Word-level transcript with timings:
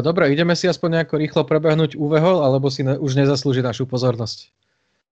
dobre, 0.00 0.30
ideme 0.32 0.54
si 0.58 0.68
aspoň 0.68 1.00
nejako 1.00 1.14
rýchlo 1.18 1.42
prebehnúť 1.44 1.96
Uveho, 1.96 2.44
alebo 2.44 2.68
si 2.68 2.84
ne, 2.84 2.98
už 2.98 3.18
nezaslúži 3.18 3.64
našu 3.64 3.84
pozornosť. 3.88 4.50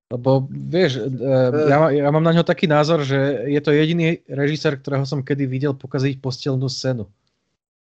Lebo 0.07 0.47
vieš, 0.51 1.03
uh, 1.03 1.67
ja, 1.67 1.79
ja 1.91 2.09
mám 2.15 2.23
na 2.23 2.31
ňo 2.31 2.47
taký 2.47 2.71
názor, 2.71 3.03
že 3.03 3.49
je 3.51 3.59
to 3.59 3.75
jediný 3.75 4.23
režisér, 4.31 4.79
ktorého 4.79 5.03
som 5.03 5.27
kedy 5.27 5.51
videl 5.51 5.75
pokaziť 5.75 6.23
postelnú 6.23 6.71
scénu 6.71 7.11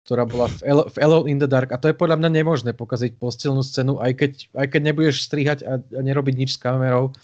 ktorá 0.03 0.27
bola 0.27 0.51
v, 0.51 0.61
El- 0.67 0.89
v 0.91 0.97
Alone 0.99 1.31
in 1.31 1.39
the 1.39 1.47
Dark. 1.47 1.71
A 1.71 1.79
to 1.79 1.87
je 1.87 1.97
podľa 1.97 2.19
mňa 2.19 2.31
nemožné 2.43 2.71
pokaziť 2.75 3.23
postelnú 3.23 3.63
scénu, 3.63 4.03
aj 4.03 4.13
keď, 4.19 4.33
aj 4.59 4.67
keď 4.75 4.81
nebudeš 4.83 5.23
strihať 5.23 5.63
a, 5.63 5.79
a 5.79 6.01
nerobiť 6.03 6.35
nič 6.35 6.51
s 6.59 6.63
kamerou, 6.63 7.15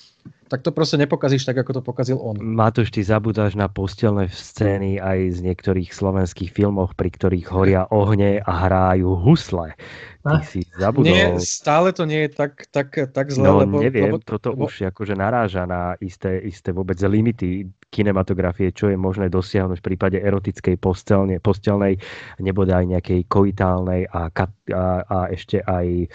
tak 0.49 0.65
to 0.65 0.73
proste 0.73 0.97
nepokazíš 0.97 1.45
tak, 1.45 1.61
ako 1.61 1.79
to 1.79 1.83
pokazil 1.85 2.19
on. 2.19 2.41
Matúš, 2.41 2.89
ty 2.89 3.05
zabúdaš 3.05 3.55
na 3.55 3.69
postelné 3.69 4.33
scény 4.33 4.97
aj 4.97 5.37
z 5.37 5.39
niektorých 5.45 5.93
slovenských 5.93 6.51
filmoch, 6.51 6.97
pri 6.97 7.13
ktorých 7.13 7.47
horia 7.53 7.85
ohne 7.93 8.41
a 8.41 8.53
hrajú 8.67 9.13
husle. 9.21 9.77
Ty 10.19 10.43
si 10.43 10.67
zabudol. 10.75 11.15
Nie, 11.15 11.39
stále 11.39 11.95
to 11.95 12.03
nie 12.03 12.27
je 12.27 12.31
tak, 12.35 12.67
tak, 12.75 12.91
tak 13.15 13.31
zle. 13.31 13.47
No 13.47 13.63
lebo, 13.63 13.79
neviem, 13.79 14.11
lebo, 14.11 14.19
toto 14.19 14.51
lebo... 14.51 14.67
už 14.67 14.91
akože 14.91 15.15
naráža 15.15 15.63
na 15.65 15.95
isté, 16.03 16.43
isté 16.43 16.75
vôbec 16.75 16.99
limity 16.99 17.71
kinematografie, 17.89 18.75
čo 18.75 18.93
je 18.93 18.99
možné 19.01 19.33
dosiahnuť 19.33 19.81
v 19.81 19.87
prípade 19.95 20.19
erotickej 20.21 20.77
postelne, 20.77 21.41
postelnej, 21.41 21.97
nebude 22.37 22.75
aj 22.75 22.85
nejakej 22.85 23.21
koitálnej 23.33 24.05
a, 24.13 24.29
kat, 24.29 24.53
a, 24.69 25.07
a 25.09 25.19
ešte 25.33 25.65
aj 25.65 26.13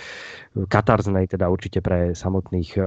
katarznej, 0.70 1.26
teda 1.26 1.50
určite 1.50 1.82
pre 1.82 2.14
samotných 2.14 2.70
e, 2.78 2.82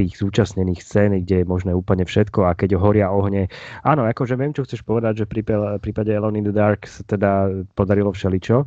tých 0.00 0.16
zúčastnených 0.16 0.80
scén, 0.80 1.12
kde 1.26 1.44
je 1.44 1.46
možné 1.46 1.76
úplne 1.76 2.08
všetko 2.08 2.48
a 2.48 2.56
keď 2.56 2.80
horia 2.80 3.12
ohne. 3.12 3.52
Áno, 3.84 4.08
akože 4.08 4.40
viem, 4.40 4.56
čo 4.56 4.64
chceš 4.64 4.80
povedať, 4.80 5.26
že 5.26 5.28
pri 5.28 5.44
prípade 5.82 6.16
Alone 6.16 6.40
in 6.40 6.48
the 6.48 6.54
Dark 6.56 6.88
sa 6.88 7.04
teda 7.04 7.52
podarilo 7.76 8.16
všeličo 8.16 8.64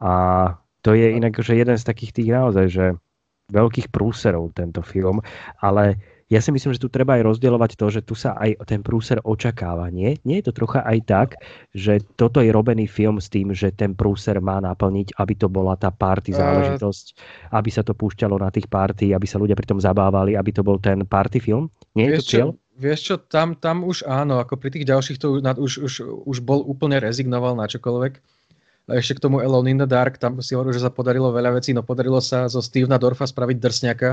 a 0.00 0.14
to 0.86 0.94
je 0.94 1.18
inak 1.18 1.34
že 1.42 1.58
jeden 1.58 1.74
z 1.74 1.82
takých 1.82 2.14
tých 2.14 2.30
naozaj, 2.30 2.66
že 2.70 2.86
veľkých 3.50 3.90
prúserov 3.90 4.54
tento 4.54 4.86
film, 4.86 5.18
ale 5.58 5.98
ja 6.26 6.42
si 6.42 6.50
myslím, 6.50 6.74
že 6.74 6.82
tu 6.82 6.90
treba 6.90 7.14
aj 7.14 7.22
rozdielovať 7.22 7.78
to, 7.78 7.86
že 7.86 8.02
tu 8.02 8.18
sa 8.18 8.34
aj 8.34 8.58
ten 8.66 8.82
prúser 8.82 9.22
očakáva. 9.22 9.86
Nie? 9.94 10.18
Nie 10.26 10.42
je 10.42 10.50
to 10.50 10.58
trocha 10.58 10.82
aj 10.82 10.98
tak, 11.06 11.28
že 11.70 12.02
toto 12.18 12.42
je 12.42 12.50
robený 12.50 12.90
film 12.90 13.22
s 13.22 13.30
tým, 13.30 13.54
že 13.54 13.70
ten 13.70 13.94
prúser 13.94 14.42
má 14.42 14.58
naplniť, 14.58 15.14
aby 15.22 15.38
to 15.38 15.46
bola 15.46 15.78
tá 15.78 15.94
party 15.94 16.34
záležitosť, 16.34 17.04
aby 17.54 17.70
sa 17.70 17.86
to 17.86 17.94
púšťalo 17.94 18.42
na 18.42 18.50
tých 18.50 18.66
party, 18.66 19.14
aby 19.14 19.22
sa 19.22 19.38
ľudia 19.38 19.54
pri 19.54 19.70
tom 19.70 19.78
zabávali, 19.78 20.34
aby 20.34 20.50
to 20.50 20.66
bol 20.66 20.82
ten 20.82 21.06
party 21.06 21.38
film? 21.38 21.70
Nie 21.94 22.10
je 22.10 22.18
to 22.18 22.26
cieľ? 22.26 22.48
Vieš 22.76 23.00
čo, 23.06 23.14
tam, 23.22 23.54
tam 23.54 23.86
už 23.86 24.02
áno, 24.04 24.42
ako 24.42 24.58
pri 24.58 24.74
tých 24.74 24.84
ďalších 24.90 25.22
to 25.22 25.38
už, 25.38 25.72
už, 25.78 25.94
už 26.26 26.36
bol 26.42 26.60
úplne 26.66 26.98
rezignoval 26.98 27.54
na 27.54 27.70
čokoľvek 27.70 28.35
a 28.86 28.94
ešte 28.94 29.18
k 29.18 29.22
tomu 29.26 29.42
Alone 29.42 29.74
in 29.74 29.78
the 29.82 29.88
Dark, 29.88 30.14
tam 30.22 30.38
si 30.38 30.54
hovoril, 30.54 30.70
že 30.70 30.86
sa 30.86 30.94
podarilo 30.94 31.34
veľa 31.34 31.58
vecí, 31.58 31.74
no 31.74 31.82
podarilo 31.82 32.22
sa 32.22 32.46
zo 32.46 32.62
Stevena 32.62 33.02
Dorfa 33.02 33.26
spraviť 33.26 33.58
drsňaka, 33.58 34.10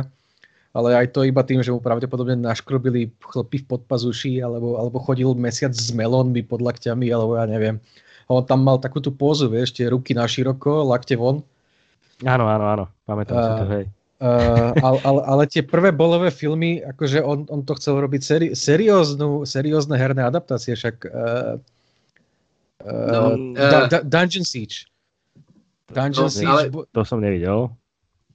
ale 0.73 0.89
aj 0.97 1.13
to 1.13 1.21
iba 1.21 1.45
tým, 1.45 1.61
že 1.61 1.69
mu 1.69 1.77
pravdepodobne 1.77 2.33
naškrobili 2.33 3.13
chlpy 3.21 3.61
v 3.61 3.65
podpazuši, 3.69 4.41
alebo, 4.41 4.81
alebo 4.81 4.97
chodil 4.97 5.29
mesiac 5.37 5.69
s 5.69 5.93
melónmi 5.93 6.41
pod 6.41 6.65
lakťami, 6.65 7.05
alebo 7.13 7.37
ja 7.37 7.45
neviem. 7.45 7.77
A 8.25 8.41
on 8.41 8.43
tam 8.49 8.65
mal 8.65 8.81
takú 8.81 8.97
tú 8.97 9.13
pózu, 9.13 9.45
vieš, 9.45 9.77
tie 9.77 9.93
ruky 9.93 10.17
na 10.17 10.25
široko, 10.25 10.89
lakte 10.89 11.13
von. 11.13 11.45
Áno, 12.25 12.49
áno, 12.49 12.65
áno, 12.65 12.85
pamätám 13.05 13.37
uh, 13.37 13.43
si 13.45 13.51
to, 13.53 13.65
hej. 13.69 13.85
Uh, 14.23 14.71
ale, 14.81 14.97
ale, 15.05 15.21
ale 15.29 15.43
tie 15.45 15.61
prvé 15.61 15.93
bolové 15.93 16.33
filmy, 16.33 16.81
akože 16.81 17.21
on, 17.21 17.45
on 17.53 17.61
to 17.61 17.77
chcel 17.77 18.01
robiť 18.01 18.21
seri, 18.25 18.47
serióznu, 18.57 19.45
seriózne 19.45 19.93
herné 19.93 20.25
adaptácie, 20.25 20.73
však 20.73 20.95
uh, 21.05 21.61
No, 22.85 23.39
uh, 23.55 23.87
Dungeon 24.03 24.43
Siege. 24.43 24.85
Dungeon 25.87 26.27
no, 26.27 26.33
Siege. 26.33 26.51
Ale, 26.51 26.63
to 26.71 27.01
som 27.07 27.23
nevidel. 27.23 27.71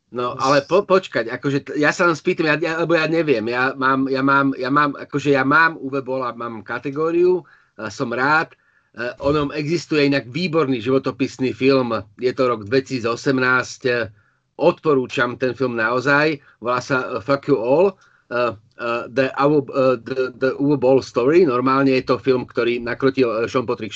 No, 0.09 0.33
ale 0.41 0.65
po, 0.65 0.81
počkať, 0.89 1.29
akože 1.29 1.77
ja 1.77 1.93
sa 1.93 2.09
len 2.09 2.17
spýtam, 2.17 2.49
ja, 2.49 2.57
ja, 2.57 2.81
lebo 2.81 2.97
ja 2.97 3.05
neviem, 3.05 3.45
ja 3.45 3.77
mám, 3.77 4.09
ja 4.09 4.25
mám, 4.25 4.57
ja 4.57 4.73
mám, 4.73 4.97
akože 4.97 5.37
ja 5.37 5.45
mám 5.45 5.77
UV 5.77 6.01
bola, 6.01 6.33
mám 6.33 6.65
kategóriu, 6.65 7.45
som 7.93 8.09
rád, 8.17 8.57
uh, 8.97 9.13
onom 9.21 9.53
existuje 9.53 10.09
inak 10.09 10.25
výborný 10.33 10.81
životopisný 10.81 11.53
film, 11.53 11.93
je 12.17 12.33
to 12.33 12.49
rok 12.49 12.65
2018, 12.65 13.05
uh, 13.05 14.09
odporúčam 14.57 15.37
ten 15.37 15.53
film 15.53 15.77
naozaj, 15.77 16.41
volá 16.65 16.81
sa 16.81 17.05
uh, 17.05 17.21
Fuck 17.21 17.53
You 17.53 17.61
All, 17.61 17.93
uh, 17.93 17.93
uh, 17.93 18.08
the, 18.29 18.57
uh, 18.79 19.97
the, 19.97 20.33
the 20.37 20.51
Uwe 20.61 20.77
Ball 20.77 21.01
Story. 21.03 21.49
Normálne 21.49 21.97
je 21.97 22.05
to 22.05 22.21
film, 22.21 22.45
ktorý 22.45 22.81
nakrutil 22.81 23.29
uh, 23.29 23.49
Sean 23.49 23.65
Patrick, 23.65 23.93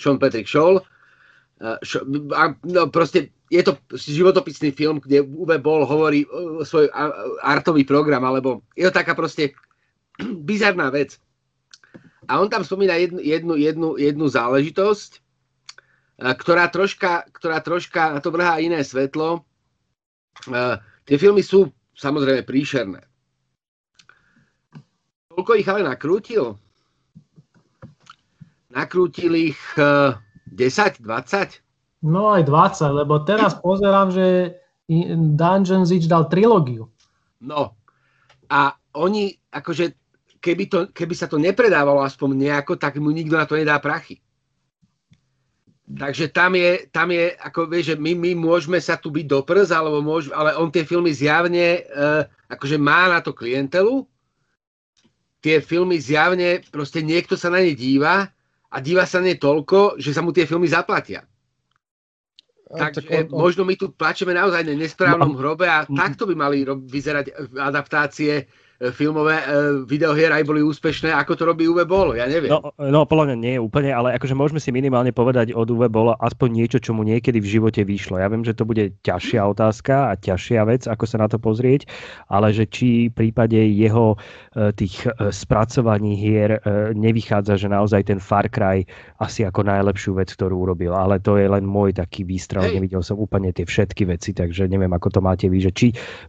Sean 0.00 0.16
Patrick 0.16 0.48
Scholl. 0.48 0.80
A, 1.56 2.52
no 2.68 2.92
proste 2.92 3.32
je 3.48 3.62
to 3.64 3.80
životopisný 3.96 4.76
film, 4.76 5.00
kde 5.00 5.24
Uwe 5.24 5.56
Ball 5.56 5.88
hovorí 5.88 6.28
svoj 6.66 6.92
artový 7.40 7.88
program, 7.88 8.26
alebo 8.28 8.60
je 8.76 8.84
to 8.84 8.92
taká 8.92 9.16
proste 9.16 9.56
bizarná 10.48 10.92
vec. 10.92 11.16
A 12.26 12.42
on 12.42 12.50
tam 12.50 12.66
spomína 12.66 12.98
jednu, 12.98 13.22
jednu, 13.22 13.54
jednu, 13.54 13.88
jednu 13.96 14.26
záležitosť, 14.26 15.22
ktorá 16.16 16.66
troška, 16.72 17.28
ktorá 17.30 17.62
troška 17.62 18.18
na 18.18 18.20
to 18.24 18.34
vrhá 18.34 18.58
iné 18.58 18.82
svetlo. 18.82 19.46
Tie 21.06 21.16
filmy 21.22 21.46
sú 21.46 21.70
samozrejme 21.94 22.42
príšerné. 22.42 23.06
Koľko 25.36 25.52
ich 25.60 25.68
ale 25.68 25.84
nakrútil? 25.84 26.56
Nakrútil 28.72 29.52
ich 29.52 29.60
uh, 29.76 30.16
10, 30.48 31.04
20? 31.04 31.60
No 32.08 32.32
aj 32.32 32.48
20, 32.48 33.04
lebo 33.04 33.20
teraz 33.20 33.52
pozerám, 33.60 34.08
že 34.16 34.56
Dungeon 35.36 35.84
Siege 35.84 36.08
dal 36.08 36.32
trilógiu. 36.32 36.88
No 37.44 37.76
a 38.48 38.80
oni, 38.96 39.36
akože 39.52 39.92
keby, 40.40 40.64
to, 40.72 40.78
keby 40.96 41.12
sa 41.12 41.28
to 41.28 41.36
nepredávalo 41.36 42.00
aspoň 42.00 42.32
nejako, 42.32 42.80
tak 42.80 42.96
mu 42.96 43.12
nikto 43.12 43.36
na 43.36 43.44
to 43.44 43.60
nedá 43.60 43.76
prachy. 43.76 44.24
Takže 45.86 46.32
tam 46.32 46.56
je, 46.56 46.88
tam 46.90 47.12
je 47.12 47.36
ako 47.38 47.70
vieš, 47.70 47.94
že 47.94 47.96
my, 48.00 48.16
my 48.16 48.30
môžeme 48.34 48.80
sa 48.80 48.96
tu 48.98 49.12
byť 49.12 49.26
do 49.28 49.44
prs, 49.44 49.70
alebo 49.70 50.00
môž, 50.00 50.32
ale 50.32 50.56
on 50.56 50.72
tie 50.72 50.82
filmy 50.82 51.12
zjavne 51.12 51.84
uh, 51.92 52.24
akože 52.48 52.80
má 52.80 53.12
na 53.12 53.20
to 53.20 53.36
klientelu 53.36 54.02
tie 55.40 55.60
filmy 55.60 56.00
zjavne, 56.00 56.64
proste 56.72 57.04
niekto 57.04 57.36
sa 57.38 57.52
na 57.52 57.62
ne 57.62 57.76
díva 57.76 58.28
a 58.72 58.76
díva 58.82 59.06
sa 59.06 59.20
na 59.22 59.32
ne 59.32 59.36
toľko, 59.36 60.00
že 60.00 60.12
sa 60.12 60.20
mu 60.24 60.34
tie 60.34 60.48
filmy 60.48 60.66
zaplatia. 60.66 61.24
Takže 62.66 63.06
tak 63.06 63.14
on, 63.14 63.24
on... 63.30 63.40
možno 63.46 63.62
my 63.62 63.78
tu 63.78 63.94
plačeme 63.94 64.34
naozaj 64.34 64.66
na 64.66 64.74
nesprávnom 64.74 65.32
no, 65.34 65.38
hrobe 65.38 65.70
a 65.70 65.86
takto 65.86 66.26
by 66.26 66.34
mali 66.34 66.66
vyzerať 66.66 67.54
adaptácie 67.54 68.50
filmové 68.92 69.40
e, 69.40 69.44
videohier 69.88 70.28
aj 70.32 70.44
boli 70.44 70.60
úspešné, 70.60 71.08
ako 71.08 71.32
to 71.32 71.42
robí 71.48 71.64
Uwe 71.64 71.88
Boll, 71.88 72.12
ja 72.20 72.28
neviem. 72.28 72.52
No, 72.52 72.72
no 72.76 73.08
podľa 73.08 73.32
mňa 73.32 73.36
nie 73.40 73.54
úplne, 73.56 73.88
ale 73.88 74.12
akože 74.20 74.36
môžeme 74.36 74.60
si 74.60 74.68
minimálne 74.68 75.16
povedať 75.16 75.56
od 75.56 75.72
Uwe 75.72 75.88
Bolla 75.88 76.12
aspoň 76.20 76.48
niečo, 76.52 76.78
čo 76.80 76.92
mu 76.92 77.00
niekedy 77.00 77.40
v 77.40 77.48
živote 77.56 77.80
vyšlo. 77.88 78.20
Ja 78.20 78.28
viem, 78.28 78.44
že 78.44 78.52
to 78.52 78.68
bude 78.68 78.92
ťažšia 79.00 79.40
otázka 79.48 80.12
a 80.12 80.20
ťažšia 80.20 80.62
vec, 80.68 80.82
ako 80.84 81.04
sa 81.08 81.16
na 81.24 81.28
to 81.32 81.40
pozrieť, 81.40 81.88
ale 82.28 82.52
že 82.52 82.68
či 82.68 83.08
v 83.08 83.14
prípade 83.16 83.56
jeho 83.56 84.16
e, 84.52 84.70
tých 84.76 85.08
spracovaní 85.32 86.18
hier 86.18 86.60
nevychádza, 86.92 87.56
že 87.56 87.68
naozaj 87.72 88.12
ten 88.12 88.20
Far 88.20 88.48
Cry 88.52 88.84
asi 89.22 89.46
ako 89.46 89.64
najlepšiu 89.64 90.20
vec, 90.20 90.28
ktorú 90.36 90.68
urobil. 90.68 90.92
Ale 90.92 91.16
to 91.22 91.40
je 91.40 91.48
len 91.48 91.64
môj 91.64 91.96
taký 91.96 92.28
výstrel, 92.28 92.68
hey. 92.68 92.76
nevidel 92.76 93.00
som 93.00 93.16
úplne 93.16 93.52
tie 93.56 93.64
všetky 93.64 94.04
veci, 94.04 94.36
takže 94.36 94.68
neviem, 94.68 94.92
ako 94.92 95.08
to 95.16 95.20
máte 95.24 95.46
vy, 95.48 95.64
že 95.64 95.72
či 95.72 95.86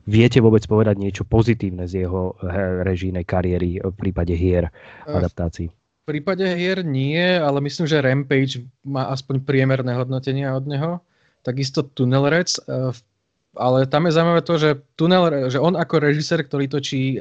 viete 0.07 0.39
vôbec 0.39 0.63
povedať 0.63 0.95
niečo 0.95 1.23
pozitívne 1.27 1.89
z 1.89 2.07
jeho 2.07 2.36
režijnej 2.85 3.25
kariéry 3.25 3.81
v 3.81 3.95
prípade 3.95 4.33
hier 4.37 4.69
adaptácií? 5.07 5.69
V 5.69 6.03
prípade 6.05 6.47
hier 6.55 6.87
nie, 6.87 7.19
ale 7.19 7.59
myslím, 7.59 7.83
že 7.83 7.99
Rampage 7.99 8.63
má 8.87 9.11
aspoň 9.11 9.43
priemerné 9.43 9.91
hodnotenia 9.91 10.55
od 10.55 10.63
neho. 10.63 11.03
Takisto 11.43 11.83
Tunnel 11.83 12.31
Rec, 12.31 12.55
e, 12.63 12.95
ale 13.59 13.89
tam 13.91 14.07
je 14.07 14.15
zaujímavé 14.15 14.41
to, 14.43 14.55
že, 14.55 14.69
Tunnel, 14.95 15.51
že 15.51 15.59
on 15.59 15.75
ako 15.75 15.99
režisér, 15.99 16.47
ktorý 16.47 16.71
točí 16.71 17.17
e, 17.17 17.19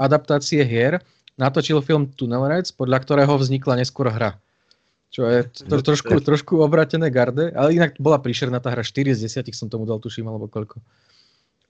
adaptácie 0.00 0.66
hier, 0.66 0.98
natočil 1.38 1.78
film 1.84 2.10
Tunnel 2.16 2.48
Rec, 2.50 2.72
podľa 2.74 2.98
ktorého 3.04 3.34
vznikla 3.38 3.78
neskôr 3.78 4.10
hra. 4.10 4.34
Čo 5.14 5.30
je 5.30 5.48
to, 5.64 5.80
trošku, 5.80 6.18
trošku 6.20 6.60
obratené 6.60 7.08
garde, 7.08 7.48
ale 7.54 7.72
inak 7.72 7.96
bola 7.96 8.20
príšerná 8.20 8.60
tá 8.60 8.74
hra, 8.74 8.84
4 8.84 9.16
z 9.16 9.30
10 9.46 9.54
som 9.54 9.70
tomu 9.70 9.88
dal, 9.88 10.02
tuším, 10.02 10.28
alebo 10.28 10.50
koľko. 10.50 10.82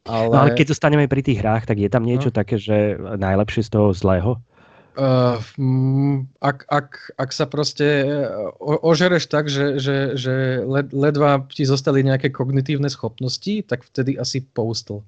Ale... 0.07 0.31
No 0.31 0.39
ale 0.47 0.55
keď 0.55 0.73
zostaneme 0.73 1.11
pri 1.11 1.23
tých 1.23 1.43
hrách, 1.43 1.67
tak 1.67 1.83
je 1.83 1.91
tam 1.91 2.07
niečo 2.07 2.31
no. 2.31 2.37
také, 2.39 2.57
že 2.57 2.95
najlepšie 2.99 3.67
z 3.67 3.71
toho 3.75 3.91
zlého? 3.91 4.39
Uh, 4.97 5.37
ak, 6.41 6.65
ak, 6.73 6.89
ak 7.21 7.31
sa 7.35 7.45
proste 7.45 8.09
o, 8.57 8.81
ožereš 8.81 9.29
tak, 9.29 9.45
že, 9.53 9.77
že, 9.77 10.17
že 10.17 10.65
led, 10.65 10.89
ledva 10.89 11.45
ti 11.53 11.69
zostali 11.69 12.01
nejaké 12.01 12.33
kognitívne 12.33 12.89
schopnosti, 12.89 13.61
tak 13.69 13.85
vtedy 13.85 14.17
asi. 14.17 14.41
To 14.57 15.05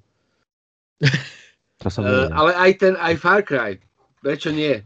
som 1.89 2.05
uh, 2.05 2.29
ale 2.29 2.53
aj 2.53 2.71
ten, 2.77 2.93
aj 3.01 3.17
Far 3.17 3.41
Cry. 3.41 3.81
Prečo 4.21 4.53
nie? 4.53 4.77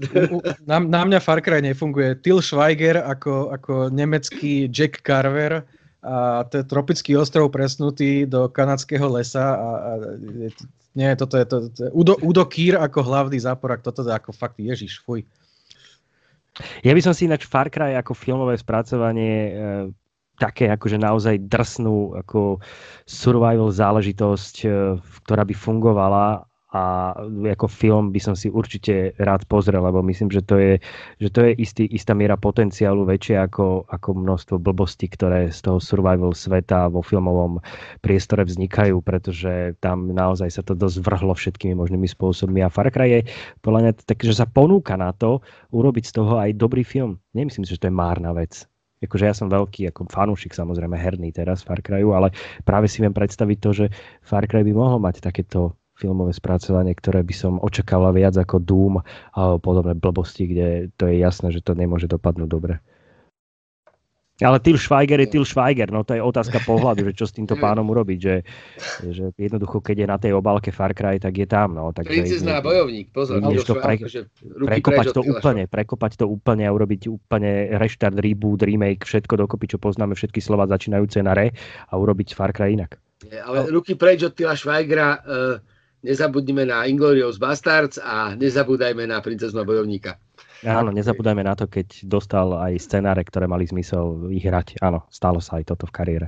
U, 0.00 0.38
u, 0.38 0.46
na, 0.64 0.80
na 0.80 1.04
mňa 1.04 1.20
Far 1.20 1.44
Cry 1.44 1.60
nefunguje. 1.60 2.16
Till 2.24 2.40
Schweiger 2.40 3.04
ako, 3.04 3.52
ako 3.52 3.92
nemecký 3.92 4.72
Jack 4.72 5.04
Carver 5.04 5.68
a, 6.08 6.42
to 6.48 6.60
je 6.60 6.64
tropický 6.64 7.12
ostrov 7.20 7.52
presnutý 7.52 8.24
do 8.24 8.48
kanadského 8.48 9.04
lesa 9.12 9.44
a, 9.52 9.70
a 9.76 9.92
nie, 10.96 11.12
toto 11.14 11.36
je, 11.36 11.44
to, 11.44 11.56
to 11.68 11.82
Udo, 11.92 12.16
Udo 12.24 12.48
Kýr 12.48 12.80
ako 12.80 13.04
hlavný 13.04 13.36
záporak, 13.36 13.84
toto 13.84 14.00
je 14.02 14.10
ako 14.10 14.32
fakt 14.32 14.56
Ježiš, 14.56 15.04
fuj. 15.04 15.22
Ja 16.82 16.96
by 16.96 17.00
som 17.04 17.14
si 17.14 17.28
ináč 17.28 17.46
Far 17.46 17.70
Cry 17.70 17.94
ako 17.94 18.16
filmové 18.16 18.58
spracovanie 18.58 19.36
e, 19.46 19.52
také 20.40 20.72
akože 20.72 20.98
naozaj 20.98 21.46
drsnú 21.46 22.18
ako 22.18 22.58
survival 23.06 23.70
záležitosť, 23.70 24.54
e, 24.64 24.68
ktorá 25.22 25.46
by 25.46 25.54
fungovala 25.54 26.47
a 26.68 27.16
ako 27.24 27.64
film 27.64 28.12
by 28.12 28.20
som 28.20 28.36
si 28.36 28.52
určite 28.52 29.16
rád 29.16 29.48
pozrel, 29.48 29.80
lebo 29.80 30.04
myslím, 30.04 30.28
že 30.28 30.44
to 30.44 30.60
je, 30.60 30.76
že 31.16 31.28
to 31.32 31.48
je 31.48 31.56
istý, 31.56 31.88
istá 31.88 32.12
miera 32.12 32.36
potenciálu 32.36 33.08
väčšie 33.08 33.40
ako, 33.40 33.88
ako 33.88 34.08
množstvo 34.12 34.60
blbostí, 34.60 35.08
ktoré 35.08 35.48
z 35.48 35.64
toho 35.64 35.80
survival 35.80 36.36
sveta 36.36 36.92
vo 36.92 37.00
filmovom 37.00 37.64
priestore 38.04 38.44
vznikajú, 38.44 39.00
pretože 39.00 39.80
tam 39.80 40.12
naozaj 40.12 40.52
sa 40.52 40.60
to 40.60 40.76
dosť 40.76 41.00
vrhlo 41.00 41.32
všetkými 41.32 41.72
možnými 41.72 42.04
spôsobmi 42.04 42.60
a 42.60 42.68
Far 42.68 42.92
Cry 42.92 43.08
je 43.08 43.20
podľa 43.64 43.80
mňa 43.88 43.92
tak, 44.04 44.20
že 44.20 44.36
sa 44.36 44.44
ponúka 44.44 45.00
na 45.00 45.16
to 45.16 45.40
urobiť 45.72 46.04
z 46.04 46.12
toho 46.20 46.36
aj 46.36 46.52
dobrý 46.52 46.84
film. 46.84 47.16
Nemyslím 47.32 47.64
si, 47.64 47.72
že 47.72 47.80
to 47.80 47.88
je 47.88 47.96
márna 47.96 48.36
vec. 48.36 48.68
Akože 48.98 49.30
ja 49.30 49.34
som 49.34 49.46
veľký 49.46 49.94
ako 49.94 50.10
fanúšik 50.10 50.50
samozrejme 50.50 50.98
herný 50.98 51.30
teraz 51.30 51.62
Far 51.62 51.78
Cryu, 51.78 52.18
ale 52.18 52.34
práve 52.66 52.90
si 52.90 52.98
viem 52.98 53.14
predstaviť 53.14 53.58
to, 53.62 53.70
že 53.70 53.86
Far 54.26 54.44
Cry 54.50 54.66
by 54.66 54.74
mohol 54.74 54.98
mať 54.98 55.22
takéto 55.22 55.77
filmové 55.98 56.30
spracovanie, 56.30 56.94
ktoré 56.94 57.26
by 57.26 57.34
som 57.34 57.58
očakával 57.58 58.14
viac 58.14 58.38
ako 58.38 58.62
Doom 58.62 58.94
alebo 59.34 59.58
podobné 59.58 59.98
blbosti, 59.98 60.46
kde 60.46 60.94
to 60.94 61.10
je 61.10 61.18
jasné, 61.18 61.50
že 61.50 61.60
to 61.60 61.74
nemôže 61.74 62.06
dopadnúť 62.06 62.48
dobre. 62.48 62.78
Ale 64.38 64.62
Til 64.62 64.78
Schweiger 64.78 65.18
je 65.18 65.34
Til 65.34 65.42
Schweiger, 65.42 65.90
no 65.90 66.06
to 66.06 66.14
je 66.14 66.22
otázka 66.22 66.62
pohľadu, 66.62 67.10
že 67.10 67.12
čo 67.18 67.26
s 67.26 67.34
týmto 67.34 67.58
pánom 67.64 67.82
urobiť, 67.90 68.18
že, 68.22 68.36
že 69.10 69.24
jednoducho, 69.34 69.82
keď 69.82 69.96
je 69.98 70.06
na 70.06 70.18
tej 70.22 70.32
obálke 70.38 70.70
Far 70.70 70.94
Cry, 70.94 71.18
tak 71.18 71.34
je 71.34 71.42
tam. 71.50 71.74
No, 71.74 71.90
tak 71.90 72.06
Princezná 72.06 72.62
bojovník, 72.62 73.10
pozor. 73.10 73.42
to 73.42 73.74
pre, 73.82 73.98
prekopať 74.62 75.06
to 75.10 75.26
úplne, 75.26 75.66
prekopať 75.66 76.22
to 76.22 76.30
úplne 76.30 76.62
a 76.62 76.70
urobiť 76.70 77.10
úplne 77.10 77.74
reštart, 77.82 78.14
reboot, 78.22 78.62
remake, 78.62 79.02
všetko 79.02 79.42
dokopy, 79.42 79.74
čo 79.74 79.82
poznáme, 79.82 80.14
všetky 80.14 80.38
slova 80.38 80.70
začínajúce 80.70 81.18
na 81.18 81.34
re 81.34 81.50
a 81.90 81.92
urobiť 81.98 82.38
Far 82.38 82.54
Cry 82.54 82.78
inak. 82.78 82.94
Ale 83.42 83.66
ruky 83.74 83.98
preč 83.98 84.22
od 84.22 84.38
Tila 84.38 84.54
Schweigera, 84.54 85.18
uh 85.26 85.77
nezabudnime 86.02 86.68
na 86.68 86.86
Inglorious 86.86 87.38
Bastards 87.38 87.98
a 87.98 88.34
nezabúdajme 88.38 89.06
na 89.06 89.18
princezno 89.18 89.64
bojovníka. 89.66 90.18
Áno, 90.66 90.90
nezabúdajme 90.90 91.46
na 91.46 91.54
to, 91.54 91.70
keď 91.70 92.02
dostal 92.02 92.50
aj 92.58 92.82
scenáre, 92.82 93.22
ktoré 93.22 93.46
mali 93.46 93.62
zmysel 93.66 94.26
ich 94.34 94.42
hrať. 94.42 94.82
Áno, 94.82 95.06
stalo 95.06 95.38
sa 95.38 95.62
aj 95.62 95.70
toto 95.70 95.86
v 95.86 95.94
kariére. 95.94 96.26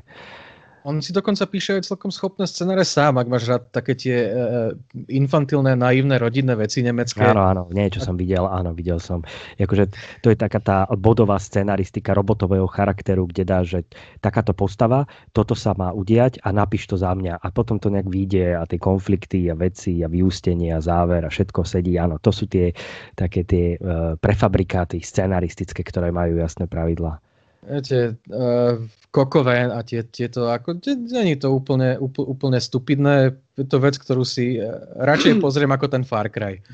On 0.89 0.97
si 1.05 1.13
dokonca 1.13 1.45
píše 1.45 1.77
aj 1.77 1.93
celkom 1.93 2.09
schopné 2.09 2.49
scenáre 2.49 2.89
sám, 2.89 3.21
ak 3.21 3.29
máš 3.29 3.45
rád 3.53 3.69
také 3.69 3.93
tie 3.93 4.17
uh, 4.33 4.73
infantilné, 5.13 5.77
naivné 5.77 6.17
rodinné 6.17 6.57
veci 6.57 6.81
nemecké. 6.81 7.21
Áno, 7.21 7.45
áno, 7.45 7.63
niečo 7.69 8.01
som 8.01 8.17
videl, 8.17 8.49
áno, 8.49 8.73
videl 8.73 8.97
som. 8.97 9.21
Jakože 9.61 9.93
to 10.25 10.33
je 10.33 10.37
taká 10.41 10.57
tá 10.57 10.79
bodová 10.97 11.37
scenaristika 11.37 12.17
robotového 12.17 12.65
charakteru, 12.65 13.29
kde 13.29 13.45
dá, 13.45 13.61
že 13.61 13.85
takáto 14.25 14.57
postava, 14.57 15.05
toto 15.37 15.53
sa 15.53 15.77
má 15.77 15.93
udiať 15.93 16.41
a 16.41 16.49
napíš 16.49 16.89
to 16.89 16.97
za 16.97 17.13
mňa. 17.13 17.45
A 17.45 17.47
potom 17.53 17.77
to 17.77 17.93
nejak 17.93 18.09
vyjde 18.09 18.57
a 18.57 18.65
tie 18.65 18.81
konflikty 18.81 19.53
a 19.53 19.55
veci 19.55 20.01
a 20.01 20.09
vyústenie 20.09 20.73
a 20.73 20.81
záver 20.81 21.29
a 21.29 21.31
všetko 21.31 21.61
sedí. 21.61 22.01
Áno, 22.01 22.17
to 22.17 22.33
sú 22.33 22.49
tie 22.49 22.73
také 23.13 23.45
tie 23.45 23.77
uh, 23.77 24.17
prefabrikáty 24.17 25.05
scenaristické, 25.05 25.85
ktoré 25.85 26.09
majú 26.09 26.41
jasné 26.41 26.65
pravidlá. 26.65 27.21
Viete, 27.61 28.17
uh, 28.33 28.81
kokové 29.13 29.69
a 29.69 29.85
tie, 29.85 30.01
tieto, 30.09 30.49
ako, 30.49 30.81
nie 30.81 31.37
je 31.37 31.45
to 31.45 31.53
úplne, 31.53 32.01
úplne 32.01 32.57
stupidné, 32.57 33.37
je 33.61 33.67
to 33.69 33.77
vec, 33.85 34.01
ktorú 34.01 34.25
si 34.25 34.57
uh, 34.57 34.81
radšej 34.97 35.37
pozriem 35.45 35.69
ako 35.69 35.93
ten 35.93 36.01
Far 36.01 36.33
Cry. 36.33 36.65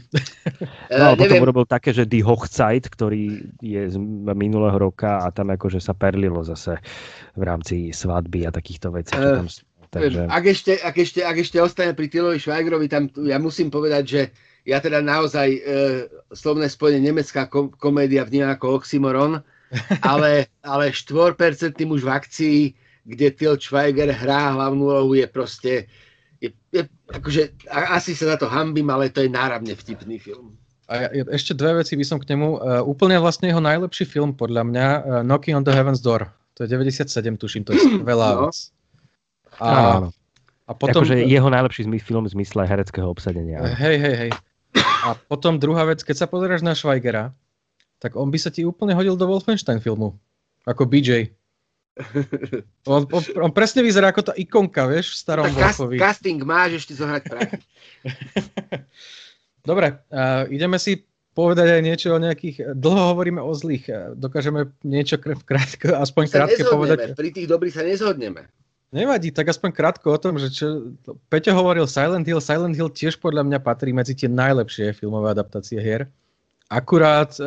no, 0.95 1.05
a 1.11 1.19
potom 1.19 1.43
urobil 1.43 1.67
také, 1.67 1.91
že 1.91 2.07
Die 2.07 2.23
Hochzeit, 2.23 2.87
ktorý 2.87 3.51
je 3.59 3.83
z 3.91 3.97
minulého 4.31 4.79
roka 4.79 5.27
a 5.27 5.35
tam 5.35 5.51
akože 5.51 5.83
sa 5.83 5.91
perlilo 5.91 6.47
zase 6.47 6.79
v 7.35 7.43
rámci 7.43 7.91
svadby 7.91 8.47
a 8.47 8.55
takýchto 8.55 8.95
vecí. 8.95 9.19
Uh, 9.19 9.43
tam, 9.43 9.47
takže... 9.91 10.23
ak, 10.31 10.45
ešte, 10.47 10.73
ak, 10.79 10.97
ešte, 11.03 11.21
ak 11.27 11.37
ešte 11.43 11.59
ostane 11.59 11.99
pri 11.99 12.07
Tilovi 12.07 12.39
Švajgrovi, 12.39 12.87
tam 12.87 13.11
ja 13.27 13.43
musím 13.43 13.75
povedať, 13.75 14.05
že 14.07 14.21
ja 14.63 14.79
teda 14.79 15.03
naozaj 15.03 15.49
uh, 15.51 15.61
slovné 16.31 16.71
spojenie 16.71 17.11
nemecká 17.11 17.51
kom- 17.51 17.75
komédia 17.75 18.23
vnímam 18.23 18.55
ako 18.55 18.79
oxymoron, 18.79 19.43
ale, 20.03 20.47
ale 20.63 20.85
4% 20.91 21.37
muž 21.87 22.03
v 22.07 22.11
akcii, 22.11 22.61
kde 23.07 23.31
Til 23.31 23.55
Schweiger 23.59 24.11
hrá 24.11 24.55
hlavnú 24.55 24.91
úlohu, 24.91 25.15
je 25.15 25.27
proste, 25.31 25.73
je, 26.43 26.51
je, 26.75 26.83
akože, 27.15 27.71
asi 27.71 28.19
sa 28.19 28.35
za 28.35 28.37
to 28.37 28.47
hambím, 28.51 28.91
ale 28.91 29.11
to 29.11 29.23
je 29.23 29.31
náravne 29.31 29.75
vtipný 29.75 30.19
film. 30.19 30.59
A 30.87 31.11
ja, 31.11 31.27
ešte 31.35 31.55
dve 31.55 31.83
veci 31.83 31.99
by 31.99 32.05
som 32.07 32.19
k 32.23 32.31
nemu. 32.31 32.63
Uh, 32.63 32.83
úplne 32.87 33.19
vlastne 33.19 33.51
jeho 33.51 33.59
najlepší 33.59 34.07
film, 34.07 34.35
podľa 34.35 34.63
mňa, 34.71 34.87
uh, 34.87 35.23
Knocking 35.27 35.59
on 35.59 35.67
the 35.67 35.75
Heaven's 35.75 35.99
Door. 35.99 36.31
To 36.59 36.63
je 36.63 36.69
97, 36.71 37.11
tuším, 37.39 37.63
to 37.67 37.75
je 37.75 37.83
veľa 38.11 38.29
no. 38.35 38.39
vec. 38.47 38.71
A, 39.59 39.71
no. 40.07 40.09
a 40.67 40.73
potom... 40.75 41.03
Akože 41.03 41.27
jeho 41.27 41.49
najlepší 41.51 41.91
film 41.99 42.27
v 42.27 42.31
zmysle 42.39 42.67
hereckého 42.67 43.11
obsadenia. 43.11 43.67
Hej, 43.75 43.99
hej, 43.99 44.15
hej. 44.15 44.31
A 45.07 45.15
potom 45.31 45.59
druhá 45.59 45.87
vec, 45.87 46.03
keď 46.03 46.23
sa 46.23 46.27
pozeráš 46.27 46.63
na 46.63 46.75
Schweigera, 46.75 47.35
tak 47.99 48.15
on 48.17 48.29
by 48.29 48.39
sa 48.41 48.53
ti 48.53 48.63
úplne 48.63 48.93
hodil 48.93 49.17
do 49.17 49.25
Wolfenstein 49.25 49.81
filmu. 49.81 50.17
Ako 50.67 50.85
BJ. 50.85 51.33
On, 52.93 53.09
on, 53.09 53.23
on 53.41 53.53
presne 53.57 53.81
vyzerá 53.81 54.13
ako 54.13 54.31
tá 54.31 54.33
ikonka, 54.37 54.85
vieš, 54.85 55.17
v 55.17 55.21
starom 55.25 55.49
tak 55.49 55.57
Wolfovi. 55.57 55.97
casting 55.97 56.45
máš 56.45 56.85
ešte 56.85 56.93
zohrať 56.93 57.23
prachy. 57.25 57.59
Dobre, 59.71 60.05
uh, 60.13 60.45
ideme 60.53 60.77
si 60.77 61.09
povedať 61.33 61.81
aj 61.81 61.83
niečo 61.83 62.09
o 62.13 62.21
nejakých... 62.21 62.77
Dlho 62.77 63.17
hovoríme 63.17 63.41
o 63.41 63.53
zlých. 63.53 64.13
Dokážeme 64.13 64.73
niečo 64.85 65.17
krátko, 65.21 65.97
aspoň 65.97 66.25
krátke 66.33 66.63
povedať? 66.69 67.17
Pri 67.17 67.33
tých 67.33 67.49
dobrých 67.49 67.75
sa 67.77 67.85
nezhodneme. 67.85 68.45
Nevadí, 68.95 69.35
tak 69.35 69.53
aspoň 69.53 69.71
krátko 69.77 70.15
o 70.15 70.21
tom, 70.21 70.41
že 70.41 70.49
čo... 70.49 70.97
Peťo 71.29 71.53
hovoril 71.53 71.85
Silent 71.85 72.25
Hill. 72.25 72.41
Silent 72.41 72.73
Hill 72.73 72.89
tiež 72.89 73.21
podľa 73.21 73.45
mňa 73.45 73.59
patrí 73.61 73.93
medzi 73.93 74.17
tie 74.17 74.29
najlepšie 74.31 74.97
filmové 74.97 75.37
adaptácie 75.37 75.77
hier. 75.77 76.09
Akurát 76.67 77.31
e, 77.39 77.43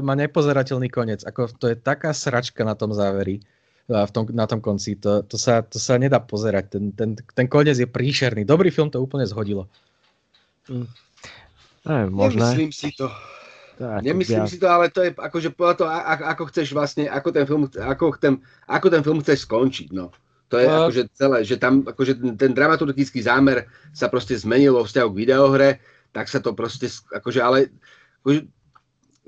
má 0.00 0.16
nepozerateľný 0.16 0.88
koniec. 0.88 1.20
Ako, 1.28 1.52
to 1.56 1.68
je 1.68 1.76
taká 1.76 2.16
sračka 2.16 2.64
na 2.64 2.72
tom 2.72 2.96
záveri, 2.96 3.44
v 3.88 4.10
tom, 4.14 4.24
na 4.32 4.46
tom 4.46 4.62
konci. 4.62 4.96
To, 5.02 5.20
to, 5.26 5.36
sa, 5.36 5.60
to 5.60 5.76
sa 5.76 5.98
nedá 5.98 6.22
pozerať. 6.22 6.78
Ten, 6.78 6.84
ten, 6.94 7.10
ten 7.18 7.46
koniec 7.50 7.76
je 7.76 7.88
príšerný. 7.88 8.46
Dobrý 8.46 8.70
film 8.70 8.88
to 8.88 9.02
úplne 9.02 9.26
zhodilo. 9.28 9.68
Mm. 10.70 10.88
Ne, 11.82 11.98
možné. 12.08 12.46
Nemyslím 12.54 12.72
si 12.72 12.94
to. 12.94 13.10
Tak, 13.76 14.04
Nemyslím 14.06 14.46
ja... 14.46 14.50
si 14.50 14.56
to, 14.62 14.68
ale 14.70 14.92
to 14.92 15.02
je 15.02 15.10
akože 15.10 15.50
podľa 15.58 15.74
toho, 15.74 15.90
ako, 15.90 16.24
ako 16.28 16.42
chceš 16.54 16.68
vlastne, 16.70 17.04
ako 17.10 17.28
ten 17.34 17.44
film, 17.48 17.64
ako 17.66 18.04
ten, 18.20 18.38
ako 18.70 18.86
ten 18.92 19.02
film 19.02 19.18
chceš 19.24 19.48
skončiť, 19.48 19.90
no. 19.90 20.14
To 20.52 20.60
je 20.60 20.68
no. 20.68 20.86
akože 20.86 21.02
celé, 21.16 21.38
že 21.42 21.56
tam 21.56 21.82
akože 21.82 22.20
ten, 22.20 22.32
ten 22.36 22.52
dramaturgický 22.52 23.24
zámer 23.24 23.66
sa 23.96 24.12
proste 24.12 24.36
zmenil 24.36 24.76
vo 24.76 24.84
vzťahu 24.84 25.08
k 25.10 25.20
videohre, 25.24 25.70
tak 26.12 26.28
sa 26.28 26.38
to 26.38 26.52
proste, 26.52 26.92
akože, 27.10 27.40
ale 27.40 27.72
akože, 28.22 28.40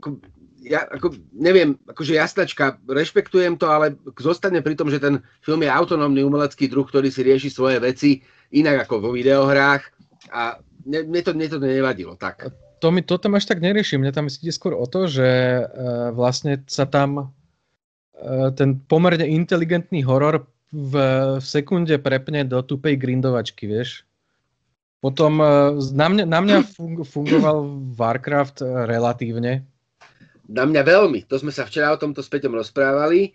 ako, 0.05 0.21
ja 0.61 0.85
ako, 0.93 1.17
neviem, 1.33 1.81
akože 1.89 2.21
jasnačka, 2.21 2.77
rešpektujem 2.85 3.57
to, 3.57 3.73
ale 3.73 3.97
zostane 4.21 4.61
pri 4.61 4.77
tom, 4.77 4.93
že 4.93 5.01
ten 5.01 5.25
film 5.41 5.65
je 5.65 5.73
autonómny 5.73 6.21
umelecký 6.21 6.69
druh, 6.69 6.85
ktorý 6.85 7.09
si 7.09 7.25
rieši 7.25 7.49
svoje 7.49 7.81
veci 7.81 8.21
inak 8.53 8.85
ako 8.85 9.09
vo 9.09 9.11
videohrách 9.17 9.81
a 10.29 10.61
mne 10.85 11.21
to, 11.25 11.33
mne 11.33 11.49
to 11.49 11.59
nevadilo. 11.61 12.13
Tak. 12.21 12.53
To 12.85 12.93
mi 12.93 13.01
to 13.01 13.17
tam 13.17 13.33
až 13.37 13.49
tak 13.49 13.65
neriešim. 13.65 14.05
Mne 14.05 14.13
tam 14.13 14.29
ide 14.29 14.53
skôr 14.53 14.77
o 14.77 14.85
to, 14.85 15.09
že 15.09 15.25
uh, 15.25 16.13
vlastne 16.13 16.61
sa 16.69 16.85
tam 16.85 17.33
uh, 17.33 18.53
ten 18.53 18.77
pomerne 18.77 19.25
inteligentný 19.25 20.05
horor 20.05 20.45
v, 20.69 20.93
v 21.41 21.45
sekunde 21.45 21.97
prepne 21.97 22.45
do 22.45 22.61
tupej 22.61 23.01
grindovačky, 23.01 23.65
vieš. 23.65 24.05
Potom 25.01 25.41
uh, 25.41 25.73
na 25.97 26.13
mňa, 26.13 26.25
na 26.29 26.41
mňa 26.45 26.57
fungoval 27.09 27.89
Warcraft 27.97 28.61
relatívne, 28.89 29.65
na 30.49 30.65
mňa 30.69 30.83
veľmi. 30.85 31.21
To 31.29 31.41
sme 31.41 31.53
sa 31.53 31.65
včera 31.65 31.93
o 31.93 32.01
tomto 32.01 32.21
s 32.21 32.29
Peťom 32.29 32.53
rozprávali. 32.53 33.33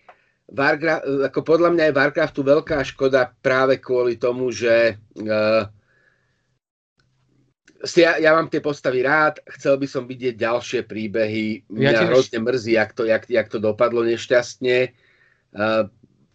Warcraft, 0.49 1.29
ako 1.29 1.39
podľa 1.45 1.69
mňa 1.77 1.83
je 1.89 1.97
Warcraftu 1.97 2.41
veľká 2.41 2.81
škoda 2.81 3.29
práve 3.41 3.77
kvôli 3.77 4.17
tomu, 4.17 4.49
že 4.49 4.97
uh, 5.21 5.69
ja, 7.95 8.17
ja 8.17 8.31
mám 8.33 8.49
tie 8.49 8.57
postavy 8.59 9.05
rád, 9.05 9.39
chcel 9.57 9.77
by 9.77 9.87
som 9.87 10.09
vidieť 10.09 10.35
ďalšie 10.35 10.81
príbehy. 10.89 11.69
Mňa 11.69 11.91
ja 11.93 12.01
hrozne 12.09 12.41
mrzí, 12.41 12.75
jak 12.75 12.91
to, 12.97 13.05
jak, 13.05 13.29
jak 13.29 13.47
to 13.47 13.61
dopadlo 13.61 14.01
nešťastne. 14.03 14.89
Uh, 15.53 15.85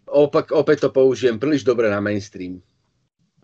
opak, 0.07 0.55
opäť 0.55 0.87
to 0.87 0.89
použijem 0.95 1.35
príliš 1.35 1.67
dobre 1.67 1.91
na 1.91 1.99
mainstream. 1.99 2.63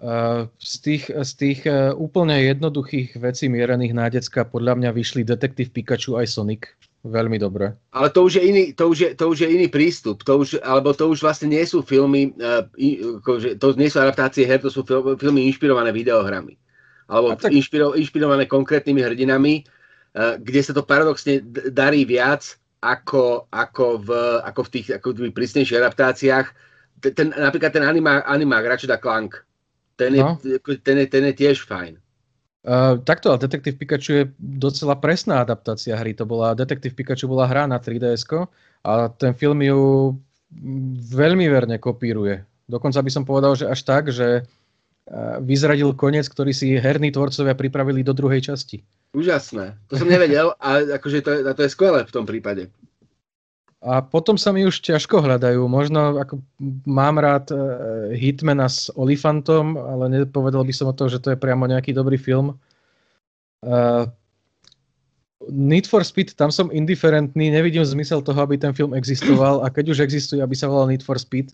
Uh, 0.02 0.50
z 0.58 0.74
tých, 0.82 1.06
z 1.14 1.32
tých 1.38 1.62
uh, 1.70 1.94
úplne 1.94 2.34
jednoduchých 2.34 3.22
vecí 3.22 3.52
mierených 3.52 3.94
na 3.94 4.10
decka 4.10 4.48
podľa 4.48 4.82
mňa 4.82 4.90
vyšli 4.98 5.22
Detektív 5.22 5.70
Pikachu 5.70 6.18
aj 6.18 6.26
Sonic 6.26 6.74
veľmi 7.02 7.38
dobre. 7.42 7.74
Ale 7.94 8.14
to 8.14 8.30
už 8.30 8.38
je 8.38 8.44
iný, 8.46 8.64
to 8.78 8.94
už 8.94 8.98
je, 8.98 9.10
to 9.18 9.26
už 9.30 9.38
je 9.46 9.50
iný 9.50 9.68
prístup, 9.70 10.22
to 10.22 10.42
už, 10.42 10.62
alebo 10.62 10.94
to 10.94 11.10
už 11.10 11.26
vlastne 11.26 11.50
nie 11.50 11.66
sú 11.66 11.82
filmy, 11.82 12.34
uh, 12.38 12.66
to 13.58 13.68
nie 13.78 13.90
sú 13.90 13.98
adaptácie 14.02 14.46
her, 14.46 14.62
to 14.62 14.70
sú 14.70 14.86
filmy 15.18 15.50
inšpirované 15.50 15.90
videohrami. 15.90 16.58
Alebo 17.10 17.34
tak... 17.38 17.54
inšpiro, 17.54 17.98
inšpirované 17.98 18.46
konkrétnymi 18.46 19.02
hrdinami, 19.02 19.54
uh, 19.62 20.38
kde 20.38 20.62
sa 20.62 20.74
to 20.78 20.86
paradoxne 20.86 21.42
darí 21.74 22.06
viac 22.06 22.58
ako, 22.82 23.46
ako, 23.54 23.86
v, 24.02 24.10
ako 24.42 24.62
v 24.66 24.70
tých 24.74 24.88
ako 24.98 25.08
v 25.14 25.34
prísnejších 25.34 25.78
adaptáciách. 25.78 26.48
Ten, 27.02 27.34
napríklad 27.34 27.74
ten 27.74 27.86
animák, 27.86 28.26
animák 28.26 28.66
Ratchet 28.66 28.94
Clank, 29.02 29.38
ten 29.98 30.18
je, 30.18 30.22
no. 30.22 30.38
ten, 30.82 30.98
je, 30.98 31.06
ten 31.06 31.24
je 31.30 31.34
tiež 31.34 31.62
fajn. 31.70 32.01
Uh, 32.62 33.02
takto, 33.02 33.34
ale 33.34 33.42
Detektív 33.42 33.82
Pikachu 33.82 34.12
je 34.14 34.24
docela 34.38 34.94
presná 34.94 35.42
adaptácia 35.42 35.98
hry. 35.98 36.14
To 36.14 36.30
bola, 36.30 36.54
Detektív 36.54 36.94
Pikachu 36.94 37.26
bola 37.26 37.50
hra 37.50 37.66
na 37.66 37.82
3DS 37.82 38.30
a 38.86 39.10
ten 39.10 39.34
film 39.34 39.66
ju 39.66 40.14
veľmi 41.10 41.50
verne 41.50 41.82
kopíruje. 41.82 42.46
Dokonca 42.70 43.02
by 43.02 43.12
som 43.12 43.24
povedal, 43.26 43.58
že 43.58 43.66
až 43.66 43.82
tak, 43.82 44.14
že 44.14 44.46
vyzradil 45.42 45.92
koniec, 45.98 46.30
ktorý 46.30 46.56
si 46.56 46.78
herní 46.78 47.12
tvorcovia 47.12 47.58
pripravili 47.58 48.06
do 48.06 48.16
druhej 48.16 48.54
časti. 48.54 48.80
Úžasné. 49.12 49.76
To 49.92 50.00
som 50.00 50.08
nevedel 50.08 50.56
a 50.56 51.02
akože 51.02 51.20
to, 51.20 51.32
to 51.52 51.62
je 51.68 51.74
skvelé 51.74 52.08
v 52.08 52.14
tom 52.16 52.24
prípade. 52.24 52.72
A 53.82 54.06
potom 54.06 54.38
sa 54.38 54.54
mi 54.54 54.62
už 54.62 54.78
ťažko 54.78 55.26
hľadajú. 55.26 55.66
Možno 55.66 56.22
ako 56.22 56.38
mám 56.86 57.18
rád 57.18 57.50
uh, 57.50 58.14
Hitmana 58.14 58.70
s 58.70 58.94
Olifantom, 58.94 59.74
ale 59.74 60.22
nepovedal 60.22 60.62
by 60.62 60.70
som 60.70 60.88
o 60.90 60.94
to, 60.94 61.10
že 61.10 61.18
to 61.18 61.34
je 61.34 61.42
priamo 61.42 61.66
nejaký 61.66 61.90
dobrý 61.90 62.22
film. 62.22 62.62
Uh, 63.66 64.06
Need 65.50 65.90
for 65.90 66.06
Speed, 66.06 66.38
tam 66.38 66.54
som 66.54 66.70
indiferentný, 66.70 67.50
nevidím 67.50 67.82
zmysel 67.82 68.22
toho, 68.22 68.38
aby 68.46 68.62
ten 68.62 68.78
film 68.78 68.94
existoval 68.94 69.66
a 69.66 69.74
keď 69.74 69.98
už 69.98 70.06
existuje, 70.06 70.38
aby 70.38 70.54
sa 70.54 70.70
volal 70.70 70.86
Need 70.86 71.02
for 71.02 71.18
Speed. 71.18 71.50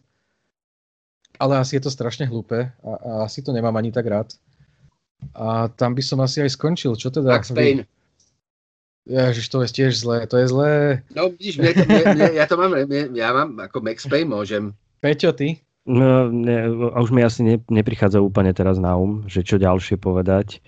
Ale 1.39 1.55
asi 1.55 1.79
je 1.79 1.88
to 1.88 1.91
strašne 1.96 2.27
hlúpe 2.27 2.67
a, 2.67 2.91
a 2.91 3.12
asi 3.24 3.39
to 3.39 3.55
nemám 3.55 3.79
ani 3.79 3.96
tak 3.96 4.03
rád. 4.03 4.36
A 5.31 5.72
tam 5.72 5.96
by 5.96 6.03
som 6.03 6.19
asi 6.19 6.43
aj 6.43 6.60
skončil. 6.60 7.00
Čo 7.00 7.07
teda? 7.07 7.39
Max 7.39 7.55
Payne. 7.55 7.88
Ježiš, 9.07 9.47
to 9.47 9.63
je 9.63 9.69
tiež 9.71 9.91
zlé, 9.95 10.27
to 10.27 10.35
je 10.35 10.45
zlé. 10.51 10.71
No 11.15 11.31
vidíš, 11.31 11.63
mne 11.63 11.71
to, 11.71 11.83
mne, 11.87 12.03
mne, 12.11 12.27
ja 12.35 12.45
to 12.45 12.55
mám, 12.59 12.71
mne, 12.75 13.01
ja 13.15 13.29
mám 13.31 13.55
ako 13.55 13.79
Max 13.79 14.03
Payne 14.03 14.27
môžem. 14.27 14.75
Peťo, 14.99 15.31
ty? 15.31 15.63
No, 15.87 16.27
ne, 16.27 16.67
už 16.99 17.15
mi 17.15 17.23
asi 17.23 17.47
ne, 17.47 17.55
neprichádza 17.71 18.19
úplne 18.19 18.51
teraz 18.51 18.75
na 18.75 18.99
um, 18.99 19.23
že 19.31 19.47
čo 19.47 19.55
ďalšie 19.55 19.95
povedať 19.95 20.59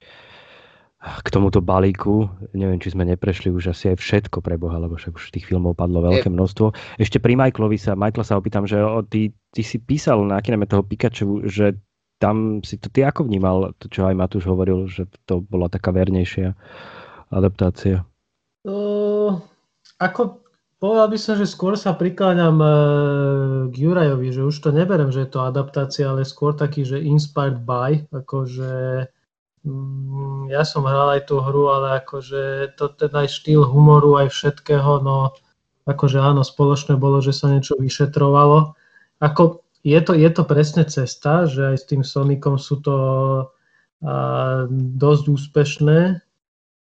k 1.00 1.28
tomuto 1.32 1.64
balíku. 1.64 2.28
Neviem, 2.52 2.80
či 2.80 2.92
sme 2.92 3.08
neprešli 3.08 3.52
už 3.52 3.72
asi 3.72 3.96
aj 3.96 4.04
všetko 4.04 4.44
pre 4.44 4.60
Boha, 4.60 4.80
lebo 4.80 5.00
však 5.00 5.16
už 5.16 5.32
tých 5.32 5.48
filmov 5.48 5.80
padlo 5.80 6.04
veľké 6.04 6.28
množstvo. 6.28 6.76
Ešte 7.00 7.24
pri 7.24 7.40
Michaelovi 7.40 7.80
sa, 7.80 7.96
Michaela 7.96 8.28
sa 8.28 8.36
opýtam, 8.36 8.68
že 8.68 8.84
o, 8.84 9.00
ty, 9.04 9.32
ty 9.56 9.62
si 9.64 9.80
písal 9.80 10.24
na 10.28 10.44
kineme 10.44 10.68
toho 10.68 10.84
Pikachu, 10.84 11.48
že 11.48 11.80
tam 12.20 12.60
si 12.68 12.76
to 12.76 12.92
ty 12.92 13.08
ako 13.08 13.32
vnímal, 13.32 13.72
to 13.80 13.88
čo 13.88 14.12
aj 14.12 14.16
Matúš 14.20 14.44
hovoril, 14.44 14.92
že 14.92 15.08
to 15.24 15.40
bola 15.40 15.72
taká 15.72 15.96
vernejšia 15.96 16.52
adaptácia? 17.32 18.04
Ako 20.00 20.44
povedal 20.80 21.08
by 21.12 21.18
som, 21.20 21.36
že 21.36 21.48
skôr 21.48 21.76
sa 21.76 21.96
prikláňam 21.96 22.58
uh, 22.60 22.72
k 23.72 23.76
Jurajovi, 23.76 24.32
že 24.32 24.48
už 24.48 24.56
to 24.64 24.70
neberem, 24.72 25.12
že 25.12 25.28
je 25.28 25.30
to 25.32 25.44
adaptácia, 25.44 26.08
ale 26.08 26.28
skôr 26.28 26.56
taký, 26.56 26.88
že 26.88 27.04
inspired 27.04 27.60
by, 27.64 28.08
akože 28.12 29.08
ja 30.50 30.64
som 30.64 30.88
hral 30.88 31.20
aj 31.20 31.28
tú 31.28 31.44
hru, 31.44 31.68
ale 31.68 32.00
akože 32.00 32.74
to 32.80 32.96
ten 32.96 33.12
aj 33.12 33.28
štýl 33.28 33.68
humoru, 33.68 34.16
aj 34.24 34.32
všetkého, 34.32 35.04
no 35.04 35.36
akože 35.84 36.16
áno, 36.16 36.48
spoločné 36.48 36.96
bolo, 36.96 37.20
že 37.20 37.36
sa 37.36 37.52
niečo 37.52 37.76
vyšetrovalo. 37.76 38.72
Ako 39.20 39.68
je 39.84 40.00
to, 40.00 40.16
je 40.16 40.30
to 40.32 40.44
presne 40.48 40.88
cesta, 40.88 41.44
že 41.44 41.76
aj 41.76 41.78
s 41.80 41.86
tým 41.92 42.08
Sonicom 42.08 42.56
sú 42.56 42.80
to 42.80 42.96
uh, 42.96 44.64
dosť 44.72 45.24
úspešné, 45.28 46.00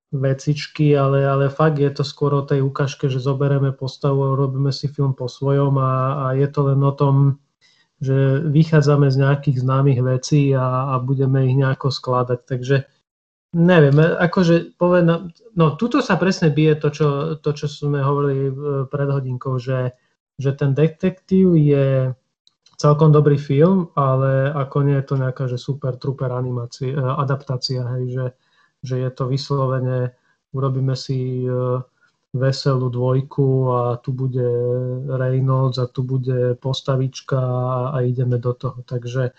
vecičky, 0.09 0.97
ale, 0.97 1.21
ale 1.29 1.53
fakt 1.53 1.77
je 1.77 1.93
to 1.93 2.01
skôr 2.01 2.33
o 2.33 2.47
tej 2.47 2.65
ukážke, 2.65 3.13
že 3.13 3.21
zoberieme 3.21 3.77
postavu 3.77 4.33
a 4.33 4.39
robíme 4.39 4.73
si 4.73 4.89
film 4.89 5.13
po 5.13 5.29
svojom 5.29 5.77
a, 5.77 5.93
a 6.17 6.27
je 6.33 6.49
to 6.49 6.61
len 6.73 6.81
o 6.81 6.93
tom, 6.97 7.37
že 8.01 8.41
vychádzame 8.49 9.13
z 9.13 9.17
nejakých 9.21 9.57
známych 9.61 10.01
vecí 10.01 10.57
a, 10.57 10.97
a 10.97 11.03
budeme 11.03 11.45
ich 11.45 11.57
nejako 11.61 11.93
skladať. 11.93 12.41
Takže 12.41 12.77
neviem, 13.53 13.97
akože 14.01 14.81
povedám, 14.81 15.29
no 15.53 15.77
tuto 15.77 16.01
sa 16.01 16.17
presne 16.17 16.49
bije 16.49 16.81
to, 16.81 16.89
čo, 16.89 17.09
to, 17.45 17.51
čo 17.53 17.69
sme 17.69 18.01
hovorili 18.01 18.55
pred 18.89 19.09
hodinkou, 19.13 19.61
že, 19.61 19.93
že 20.41 20.57
ten 20.57 20.73
detektív 20.73 21.53
je 21.53 22.17
celkom 22.81 23.13
dobrý 23.13 23.37
film, 23.37 23.93
ale 23.93 24.55
ako 24.57 24.87
nie 24.87 24.97
je 25.03 25.05
to 25.05 25.15
nejaká 25.21 25.45
že 25.51 25.59
super, 25.61 26.01
truper 26.01 26.33
animácia, 26.33 26.97
adaptácia, 26.97 27.83
hej, 27.99 28.05
že, 28.09 28.27
že 28.83 28.99
je 28.99 29.11
to 29.11 29.29
vyslovene, 29.29 30.15
urobíme 30.53 30.97
si 30.97 31.45
e, 31.45 31.51
veselú 32.35 32.93
dvojku 32.93 33.73
a 33.73 33.81
tu 34.05 34.13
bude 34.13 34.45
Reynolds 35.09 35.81
a 35.81 35.89
tu 35.89 36.05
bude 36.05 36.55
postavička 36.61 37.41
a 37.89 37.97
ideme 38.05 38.37
do 38.37 38.53
toho. 38.53 38.85
Takže, 38.85 39.33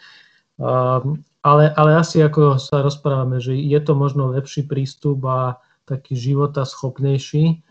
ale, 1.46 1.64
ale 1.70 1.92
asi 1.96 2.26
ako 2.26 2.58
sa 2.58 2.82
rozprávame, 2.82 3.38
že 3.38 3.54
je 3.54 3.80
to 3.80 3.94
možno 3.94 4.34
lepší 4.34 4.66
prístup 4.66 5.22
a 5.30 5.62
taký 5.86 6.18
života 6.18 6.66
schopnejší, 6.66 7.62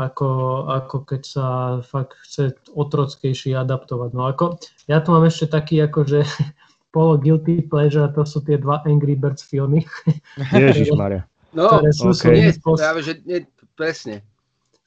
ako, 0.00 0.28
ako 0.72 0.96
keď 1.04 1.22
sa 1.24 1.46
fakt 1.84 2.16
chce 2.24 2.56
otrockejší 2.72 3.52
adaptovať. 3.52 4.10
No 4.16 4.24
ako, 4.28 4.56
ja 4.88 5.04
tu 5.04 5.12
mám 5.12 5.28
ešte 5.28 5.52
taký 5.52 5.84
akože 5.84 6.24
polo 6.92 7.16
guilty 7.16 7.64
pleasure, 7.64 8.06
to 8.12 8.22
sú 8.22 8.44
tie 8.44 8.60
dva 8.60 8.84
Angry 8.84 9.16
Birds 9.16 9.42
filmy. 9.42 9.82
Ježiš 10.52 10.92
Maria. 10.92 11.24
No, 11.52 11.68
ktoré 11.68 11.90
sú 11.92 12.12
okay. 12.12 12.36
nie, 12.36 12.52
spôsob... 12.52 12.80
práve, 12.80 13.00
že 13.04 13.12
nie, 13.24 13.44
presne. 13.76 14.24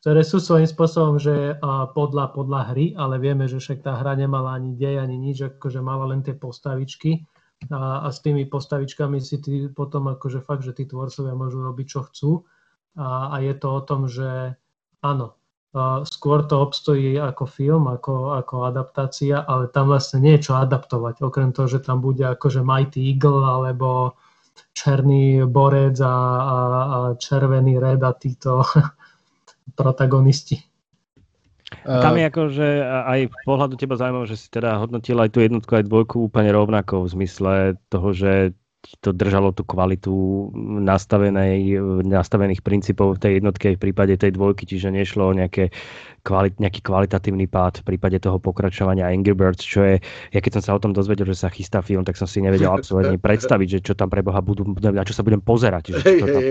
Ktoré 0.06 0.22
sú 0.22 0.38
svojím 0.38 0.70
spôsobom, 0.70 1.18
že 1.18 1.58
uh, 1.58 1.90
podľa, 1.94 2.34
podľa 2.38 2.62
hry, 2.74 2.94
ale 2.94 3.18
vieme, 3.18 3.50
že 3.50 3.58
však 3.58 3.82
tá 3.82 3.98
hra 3.98 4.14
nemala 4.14 4.54
ani 4.54 4.78
dej, 4.78 5.02
ani 5.02 5.18
nič, 5.18 5.58
akože 5.58 5.82
mala 5.82 6.06
len 6.14 6.22
tie 6.22 6.38
postavičky 6.38 7.26
a, 7.74 8.06
a 8.06 8.08
s 8.14 8.22
tými 8.22 8.46
postavičkami 8.46 9.18
si 9.18 9.42
ty 9.42 9.66
potom 9.74 10.14
akože 10.14 10.46
fakt, 10.46 10.62
že 10.62 10.78
tí 10.78 10.86
tvorcovia 10.86 11.34
môžu 11.34 11.66
robiť, 11.66 11.86
čo 11.90 12.02
chcú 12.06 12.32
a, 13.02 13.34
a 13.34 13.36
je 13.42 13.54
to 13.58 13.68
o 13.74 13.82
tom, 13.82 14.06
že 14.06 14.54
áno, 15.02 15.38
skôr 16.08 16.48
to 16.48 16.64
obstojí 16.64 17.20
ako 17.20 17.44
film, 17.44 17.92
ako, 17.92 18.40
ako 18.40 18.64
adaptácia, 18.64 19.44
ale 19.44 19.68
tam 19.76 19.92
vlastne 19.92 20.24
nie 20.24 20.40
je 20.40 20.52
čo 20.52 20.54
adaptovať, 20.56 21.20
okrem 21.20 21.52
toho, 21.52 21.68
že 21.68 21.84
tam 21.84 22.00
bude 22.00 22.24
akože 22.24 22.64
Mighty 22.64 23.12
Eagle 23.12 23.44
alebo 23.44 24.16
černý 24.72 25.44
borec 25.48 26.00
a, 26.00 26.16
a, 26.40 26.58
a 26.72 26.98
červený 27.20 27.80
red 27.80 28.00
a 28.04 28.12
títo 28.16 28.64
protagonisti. 29.80 30.64
Tam 31.84 32.16
je 32.16 32.24
ako, 32.30 32.42
že 32.54 32.68
aj 32.86 33.20
v 33.30 33.36
pohľadu 33.44 33.76
teba 33.76 34.00
zaujímavé, 34.00 34.26
že 34.30 34.38
si 34.38 34.48
teda 34.48 34.80
hodnotil 34.80 35.18
aj 35.18 35.30
tú 35.34 35.44
jednotku, 35.44 35.72
aj 35.76 35.90
dvojku 35.90 36.16
úplne 36.30 36.54
rovnako 36.56 37.04
v 37.04 37.12
zmysle 37.20 37.54
toho, 37.90 38.10
že 38.16 38.56
to 39.02 39.10
držalo 39.12 39.52
tú 39.52 39.66
kvalitu 39.66 40.14
nastavenej, 40.82 41.78
nastavených 42.06 42.62
princípov 42.62 43.18
v 43.18 43.22
tej 43.22 43.32
jednotke 43.42 43.76
v 43.76 43.82
prípade 43.82 44.16
tej 44.18 44.34
dvojky, 44.34 44.70
čiže 44.70 44.94
nešlo 44.94 45.30
o 45.30 45.38
nejaké 45.38 45.74
kvalit, 46.26 46.58
nejaký 46.58 46.82
kvalitatívny 46.82 47.46
pád 47.46 47.86
v 47.86 47.96
prípade 47.96 48.18
toho 48.18 48.42
pokračovania 48.42 49.06
Angry 49.10 49.38
Birds, 49.38 49.62
čo 49.62 49.86
je, 49.86 49.96
ja 50.34 50.40
keď 50.42 50.60
som 50.60 50.64
sa 50.66 50.72
o 50.74 50.82
tom 50.82 50.92
dozvedel, 50.94 51.30
že 51.30 51.38
sa 51.46 51.54
chystá 51.54 51.86
film, 51.86 52.02
tak 52.02 52.18
som 52.18 52.26
si 52.26 52.42
nevedel 52.42 52.74
absolútne 52.74 53.22
predstaviť, 53.22 53.68
že 53.78 53.80
čo 53.86 53.94
tam 53.94 54.10
pre 54.10 54.26
Boha 54.26 54.42
budú, 54.42 54.66
na 54.82 55.06
čo 55.06 55.14
sa 55.14 55.22
budem 55.22 55.40
pozerať, 55.42 55.94
že 55.94 55.98
čo 56.02 56.26
tam, 56.26 56.42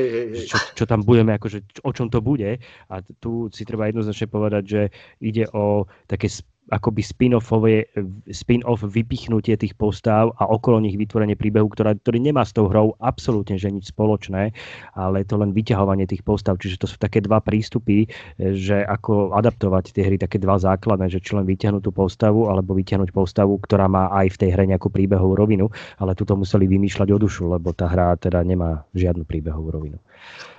čo, 0.47 0.57
čo 0.79 0.85
tam 0.87 1.01
budeme, 1.03 1.35
akože, 1.35 1.83
o 1.83 1.91
čom 1.91 2.07
to 2.07 2.23
bude. 2.23 2.63
A 2.91 2.95
tu 3.19 3.51
si 3.51 3.67
treba 3.67 3.91
jednoznačne 3.91 4.31
povedať, 4.31 4.63
že 4.63 4.83
ide 5.19 5.51
o 5.51 5.91
také 6.07 6.31
akoby 6.75 7.07
spin-offové, 7.07 7.87
spin-off 8.35 8.83
vypichnutie 8.83 9.55
tých 9.55 9.79
postav 9.79 10.35
a 10.43 10.51
okolo 10.51 10.83
nich 10.83 10.99
vytvorenie 10.99 11.39
príbehu, 11.39 11.71
ktorá, 11.71 11.95
ktorý 11.95 12.19
nemá 12.19 12.43
s 12.43 12.51
tou 12.51 12.67
hrou 12.67 12.99
absolútne 12.99 13.55
že 13.55 13.71
nič 13.71 13.95
spoločné, 13.95 14.51
ale 14.99 15.23
je 15.23 15.27
to 15.31 15.39
len 15.39 15.55
vyťahovanie 15.55 16.11
tých 16.11 16.27
postav. 16.27 16.59
Čiže 16.59 16.83
to 16.83 16.87
sú 16.91 16.97
také 16.99 17.23
dva 17.23 17.39
prístupy, 17.39 18.11
že 18.37 18.83
ako 18.83 19.33
adaptovať 19.39 19.95
tie 19.95 20.03
hry, 20.03 20.17
také 20.19 20.43
dva 20.43 20.59
základné, 20.59 21.07
že 21.07 21.23
či 21.23 21.39
len 21.39 21.47
vyťahnuť 21.47 21.83
tú 21.87 21.95
postavu, 21.95 22.51
alebo 22.51 22.75
vyťahnuť 22.75 23.15
postavu, 23.15 23.63
ktorá 23.63 23.87
má 23.87 24.11
aj 24.11 24.35
v 24.35 24.41
tej 24.43 24.51
hre 24.59 24.65
nejakú 24.67 24.91
príbehovú 24.91 25.39
rovinu, 25.39 25.71
ale 26.03 26.19
tu 26.19 26.27
to 26.27 26.35
museli 26.35 26.67
vymýšľať 26.67 27.09
o 27.15 27.19
dušu, 27.23 27.47
lebo 27.47 27.71
tá 27.71 27.87
hra 27.87 28.19
teda 28.19 28.43
nemá 28.43 28.83
žiadnu 28.99 29.23
príbehovú 29.23 29.71
rovinu. 29.71 29.99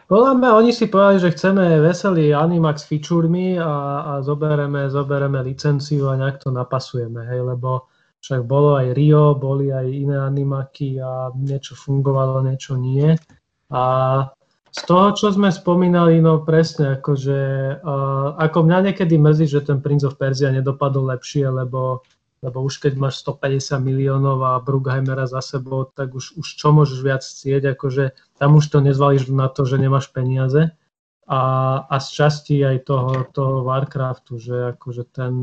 Podľa 0.05 0.37
mňa 0.37 0.49
oni 0.53 0.69
si 0.69 0.85
povedali, 0.85 1.17
že 1.17 1.33
chceme 1.33 1.81
veselý 1.81 2.29
Animax 2.29 2.85
featuremi 2.85 3.57
a, 3.57 4.05
a 4.05 4.13
zobereme, 4.21 4.85
zobereme 4.85 5.41
licenciu 5.41 6.13
a 6.13 6.17
nejak 6.19 6.45
to 6.45 6.53
napasujeme, 6.53 7.25
hej, 7.25 7.41
lebo 7.41 7.89
však 8.21 8.45
bolo 8.45 8.77
aj 8.77 8.93
Rio, 8.93 9.33
boli 9.33 9.69
aj 9.73 9.85
iné 9.85 10.17
animaky 10.17 10.97
a 10.97 11.29
niečo 11.33 11.77
fungovalo, 11.77 12.41
niečo 12.41 12.73
nie. 12.73 13.13
A 13.69 13.83
z 14.73 14.81
toho, 14.85 15.13
čo 15.13 15.29
sme 15.29 15.53
spomínali, 15.53 16.17
no 16.21 16.41
presne, 16.41 16.97
akože, 16.97 17.41
uh, 17.85 18.33
ako 18.41 18.57
mňa 18.65 18.79
niekedy 18.89 19.17
mrzí, 19.21 19.45
že 19.45 19.61
ten 19.65 19.77
Prince 19.77 20.09
of 20.09 20.17
Persia 20.17 20.49
nedopadol 20.49 21.05
lepšie, 21.13 21.49
lebo, 21.49 22.01
lebo 22.41 22.57
už 22.65 22.81
keď 22.81 22.97
máš 22.97 23.21
150 23.21 23.77
miliónov 23.81 24.41
a 24.41 24.57
Bruckheimera 24.57 25.29
za 25.29 25.45
sebou, 25.45 25.85
tak 25.93 26.17
už, 26.17 26.33
už 26.33 26.45
čo 26.45 26.73
môžeš 26.73 26.99
viac 27.05 27.21
cieť, 27.21 27.77
akože 27.77 28.09
tam 28.35 28.59
už 28.59 28.67
to 28.67 28.83
nezvalíš 28.83 29.31
na 29.31 29.47
to, 29.47 29.63
že 29.63 29.79
nemáš 29.79 30.11
peniaze. 30.11 30.75
A, 31.25 31.41
a 31.89 31.95
z 31.97 32.07
časti 32.21 32.61
aj 32.61 32.85
toho, 32.85 33.25
toho 33.33 33.65
Warcraftu, 33.65 34.37
že 34.37 34.77
akože 34.77 35.09
ten, 35.09 35.41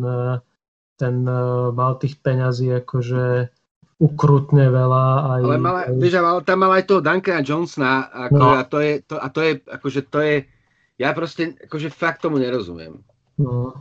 ten 0.95 1.27
uh, 1.27 1.75
mal 1.75 1.99
tých 1.99 2.23
peňazí 2.23 2.71
akože 2.87 3.51
ukrutne 3.99 4.71
veľa. 4.71 5.07
Aj, 5.27 5.41
ale, 5.43 5.59
mal, 5.59 5.77
aj... 5.83 5.99
Vieš, 5.99 6.23
ale 6.23 6.43
tam 6.47 6.59
mal 6.63 6.73
aj 6.75 6.85
toho 6.87 7.01
Duncana 7.03 7.43
Johnsona 7.43 8.07
ako, 8.11 8.39
no. 8.39 8.49
a, 8.55 8.63
to 8.63 8.79
je, 8.79 8.93
to, 9.03 9.15
a 9.19 9.27
to 9.31 9.41
je, 9.43 9.53
akože 9.63 10.01
to 10.07 10.19
je, 10.23 10.35
ja 11.03 11.11
proste, 11.15 11.59
akože 11.67 11.89
fakt 11.91 12.23
tomu 12.23 12.39
nerozumiem. 12.39 13.03
No. 13.39 13.75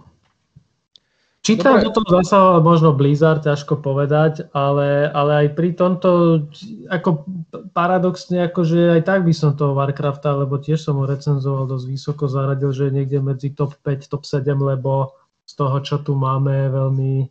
Či 1.41 1.57
tam 1.57 1.81
do 1.81 1.89
toho 1.89 2.21
zasahoval 2.21 2.62
možno 2.62 2.93
Blizzard, 2.93 3.41
ťažko 3.41 3.81
povedať, 3.81 4.45
ale, 4.53 5.10
ale 5.10 5.31
aj 5.45 5.48
pri 5.57 5.74
tomto, 5.74 6.45
ako 6.86 7.25
paradoxne, 7.74 8.45
akože 8.45 8.93
aj 8.93 9.01
tak 9.10 9.25
by 9.25 9.33
som 9.33 9.57
toho 9.57 9.74
Warcrafta, 9.74 10.38
lebo 10.38 10.62
tiež 10.62 10.86
som 10.86 11.01
ho 11.01 11.10
recenzoval 11.10 11.65
dosť 11.65 11.86
vysoko, 11.89 12.29
zaradil, 12.29 12.69
že 12.77 12.93
je 12.93 12.95
niekde 13.01 13.25
medzi 13.25 13.50
top 13.57 13.74
5, 13.81 14.05
top 14.05 14.21
7, 14.29 14.53
lebo 14.53 15.17
z 15.50 15.53
toho, 15.57 15.81
čo 15.81 15.98
tu 16.05 16.13
máme, 16.13 16.69
veľmi, 16.69 17.25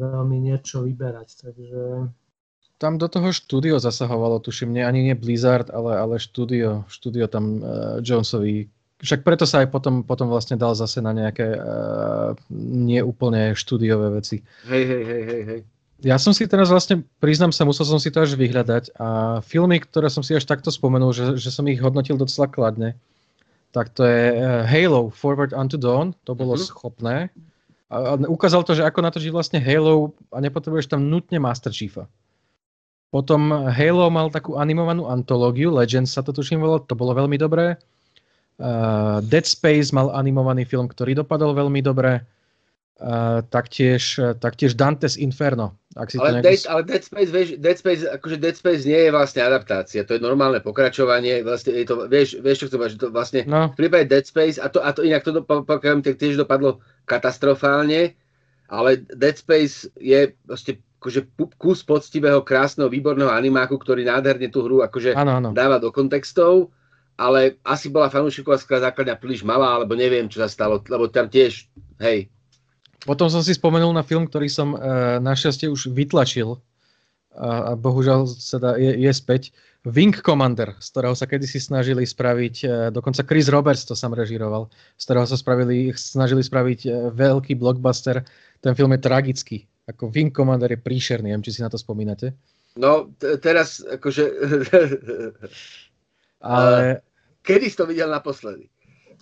veľmi 0.00 0.36
niečo 0.40 0.88
vyberať. 0.88 1.28
Takže 1.44 2.08
tam 2.82 2.98
do 2.98 3.06
toho 3.06 3.30
štúdio 3.30 3.78
zasahovalo, 3.78 4.42
tuším, 4.42 4.74
nie, 4.74 4.82
ani 4.82 5.06
nie 5.06 5.14
Blizzard, 5.14 5.70
ale, 5.70 5.94
ale 6.02 6.14
štúdio, 6.18 6.82
štúdio 6.90 7.30
tam 7.30 7.62
uh, 7.62 8.02
Jonesovi. 8.02 8.66
Však 9.02 9.26
preto 9.26 9.42
sa 9.50 9.66
aj 9.66 9.74
potom, 9.74 10.06
potom 10.06 10.30
vlastne 10.30 10.54
dal 10.54 10.78
zase 10.78 11.02
na 11.02 11.10
nejaké 11.10 11.58
uh, 11.58 12.38
neúplne 12.62 13.50
štúdiové 13.58 14.14
veci. 14.14 14.46
Hej, 14.70 14.84
hej, 14.86 15.02
hej, 15.02 15.22
hej, 15.26 15.42
hej. 15.42 15.60
Ja 16.02 16.18
som 16.22 16.30
si 16.34 16.46
teraz 16.46 16.70
vlastne, 16.70 17.02
priznám 17.18 17.50
sa, 17.50 17.66
musel 17.66 17.86
som 17.86 17.98
si 17.98 18.10
to 18.14 18.22
až 18.22 18.34
vyhľadať 18.38 18.94
a 18.98 19.38
filmy, 19.42 19.82
ktoré 19.82 20.06
som 20.10 20.22
si 20.22 20.34
až 20.34 20.46
takto 20.46 20.70
spomenul, 20.70 21.14
že, 21.14 21.34
že 21.38 21.50
som 21.50 21.66
ich 21.66 21.82
hodnotil 21.82 22.14
docela 22.14 22.46
kladne, 22.46 22.94
tak 23.74 23.90
to 23.90 24.06
je 24.06 24.38
uh, 24.38 24.66
Halo 24.66 25.10
Forward 25.10 25.50
Unto 25.50 25.78
Dawn, 25.78 26.14
to 26.22 26.38
bolo 26.38 26.54
uh-huh. 26.54 26.62
schopné. 26.62 27.30
A, 27.90 28.14
a 28.14 28.22
ukázal 28.30 28.62
to, 28.62 28.78
že 28.78 28.86
ako 28.86 29.02
natočiť 29.02 29.30
vlastne 29.34 29.58
Halo 29.58 30.14
a 30.30 30.38
nepotrebuješ 30.38 30.90
tam 30.90 31.10
nutne 31.10 31.42
Master 31.42 31.74
Chiefa. 31.74 32.06
Potom 33.10 33.50
Halo 33.50 34.06
mal 34.14 34.30
takú 34.30 34.62
animovanú 34.62 35.10
antológiu, 35.10 35.74
Legends 35.74 36.14
sa 36.14 36.22
to 36.22 36.30
tuším 36.30 36.62
bolo, 36.62 36.78
to 36.82 36.94
bolo 36.94 37.18
veľmi 37.18 37.34
dobré. 37.34 37.78
Uh, 38.62 39.18
Dead 39.26 39.42
Space 39.42 39.90
mal 39.90 40.14
animovaný 40.14 40.62
film, 40.62 40.86
ktorý 40.86 41.18
dopadol 41.18 41.58
veľmi 41.58 41.82
dobre. 41.82 42.22
Uh, 43.02 43.42
taktiež, 43.50 44.14
taktiež 44.38 44.78
Dante's 44.78 45.18
Inferno. 45.18 45.74
Ak 45.98 46.14
si 46.14 46.22
ale, 46.22 46.38
to 46.38 46.46
Dead, 46.46 46.62
ale 46.70 46.86
Dead 46.86 47.02
Space, 47.02 47.34
vieš, 47.34 47.48
Dead 47.58 47.74
Space, 47.74 48.06
akože 48.06 48.38
Dead 48.38 48.54
Space 48.54 48.86
nie 48.86 48.96
je 48.96 49.10
vlastne 49.10 49.42
adaptácia, 49.42 50.06
to 50.06 50.14
je 50.14 50.22
normálne 50.22 50.62
pokračovanie, 50.62 51.42
vlastne 51.42 51.74
je 51.74 51.82
to, 51.82 52.06
vieš, 52.06 52.38
vieš 52.38 52.62
čo 52.62 52.66
chcem 52.70 52.94
že 52.94 53.02
to 53.02 53.10
vlastne 53.10 53.42
no. 53.44 53.74
v 53.74 53.76
prípade 53.76 54.06
Dead 54.06 54.22
Space, 54.22 54.62
a 54.62 54.70
to, 54.70 54.78
a 54.78 54.94
to 54.94 55.02
inak 55.02 55.26
to 55.26 55.34
dopadlo, 55.34 55.66
tiež 56.14 56.38
dopadlo 56.38 56.78
katastrofálne, 57.10 58.14
ale 58.70 58.90
Dead 59.10 59.34
Space 59.34 59.90
je 59.98 60.32
vlastne 60.46 60.78
akože 61.02 61.20
kus 61.58 61.82
poctivého, 61.82 62.46
krásneho, 62.46 62.86
výborného 62.86 63.34
animáku, 63.34 63.74
ktorý 63.82 64.06
nádherne 64.06 64.46
tú 64.46 64.62
hru 64.62 64.86
akože 64.86 65.18
ano, 65.18 65.42
ano. 65.42 65.50
dáva 65.50 65.82
do 65.82 65.90
kontextov, 65.90 66.70
ale 67.16 67.60
asi 67.62 67.92
bola 67.92 68.12
fanúšiková 68.12 68.58
základňa 68.58 69.20
príliš 69.20 69.44
malá, 69.44 69.76
alebo 69.78 69.92
neviem, 69.94 70.26
čo 70.26 70.40
sa 70.40 70.48
stalo, 70.48 70.80
lebo 70.84 71.08
tam 71.08 71.28
tiež, 71.28 71.68
hej. 72.00 72.32
Potom 73.02 73.26
som 73.26 73.42
si 73.42 73.58
spomenul 73.58 73.90
na 73.90 74.06
film, 74.06 74.30
ktorý 74.30 74.46
som 74.46 74.74
e, 74.74 74.78
našťastie 75.18 75.66
už 75.66 75.90
vytlačil 75.90 76.62
a, 77.34 77.74
a 77.74 77.78
bohužiaľ 77.78 78.30
teda 78.30 78.78
je, 78.78 78.92
je 79.02 79.12
späť. 79.12 79.42
Wing 79.82 80.14
Commander, 80.14 80.78
z 80.78 80.94
ktorého 80.94 81.18
sa 81.18 81.26
kedysi 81.26 81.58
snažili 81.58 82.06
spraviť, 82.06 82.54
e, 82.62 82.66
dokonca 82.94 83.26
Chris 83.26 83.50
Roberts 83.50 83.82
to 83.82 83.98
sam 83.98 84.14
režiroval, 84.14 84.70
z 84.94 85.02
ktorého 85.02 85.26
sa 85.26 85.34
spravili, 85.34 85.90
snažili 85.98 86.46
spraviť 86.46 86.80
e, 86.86 86.90
veľký 87.10 87.58
blockbuster. 87.58 88.22
Ten 88.62 88.78
film 88.78 88.94
je 88.94 89.02
tragický. 89.02 89.58
Ako 89.90 90.14
Wing 90.14 90.30
Commander 90.30 90.70
je 90.70 90.78
príšerný, 90.78 91.34
neviem, 91.34 91.42
či 91.42 91.58
si 91.58 91.66
na 91.66 91.70
to 91.74 91.82
spomínate. 91.82 92.38
No, 92.78 93.10
t- 93.18 93.34
teraz 93.42 93.82
akože... 93.82 94.24
Ale... 96.42 97.00
Kedy 97.42 97.66
si 97.70 97.76
to 97.78 97.86
videl 97.86 98.10
naposledy? 98.10 98.70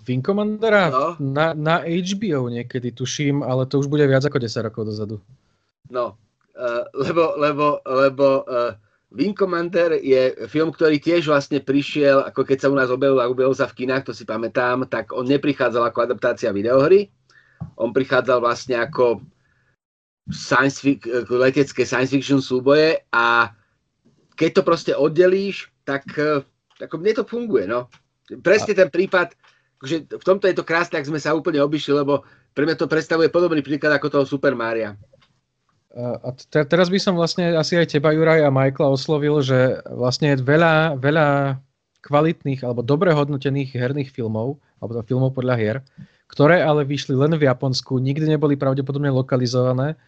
Wing 0.05 0.25
Commandera? 0.25 0.89
No. 0.89 1.17
Na, 1.21 1.53
na 1.53 1.85
HBO 1.85 2.49
niekedy, 2.49 2.93
tuším, 2.93 3.45
ale 3.45 3.69
to 3.69 3.81
už 3.81 3.89
bude 3.89 4.05
viac 4.09 4.25
ako 4.25 4.41
10 4.41 4.67
rokov 4.69 4.89
dozadu. 4.89 5.17
No, 5.93 6.17
uh, 6.57 6.85
lebo, 6.97 7.37
lebo, 7.37 7.67
lebo 7.85 8.27
uh, 8.49 8.73
Wing 9.11 9.35
Commander 9.35 9.99
je 9.99 10.47
film, 10.47 10.71
ktorý 10.71 11.03
tiež 11.03 11.27
vlastne 11.27 11.59
prišiel, 11.59 12.23
ako 12.25 12.47
keď 12.47 12.59
sa 12.63 12.71
u 12.71 12.77
nás 12.79 12.89
objavil 12.89 13.19
a 13.19 13.27
objavil 13.27 13.57
sa 13.59 13.67
v 13.67 13.85
kinách, 13.85 14.07
to 14.07 14.13
si 14.15 14.23
pamätám, 14.23 14.87
tak 14.87 15.11
on 15.11 15.27
neprichádzal 15.27 15.91
ako 15.91 16.07
adaptácia 16.07 16.55
videohry, 16.55 17.11
on 17.75 17.91
prichádzal 17.91 18.39
vlastne 18.39 18.79
ako 18.79 19.21
science 20.31 20.79
fic- 20.79 21.11
letecké 21.27 21.83
science 21.83 22.15
fiction 22.15 22.39
súboje 22.39 23.03
a 23.11 23.51
keď 24.39 24.51
to 24.57 24.63
proste 24.63 24.93
oddelíš, 24.95 25.69
tak 25.83 26.07
eh, 26.15 26.47
ako 26.81 26.97
mne 26.99 27.13
to 27.17 27.25
funguje, 27.29 27.69
no. 27.69 27.93
Presne 28.41 28.73
ten 28.73 28.89
prípad, 28.89 29.35
že 29.85 30.07
v 30.07 30.25
tomto 30.25 30.49
je 30.49 30.57
to 30.57 30.65
krásne, 30.65 31.01
ak 31.01 31.09
sme 31.09 31.21
sa 31.21 31.37
úplne 31.37 31.61
obišli, 31.61 31.97
lebo 31.97 32.25
pre 32.53 32.67
mňa 32.67 32.77
to 32.79 32.91
predstavuje 32.91 33.33
podobný 33.33 33.61
príklad 33.65 33.97
ako 33.97 34.09
toho 34.09 34.25
Super 34.27 34.53
Maria. 34.53 34.97
A 35.91 36.31
te, 36.31 36.63
teraz 36.63 36.87
by 36.87 37.03
som 37.03 37.19
vlastne 37.19 37.51
asi 37.59 37.75
aj 37.75 37.99
teba, 37.99 38.15
Juraj 38.15 38.47
a 38.47 38.55
Michaela 38.55 38.95
oslovil, 38.95 39.43
že 39.43 39.83
vlastne 39.91 40.39
je 40.39 40.39
veľa, 40.39 40.95
veľa 41.03 41.59
kvalitných 42.07 42.63
alebo 42.63 42.87
dobre 42.87 43.11
hodnotených 43.11 43.75
herných 43.75 44.15
filmov, 44.15 44.63
alebo 44.79 45.03
filmov 45.03 45.35
podľa 45.35 45.55
hier, 45.59 45.77
ktoré 46.31 46.63
ale 46.63 46.87
vyšli 46.87 47.19
len 47.19 47.35
v 47.35 47.43
Japonsku, 47.51 47.99
nikdy 47.99 48.39
neboli 48.39 48.55
pravdepodobne 48.55 49.11
lokalizované 49.11 49.99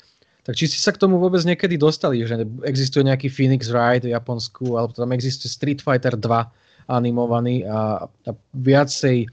tak 0.43 0.59
či 0.59 0.67
si 0.67 0.79
sa 0.83 0.91
k 0.91 0.99
tomu 0.99 1.23
vôbec 1.23 1.39
niekedy 1.47 1.79
dostali, 1.79 2.23
že 2.27 2.43
existuje 2.67 3.07
nejaký 3.07 3.31
Phoenix 3.31 3.71
Wright 3.71 4.03
v 4.03 4.11
Japonsku, 4.11 4.75
alebo 4.75 4.91
tam 4.91 5.15
existuje 5.15 5.47
Street 5.47 5.81
Fighter 5.83 6.19
2 6.19 6.91
animovaný 6.91 7.63
a, 7.63 8.05
a 8.11 8.31
viacej 8.59 9.31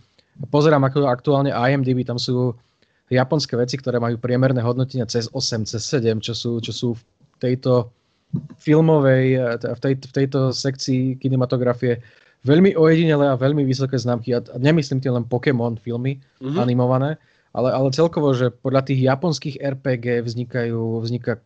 pozerám 0.54 0.86
ako 0.86 1.10
aktuálne 1.10 1.52
IMDb, 1.52 2.06
tam 2.06 2.22
sú 2.22 2.54
japonské 3.10 3.58
veci, 3.58 3.76
ktoré 3.76 3.98
majú 3.98 4.22
priemerné 4.22 4.62
hodnotenia 4.62 5.10
cez 5.10 5.28
8, 5.34 5.66
cez 5.66 5.82
7, 5.82 6.22
čo 6.22 6.38
sú, 6.38 6.62
čo 6.62 6.72
sú 6.72 6.90
v 6.96 7.04
tejto 7.42 7.90
filmovej, 8.62 9.58
v, 9.60 9.80
tej, 9.82 9.94
v 9.98 10.14
tejto 10.14 10.54
sekcii 10.54 11.18
kinematografie 11.18 11.98
veľmi 12.46 12.78
ojedinelé 12.78 13.34
a 13.34 13.36
veľmi 13.36 13.66
vysoké 13.66 13.98
známky. 13.98 14.38
A 14.38 14.46
nemyslím 14.56 15.02
tým 15.02 15.18
len 15.18 15.26
Pokémon 15.26 15.76
filmy 15.76 16.22
mm-hmm. 16.40 16.62
animované, 16.62 17.18
ale, 17.54 17.70
ale 17.74 17.90
celkovo, 17.90 18.34
že 18.38 18.54
podľa 18.54 18.94
tých 18.94 19.00
japonských 19.02 19.56
RPG 19.58 20.22
vznikajú, 20.22 21.02
vzniká 21.02 21.42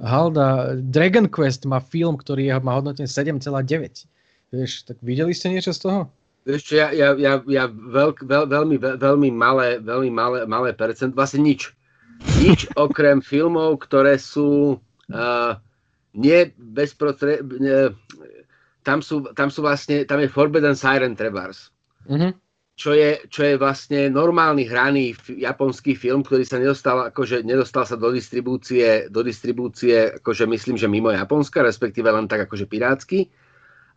Halda, 0.00 0.80
Dragon 0.80 1.28
Quest 1.28 1.68
má 1.68 1.76
film, 1.76 2.16
ktorý 2.16 2.48
je, 2.48 2.56
má 2.64 2.80
hodnotenie 2.80 3.04
7,9. 3.04 4.08
Vieš, 4.50 4.88
tak 4.88 4.96
videli 5.04 5.36
ste 5.36 5.52
niečo 5.52 5.76
z 5.76 5.80
toho? 5.84 6.00
Vieš 6.48 6.60
čo, 6.64 6.74
ja, 6.80 6.88
ja, 6.96 7.12
ja, 7.20 7.44
ja 7.44 7.64
veľk, 7.68 8.24
veľ, 8.24 8.48
veľmi, 8.48 8.76
veľ, 8.80 8.96
veľmi 8.96 9.28
malé, 9.28 9.76
veľmi 9.84 10.08
malé, 10.08 10.38
malé 10.48 10.72
percent, 10.72 11.12
vlastne 11.12 11.44
nič. 11.44 11.76
Nič 12.40 12.64
okrem 12.80 13.20
filmov, 13.20 13.84
ktoré 13.84 14.16
sú 14.16 14.80
uh, 15.12 15.52
nie 16.16 16.48
bezprostredne, 16.56 17.92
tam 18.88 19.04
sú, 19.04 19.28
tam 19.36 19.52
sú 19.52 19.60
vlastne, 19.60 20.08
tam 20.08 20.24
je 20.24 20.32
Forbidden 20.32 20.72
Siren 20.72 21.12
Trebars. 21.12 21.68
Uh-huh 22.08 22.32
čo 22.80 22.96
je, 22.96 23.20
čo 23.28 23.44
je 23.44 23.60
vlastne 23.60 24.08
normálny 24.08 24.64
hraný 24.64 25.12
japonský 25.28 25.92
film, 25.92 26.24
ktorý 26.24 26.48
sa 26.48 26.56
nedostal, 26.56 27.12
akože, 27.12 27.44
nedostal 27.44 27.84
sa 27.84 28.00
do 28.00 28.08
distribúcie, 28.08 29.04
do 29.12 29.20
distribúcie, 29.20 30.16
akože 30.16 30.48
myslím, 30.48 30.80
že 30.80 30.88
mimo 30.88 31.12
Japonska, 31.12 31.60
respektíve 31.60 32.08
len 32.08 32.24
tak 32.24 32.48
akože 32.48 32.64
pirátsky. 32.64 33.28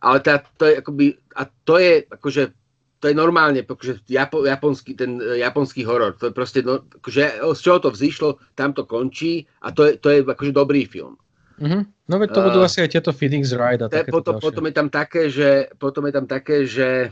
Ale 0.04 0.20
tá, 0.20 0.44
to 0.60 0.68
je 0.68 0.84
akoby, 0.84 1.16
a 1.32 1.48
to 1.64 1.80
je 1.80 2.04
akože, 2.12 2.52
to 3.00 3.04
je 3.08 3.14
normálne, 3.16 3.64
akože 3.64 4.04
Japo, 4.04 4.44
japonský, 4.44 4.92
ten 4.92 5.16
e, 5.16 5.40
japonský 5.40 5.88
horor. 5.88 6.20
To 6.20 6.28
je 6.28 6.32
proste, 6.36 6.60
no, 6.60 6.84
akože, 6.84 7.40
z 7.40 7.60
čoho 7.64 7.80
to 7.80 7.88
vzýšlo, 7.88 8.36
tam 8.52 8.76
to 8.76 8.84
končí 8.84 9.48
a 9.64 9.72
to 9.72 9.88
je, 9.88 9.92
to 9.96 10.12
je 10.12 10.18
akože 10.28 10.52
dobrý 10.52 10.84
film. 10.84 11.16
Mm-hmm. 11.56 12.12
No 12.12 12.20
veď 12.20 12.28
to 12.36 12.40
budú 12.52 12.60
uh, 12.60 12.68
asi 12.68 12.84
aj 12.84 13.00
tieto 13.00 13.16
Phoenix 13.16 13.48
Ride 13.56 13.80
a 13.80 13.88
také 13.88 14.12
potom, 14.12 14.36
potom 14.36 14.68
je 14.68 14.74
tam 14.76 14.92
také, 14.92 15.32
že, 15.32 15.72
potom 15.80 16.04
je 16.04 16.12
tam 16.12 16.28
také, 16.28 16.68
že 16.68 17.08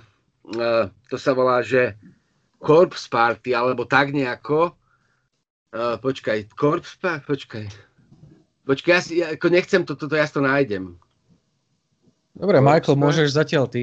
to 1.09 1.17
sa 1.17 1.33
volá, 1.33 1.63
že 1.63 1.95
Corpse 2.63 3.11
Party, 3.11 3.55
alebo 3.55 3.87
tak 3.87 4.15
nejako. 4.15 4.75
Uh, 5.73 5.97
počkaj, 5.99 6.53
Corpse 6.55 6.99
Party, 6.99 7.25
počkaj. 7.27 7.67
Počkaj, 8.63 8.93
ja, 8.93 9.01
si, 9.03 9.13
ja 9.19 9.27
ako 9.35 9.47
nechcem 9.51 9.83
to, 9.83 9.99
toto, 9.99 10.15
ja 10.15 10.27
to 10.31 10.39
nájdem. 10.39 10.95
Dobre, 12.39 12.63
Corpse 12.63 12.69
Michael, 12.71 12.95
Party. 12.95 13.03
môžeš 13.03 13.29
zatiaľ 13.35 13.67
ty. 13.67 13.83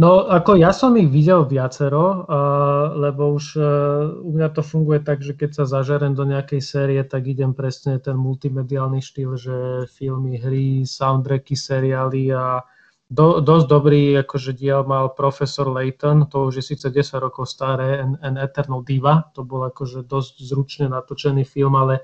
No, 0.00 0.24
ako 0.24 0.56
ja 0.56 0.72
som 0.72 0.96
ich 0.96 1.12
videl 1.12 1.44
viacero, 1.44 2.24
uh, 2.24 2.96
lebo 2.96 3.36
už 3.36 3.60
uh, 3.60 4.24
u 4.24 4.32
mňa 4.32 4.48
to 4.56 4.64
funguje 4.64 5.04
tak, 5.04 5.20
že 5.20 5.36
keď 5.36 5.52
sa 5.52 5.64
zažerem 5.68 6.16
do 6.16 6.24
nejakej 6.24 6.64
série, 6.64 7.00
tak 7.04 7.28
idem 7.28 7.52
presne 7.52 8.00
ten 8.00 8.16
multimediálny 8.16 9.04
štýl, 9.04 9.36
že 9.36 9.56
filmy, 9.92 10.40
hry, 10.40 10.88
soundtracky, 10.88 11.52
seriály 11.52 12.32
a 12.32 12.64
do, 13.06 13.38
dosť 13.38 13.66
dobrý 13.70 14.18
akože 14.26 14.50
diel 14.50 14.82
mal 14.82 15.14
Profesor 15.14 15.70
Layton, 15.70 16.26
to 16.26 16.50
už 16.50 16.58
je 16.58 16.74
síce 16.74 16.86
10 16.90 17.22
rokov 17.22 17.46
staré, 17.46 18.02
An, 18.02 18.18
An 18.18 18.34
Eternal 18.34 18.82
Diva, 18.82 19.30
to 19.30 19.46
bol 19.46 19.62
akože 19.62 20.02
dosť 20.02 20.42
zručne 20.42 20.86
natočený 20.90 21.46
film, 21.46 21.78
ale 21.78 22.02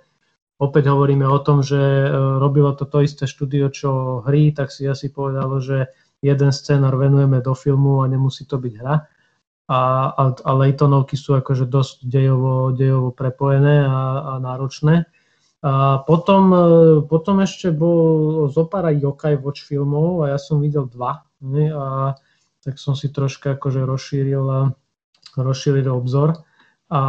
opäť 0.63 0.95
hovoríme 0.95 1.27
o 1.27 1.43
tom, 1.43 1.67
že 1.67 1.79
uh, 1.79 2.39
robilo 2.39 2.71
to 2.79 2.87
to 2.87 3.03
isté 3.03 3.27
štúdio, 3.27 3.75
čo 3.75 4.23
hry, 4.23 4.55
tak 4.55 4.71
si 4.71 4.87
asi 4.87 5.11
povedalo, 5.11 5.59
že 5.59 5.91
jeden 6.23 6.55
scénar 6.55 6.95
venujeme 6.95 7.43
do 7.43 7.51
filmu 7.59 8.07
a 8.07 8.07
nemusí 8.07 8.47
to 8.47 8.63
byť 8.63 8.75
hra. 8.79 8.97
A, 9.73 9.81
a, 10.15 10.25
a 10.39 10.51
Laytonovky 10.55 11.19
sú 11.19 11.35
akože 11.35 11.67
dosť 11.67 12.07
dejovo, 12.07 12.71
dejovo 12.71 13.11
prepojené 13.11 13.83
a, 13.83 13.99
a 14.23 14.33
náročné. 14.39 15.11
A 15.63 16.03
potom, 16.03 16.43
e, 16.51 16.65
potom 17.07 17.39
ešte 17.39 17.71
bol 17.71 18.51
zo 18.51 18.67
pár 18.67 18.91
Yokai 18.91 19.39
Watch 19.39 19.63
filmov 19.63 20.27
a 20.27 20.35
ja 20.35 20.39
som 20.39 20.59
videl 20.59 20.91
dva. 20.91 21.23
Ne? 21.39 21.71
A 21.71 22.19
tak 22.67 22.83
som 22.83 22.99
si 22.99 23.11
troška 23.11 23.55
akože 23.55 23.87
rozšíril, 23.87 24.75
rozšíril 25.39 25.87
obzor. 25.87 26.43
A 26.91 27.01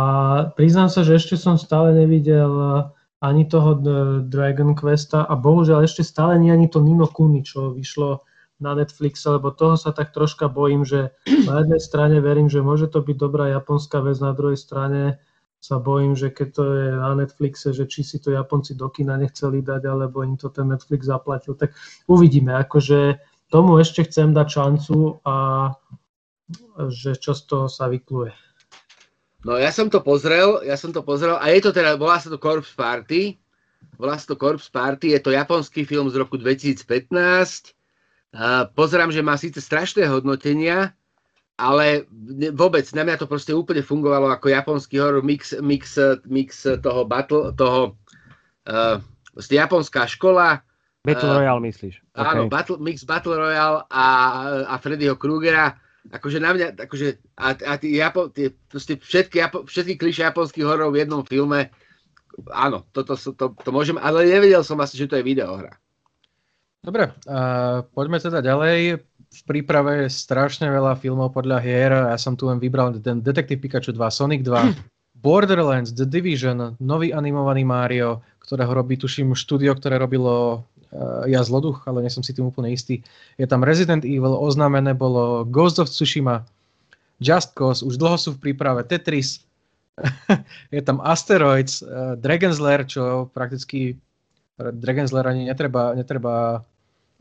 priznám 0.54 0.88
sa, 0.88 1.02
že 1.02 1.18
ešte 1.18 1.36
som 1.36 1.58
stále 1.58 1.98
nevidel 1.98 2.88
ani 3.24 3.48
toho 3.48 3.80
Dragon 4.28 4.76
Questa 4.76 5.24
a 5.24 5.34
bohužiaľ 5.34 5.88
ešte 5.88 6.04
stále 6.04 6.36
nie 6.39 6.52
ani 6.52 6.68
to 6.68 6.84
Nino 6.84 7.08
Kuni, 7.08 7.44
čo 7.44 7.72
vyšlo 7.72 8.24
na 8.60 8.76
Netflixe, 8.76 9.28
lebo 9.28 9.52
toho 9.52 9.76
sa 9.76 9.92
tak 9.92 10.16
troška 10.16 10.52
bojím, 10.52 10.88
že 10.88 11.16
na 11.48 11.63
jednej 11.63 11.82
strane 11.84 12.20
verím, 12.20 12.48
že 12.48 12.63
môže 12.63 12.88
to 12.92 13.04
byť 13.04 13.16
dobrá 13.16 13.52
japonská 13.52 14.00
vec, 14.04 14.20
na 14.20 14.32
druhej 14.32 14.60
strane 14.60 15.20
sa 15.63 15.80
bojím, 15.80 16.12
že 16.12 16.28
keď 16.28 16.47
to 16.52 16.63
je 16.76 16.88
na 16.91 17.15
Netflixe, 17.15 17.71
že 17.71 17.88
či 17.88 18.04
si 18.04 18.19
to 18.19 18.36
Japonci 18.36 18.76
do 18.76 18.91
kina 18.91 19.15
nechceli 19.15 19.63
dať, 19.63 19.88
alebo 19.88 20.19
im 20.19 20.36
to 20.36 20.52
ten 20.52 20.67
Netflix 20.67 21.08
zaplatil, 21.08 21.56
tak 21.56 21.71
uvidíme. 22.12 22.52
Akože 22.52 23.15
tomu 23.47 23.80
ešte 23.80 24.04
chcem 24.04 24.36
dať 24.36 24.47
šancu 24.60 25.23
a 25.23 25.71
že 26.91 27.15
čo 27.15 27.32
z 27.32 27.41
toho 27.47 27.71
sa 27.71 27.88
vykluje. 27.88 28.36
No 29.47 29.56
ja 29.56 29.71
som 29.71 29.88
to 29.88 30.04
pozrel, 30.04 30.60
ja 30.67 30.76
som 30.76 30.91
to 30.91 30.99
pozrel 30.99 31.39
a 31.39 31.47
je 31.47 31.63
to 31.63 31.71
teda, 31.71 31.95
volá 31.95 32.19
sa 32.19 32.28
to 32.28 32.36
Corpse 32.36 32.76
Party, 32.76 33.39
volá 33.95 34.19
sa 34.19 34.36
to 34.36 34.39
Corpse 34.39 34.67
Party, 34.67 35.15
je 35.15 35.23
to 35.23 35.32
japonský 35.32 35.88
film 35.88 36.12
z 36.12 36.19
roku 36.19 36.36
2015, 36.36 36.84
pozerám, 38.76 39.15
že 39.15 39.23
má 39.23 39.39
síce 39.39 39.63
strašné 39.63 40.12
hodnotenia, 40.12 40.91
ale 41.58 42.10
vôbec 42.54 42.86
na 42.98 43.06
mňa 43.06 43.22
to 43.22 43.28
proste 43.30 43.54
úplne 43.54 43.86
fungovalo 43.86 44.34
ako 44.34 44.50
japonský 44.50 44.98
horor, 44.98 45.22
mix, 45.22 45.54
mix, 45.62 45.98
mix 46.26 46.66
toho 46.66 47.02
battle, 47.06 47.54
toho 47.54 47.94
uh, 48.70 48.98
japonská 49.38 50.10
škola. 50.10 50.66
Battle 51.06 51.30
uh, 51.30 51.38
Royale 51.44 51.62
myslíš? 51.70 51.96
Áno, 52.18 52.50
battle, 52.50 52.82
mix 52.82 53.06
Battle 53.06 53.38
Royale 53.38 53.86
a, 53.92 54.08
a 54.66 54.74
Freddyho 54.82 55.13
Krugera. 55.13 55.78
Akože 56.12 56.42
na 56.42 56.52
mňa, 56.52 56.84
akože, 56.84 57.16
a, 57.39 57.56
a 57.56 57.72
tí, 57.80 57.96
Japo, 57.96 58.28
tí 58.28 58.52
proste 58.68 59.00
všetky, 59.00 59.39
Japo, 59.39 59.63
všetky 59.63 59.96
kliše 59.96 60.28
japonských 60.28 60.68
hororov 60.68 60.92
v 60.92 61.06
jednom 61.06 61.24
filme, 61.24 61.72
áno, 62.52 62.84
toto, 62.92 63.16
to, 63.16 63.32
to, 63.32 63.56
to 63.56 63.70
môžem, 63.72 63.96
ale 63.96 64.28
nevedel 64.28 64.66
som 64.66 64.76
asi, 64.84 65.00
že 65.00 65.08
to 65.08 65.16
je 65.16 65.24
videohra. 65.24 65.80
Dobre, 66.84 67.16
uh, 67.32 67.88
poďme 67.96 68.20
teda 68.20 68.44
ďalej. 68.44 69.00
V 69.34 69.41
príprave 69.50 70.06
je 70.06 70.13
strašne 70.13 70.69
veľa 70.69 70.93
filmov 71.02 71.34
podľa 71.34 71.58
hier. 71.58 71.89
Ja 71.89 72.17
som 72.22 72.38
tu 72.38 72.46
len 72.46 72.62
vybral 72.62 72.93
ten 73.02 73.17
Detective 73.17 73.58
Pikachu 73.58 73.89
2, 73.89 73.98
Sonic 74.13 74.46
2, 74.46 74.78
Borderlands, 75.26 75.89
The 75.98 76.06
Division, 76.06 76.78
nový 76.78 77.10
animovaný 77.10 77.65
Mario, 77.65 78.22
ktorého 78.46 78.69
robí, 78.69 78.93
tuším, 78.93 79.34
štúdio, 79.34 79.74
ktoré 79.74 79.98
robilo 79.98 80.62
uh, 80.93 81.26
ja 81.26 81.41
zloduch, 81.41 81.82
ale 81.89 82.06
nie 82.06 82.13
som 82.13 82.22
si 82.22 82.30
tým 82.36 82.46
úplne 82.46 82.69
istý. 82.69 83.02
Je 83.41 83.50
tam 83.50 83.65
Resident 83.65 84.06
Evil, 84.06 84.38
oznámené 84.38 84.93
bolo 84.93 85.48
Ghost 85.50 85.82
of 85.82 85.89
Tsushima, 85.89 86.46
Just 87.17 87.58
Cause, 87.58 87.82
už 87.82 87.98
dlho 87.98 88.19
sú 88.22 88.38
v 88.38 88.52
príprave 88.52 88.86
Tetris, 88.86 89.41
je 90.76 90.82
tam 90.86 91.02
Asteroids, 91.02 91.82
uh, 91.82 92.13
Dragon's 92.19 92.62
Lair, 92.62 92.86
čo 92.86 93.34
prakticky 93.34 93.98
Dragon's 94.60 95.10
Lair 95.10 95.26
ani 95.26 95.50
netreba, 95.50 95.98
netreba 95.98 96.62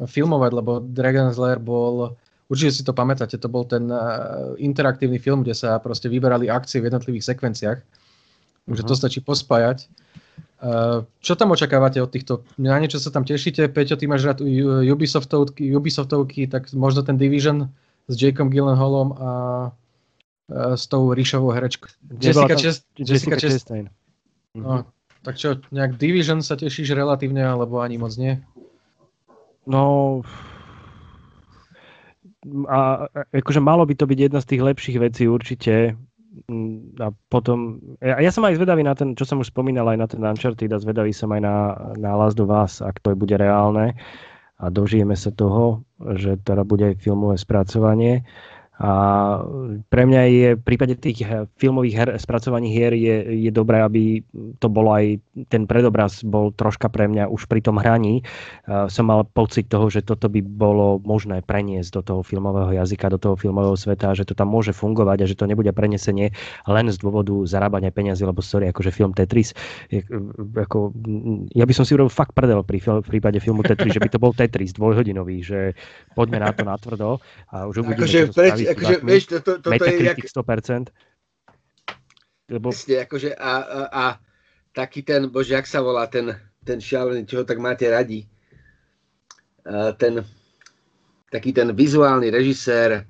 filmovať, 0.06 0.50
lebo 0.52 0.72
Dragon's 0.82 1.38
Lair 1.38 1.58
bol, 1.58 2.16
určite 2.48 2.72
si 2.80 2.82
to 2.82 2.92
pamätáte, 2.96 3.38
to 3.38 3.48
bol 3.48 3.66
ten 3.66 3.88
uh, 3.88 4.52
interaktívny 4.58 5.18
film, 5.18 5.42
kde 5.42 5.54
sa 5.56 5.78
proste 5.78 6.08
vyberali 6.08 6.48
akcie 6.48 6.82
v 6.82 6.88
jednotlivých 6.90 7.34
sekvenciách. 7.34 7.78
uh-huh. 8.82 8.88
to 8.88 8.94
mhm. 8.94 9.00
stačí 9.00 9.20
pospájať. 9.22 9.90
Uh, 10.62 11.02
čo 11.18 11.34
tam 11.34 11.50
očakávate 11.50 11.98
od 11.98 12.14
týchto? 12.14 12.46
Na 12.54 12.78
niečo 12.78 13.02
sa 13.02 13.10
tam 13.10 13.26
tešíte? 13.26 13.66
Peťo, 13.66 13.98
ty 13.98 14.06
máš 14.06 14.22
rád 14.22 14.46
Ubisoftovky, 14.86 15.74
Ubisoftovky 15.74 16.46
tak 16.46 16.70
možno 16.70 17.02
ten 17.02 17.18
Division 17.18 17.66
s 18.06 18.14
Jakeom 18.14 18.46
Gyllenhaalom 18.46 19.10
a 19.18 19.30
uh, 20.54 20.78
s 20.78 20.86
tou 20.86 21.10
ríšovou 21.10 21.50
herečkou. 21.50 21.90
Jessica, 22.14 22.54
Chest, 22.54 22.86
Jessica, 22.94 23.34
Jessica 23.34 23.36
Chastain. 23.42 23.86
No, 24.54 24.86
tak 25.26 25.34
čo, 25.38 25.58
nejak 25.74 25.96
Division 25.96 26.42
sa 26.46 26.58
tešíš 26.58 26.92
relatívne, 26.92 27.42
alebo 27.42 27.82
ani 27.82 27.98
moc 27.98 28.14
nie? 28.14 28.38
No, 29.66 30.20
a 32.66 33.06
akože 33.30 33.62
malo 33.62 33.86
by 33.86 33.94
to 33.94 34.04
byť 34.10 34.18
jedna 34.18 34.40
z 34.42 34.48
tých 34.54 34.62
lepších 34.62 34.98
vecí 34.98 35.30
určite. 35.30 35.94
A 36.98 37.06
potom, 37.28 37.78
ja, 38.00 38.18
ja 38.18 38.32
som 38.32 38.42
aj 38.48 38.56
zvedavý 38.56 38.82
na 38.82 38.96
ten, 38.96 39.14
čo 39.14 39.28
som 39.28 39.38
už 39.38 39.52
spomínal, 39.52 39.86
aj 39.92 39.98
na 40.00 40.06
ten 40.08 40.22
Uncharted 40.24 40.72
a 40.72 40.80
zvedavý 40.80 41.12
som 41.12 41.30
aj 41.30 41.40
na, 41.44 41.56
na 42.00 42.16
Last 42.16 42.40
of 42.40 42.50
Us, 42.50 42.80
ak 42.80 42.98
to 43.04 43.14
bude 43.14 43.36
reálne 43.36 43.94
a 44.62 44.64
dožijeme 44.70 45.18
sa 45.18 45.34
toho, 45.34 45.82
že 46.16 46.38
teda 46.46 46.62
bude 46.62 46.94
aj 46.94 47.02
filmové 47.02 47.34
spracovanie. 47.34 48.22
A 48.82 48.90
pre 49.94 50.02
mňa 50.10 50.22
je 50.26 50.48
v 50.58 50.62
prípade 50.66 50.98
tých 50.98 51.22
filmových 51.54 51.94
her, 51.94 52.08
spracovaní 52.18 52.74
hier 52.74 52.90
je, 52.90 53.46
je 53.46 53.50
dobré, 53.54 53.78
aby 53.78 54.26
to 54.58 54.66
bolo 54.66 54.90
aj 54.90 55.22
ten 55.46 55.70
predobraz 55.70 56.26
bol 56.26 56.50
troška 56.50 56.90
pre 56.90 57.06
mňa 57.06 57.30
už 57.30 57.46
pri 57.46 57.62
tom 57.62 57.78
hraní. 57.78 58.26
Uh, 58.66 58.90
som 58.90 59.06
mal 59.06 59.22
pocit 59.22 59.70
toho, 59.70 59.86
že 59.86 60.02
toto 60.02 60.26
by 60.26 60.42
bolo 60.42 60.98
možné 61.06 61.46
preniesť 61.46 61.94
do 61.94 62.02
toho 62.02 62.20
filmového 62.26 62.74
jazyka, 62.74 63.14
do 63.14 63.22
toho 63.22 63.38
filmového 63.38 63.78
sveta, 63.78 64.18
že 64.18 64.26
to 64.26 64.34
tam 64.34 64.50
môže 64.50 64.74
fungovať 64.74 65.18
a 65.22 65.28
že 65.30 65.38
to 65.38 65.46
nebude 65.46 65.70
prenesenie 65.70 66.34
len 66.66 66.90
z 66.90 66.98
dôvodu 66.98 67.38
zarábania 67.46 67.94
peniazy, 67.94 68.26
lebo 68.26 68.42
sorry, 68.42 68.66
akože 68.74 68.90
film 68.90 69.14
Tetris, 69.14 69.54
je, 69.94 70.02
ako, 70.58 70.90
ja 71.54 71.62
by 71.62 71.72
som 71.76 71.86
si 71.86 71.94
urobil 71.94 72.10
fakt 72.10 72.34
prdel 72.34 72.66
pri, 72.66 72.82
v 72.82 73.06
prípade 73.06 73.38
filmu 73.38 73.62
Tetris, 73.62 73.94
že 73.94 74.02
by 74.02 74.10
to 74.10 74.18
bol 74.18 74.34
Tetris 74.34 74.74
dvojhodinový, 74.74 75.38
že 75.46 75.78
poďme 76.18 76.42
na 76.42 76.50
to 76.50 76.66
natvrdo 76.66 77.22
a 77.54 77.70
už 77.70 77.86
uvidíme, 77.86 78.02
akože, 78.02 78.20
preč, 78.34 78.58
akože, 78.74 78.96
vieš, 79.06 79.24
to, 79.30 79.36
to, 79.40 79.52
to, 79.62 79.68
to 79.70 79.84
je 79.86 79.96
jak... 80.04 80.18
100%. 80.18 80.90
Lebo... 82.52 82.68
Presne, 82.74 82.96
akože 83.06 83.30
a, 83.38 83.52
a, 83.62 83.80
a 83.88 84.04
taký 84.74 85.00
ten, 85.06 85.30
bože, 85.30 85.54
jak 85.54 85.64
sa 85.64 85.80
volá 85.80 86.10
ten, 86.10 86.34
ten 86.66 86.82
šialený, 86.82 87.24
čo 87.24 87.40
ho 87.40 87.44
tak 87.46 87.62
máte 87.62 87.86
radi, 87.86 88.26
a 89.62 89.94
ten, 89.94 90.26
taký 91.30 91.54
ten 91.54 91.70
vizuálny 91.70 92.34
režisér, 92.34 93.06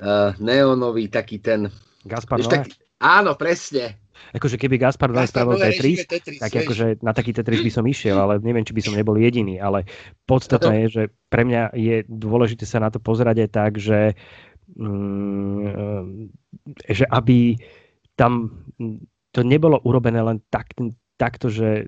uh, 0.00 0.32
neonový, 0.40 1.12
taký 1.12 1.38
ten... 1.38 1.68
Gaspar 2.00 2.40
vieš, 2.40 2.48
taký, 2.48 2.72
Áno, 3.00 3.36
presne. 3.36 3.99
Akože 4.30 4.56
keby 4.56 4.76
Gaspar 4.78 5.10
Noé 5.10 5.26
spravil 5.26 5.58
Tetris, 5.58 6.06
Tetris, 6.06 6.38
tak 6.38 6.54
vieš. 6.54 6.62
akože 6.66 6.86
na 7.02 7.12
taký 7.12 7.34
Tetris 7.34 7.60
by 7.64 7.72
som 7.72 7.84
išiel, 7.84 8.16
ale 8.16 8.38
neviem, 8.40 8.62
či 8.62 8.76
by 8.76 8.82
som 8.84 8.94
nebol 8.94 9.18
jediný. 9.18 9.58
Ale 9.58 9.88
podstatné 10.24 10.86
je, 10.86 10.88
že 10.88 11.02
pre 11.32 11.42
mňa 11.42 11.74
je 11.74 11.96
dôležité 12.06 12.64
sa 12.64 12.78
na 12.78 12.88
to 12.88 13.02
pozerať 13.02 13.46
aj 13.46 13.50
tak, 13.50 13.72
že, 13.80 14.14
mm, 14.78 16.30
že 16.88 17.04
aby 17.10 17.58
tam 18.14 18.62
to 19.30 19.40
nebolo 19.46 19.78
urobené 19.82 20.20
len 20.20 20.42
tak, 20.50 20.74
takto, 21.20 21.52
že 21.52 21.84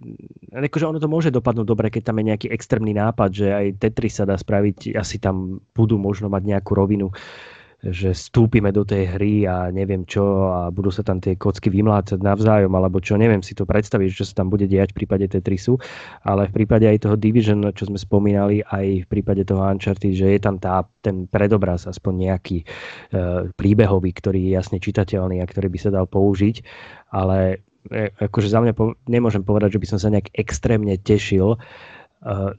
akože 0.52 0.84
ono 0.92 1.00
to 1.00 1.08
môže 1.08 1.32
dopadnúť 1.32 1.64
dobre, 1.64 1.88
keď 1.88 2.12
tam 2.12 2.20
je 2.20 2.28
nejaký 2.28 2.46
extrémny 2.52 2.92
nápad, 2.92 3.30
že 3.32 3.48
aj 3.48 3.66
Tetris 3.80 4.20
sa 4.20 4.28
dá 4.28 4.36
spraviť, 4.36 4.92
asi 4.92 5.16
tam 5.16 5.64
budú 5.72 5.96
možno 5.96 6.28
mať 6.28 6.42
nejakú 6.44 6.76
rovinu 6.76 7.08
že 7.82 8.14
vstúpime 8.14 8.70
do 8.70 8.86
tej 8.86 9.10
hry 9.18 9.42
a 9.42 9.66
neviem 9.74 10.06
čo 10.06 10.22
a 10.54 10.70
budú 10.70 10.94
sa 10.94 11.02
tam 11.02 11.18
tie 11.18 11.34
kocky 11.34 11.66
vymlácať 11.66 12.22
navzájom 12.22 12.70
alebo 12.78 13.02
čo, 13.02 13.18
neviem 13.18 13.42
si 13.42 13.58
to 13.58 13.66
predstaviť, 13.66 14.06
čo 14.14 14.22
sa 14.22 14.38
tam 14.38 14.54
bude 14.54 14.70
diať 14.70 14.94
v 14.94 15.02
prípade 15.02 15.26
Tetrisu, 15.26 15.74
ale 16.22 16.46
v 16.46 16.62
prípade 16.62 16.86
aj 16.86 17.02
toho 17.02 17.18
Division, 17.18 17.66
čo 17.74 17.90
sme 17.90 17.98
spomínali, 17.98 18.62
aj 18.70 19.02
v 19.02 19.06
prípade 19.10 19.42
toho 19.42 19.66
Uncharted, 19.66 20.14
že 20.14 20.30
je 20.30 20.38
tam 20.38 20.62
tá, 20.62 20.86
ten 21.02 21.26
predobraz, 21.26 21.90
aspoň 21.90 22.30
nejaký 22.30 22.62
e, 22.62 22.66
príbehový, 23.58 24.14
ktorý 24.14 24.38
je 24.46 24.50
jasne 24.54 24.78
čitateľný 24.78 25.42
a 25.42 25.50
ktorý 25.50 25.66
by 25.66 25.78
sa 25.82 25.90
dal 25.90 26.06
použiť, 26.06 26.62
ale 27.10 27.66
e, 27.90 28.14
akože 28.14 28.46
za 28.46 28.62
mňa 28.62 28.72
po, 28.78 28.94
nemôžem 29.10 29.42
povedať, 29.42 29.74
že 29.74 29.82
by 29.82 29.86
som 29.90 29.98
sa 29.98 30.14
nejak 30.14 30.30
extrémne 30.38 30.94
tešil 31.02 31.58
e, 31.58 31.58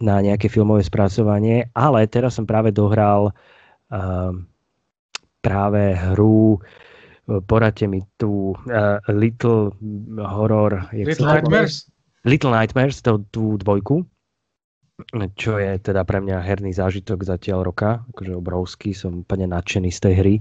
na 0.03 0.19
nejaké 0.19 0.51
filmové 0.51 0.83
spracovanie, 0.83 1.71
ale 1.71 2.11
teraz 2.11 2.35
som 2.35 2.43
práve 2.43 2.75
dohral 2.75 3.31
práve 5.43 5.91
hru 5.99 6.59
poradte 7.47 7.87
mi 7.87 8.01
tu 8.17 8.55
uh, 8.55 8.99
Little 9.11 9.75
Horror. 10.23 10.89
Little 10.91 11.27
Nightmares? 11.27 11.83
Little 12.23 12.51
Nightmares, 12.51 13.01
tú, 13.03 13.19
tú 13.31 13.57
dvojku 13.59 14.05
čo 15.37 15.59
je 15.59 15.77
teda 15.79 16.03
pre 16.07 16.23
mňa 16.23 16.39
herný 16.43 16.71
zážitok 16.75 17.25
zatiaľ 17.25 17.69
roka, 17.69 18.03
akože 18.15 18.33
obrovský, 18.33 18.89
som 18.91 19.23
úplne 19.23 19.49
nadšený 19.51 19.89
z 19.91 19.99
tej 19.99 20.13
hry, 20.19 20.35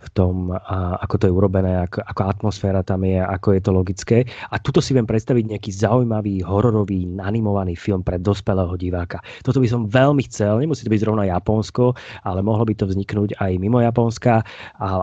v 0.00 0.08
tom, 0.16 0.52
a, 0.52 0.96
ako 1.04 1.14
to 1.20 1.24
je 1.28 1.36
urobené, 1.36 1.84
ako, 1.84 2.00
ako 2.04 2.22
atmosféra 2.24 2.80
tam 2.80 3.04
je, 3.04 3.20
ako 3.20 3.48
je 3.56 3.60
to 3.60 3.70
logické. 3.74 4.18
A 4.50 4.56
tuto 4.56 4.80
si 4.80 4.96
viem 4.96 5.04
predstaviť 5.04 5.44
nejaký 5.56 5.70
zaujímavý, 5.74 6.40
hororový, 6.40 7.04
animovaný 7.20 7.76
film 7.76 8.00
pre 8.00 8.16
dospelého 8.16 8.72
diváka. 8.80 9.20
Toto 9.44 9.60
by 9.60 9.68
som 9.68 9.90
veľmi 9.90 10.24
chcel, 10.28 10.62
nemusí 10.62 10.86
to 10.86 10.92
byť 10.92 11.02
zrovna 11.04 11.28
Japonsko, 11.28 11.92
ale 12.24 12.40
mohlo 12.40 12.64
by 12.64 12.74
to 12.78 12.88
vzniknúť 12.88 13.36
aj 13.42 13.52
mimo 13.60 13.82
Japonska, 13.82 14.46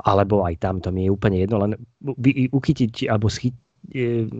alebo 0.08 0.48
aj 0.48 0.58
tam, 0.62 0.82
to 0.82 0.89
mi 0.89 1.06
je 1.06 1.13
úplne 1.13 1.38
jedno, 1.43 1.62
len 1.62 1.72
uchytiť 2.54 3.12
alebo 3.12 3.30
schytiť 3.30 3.66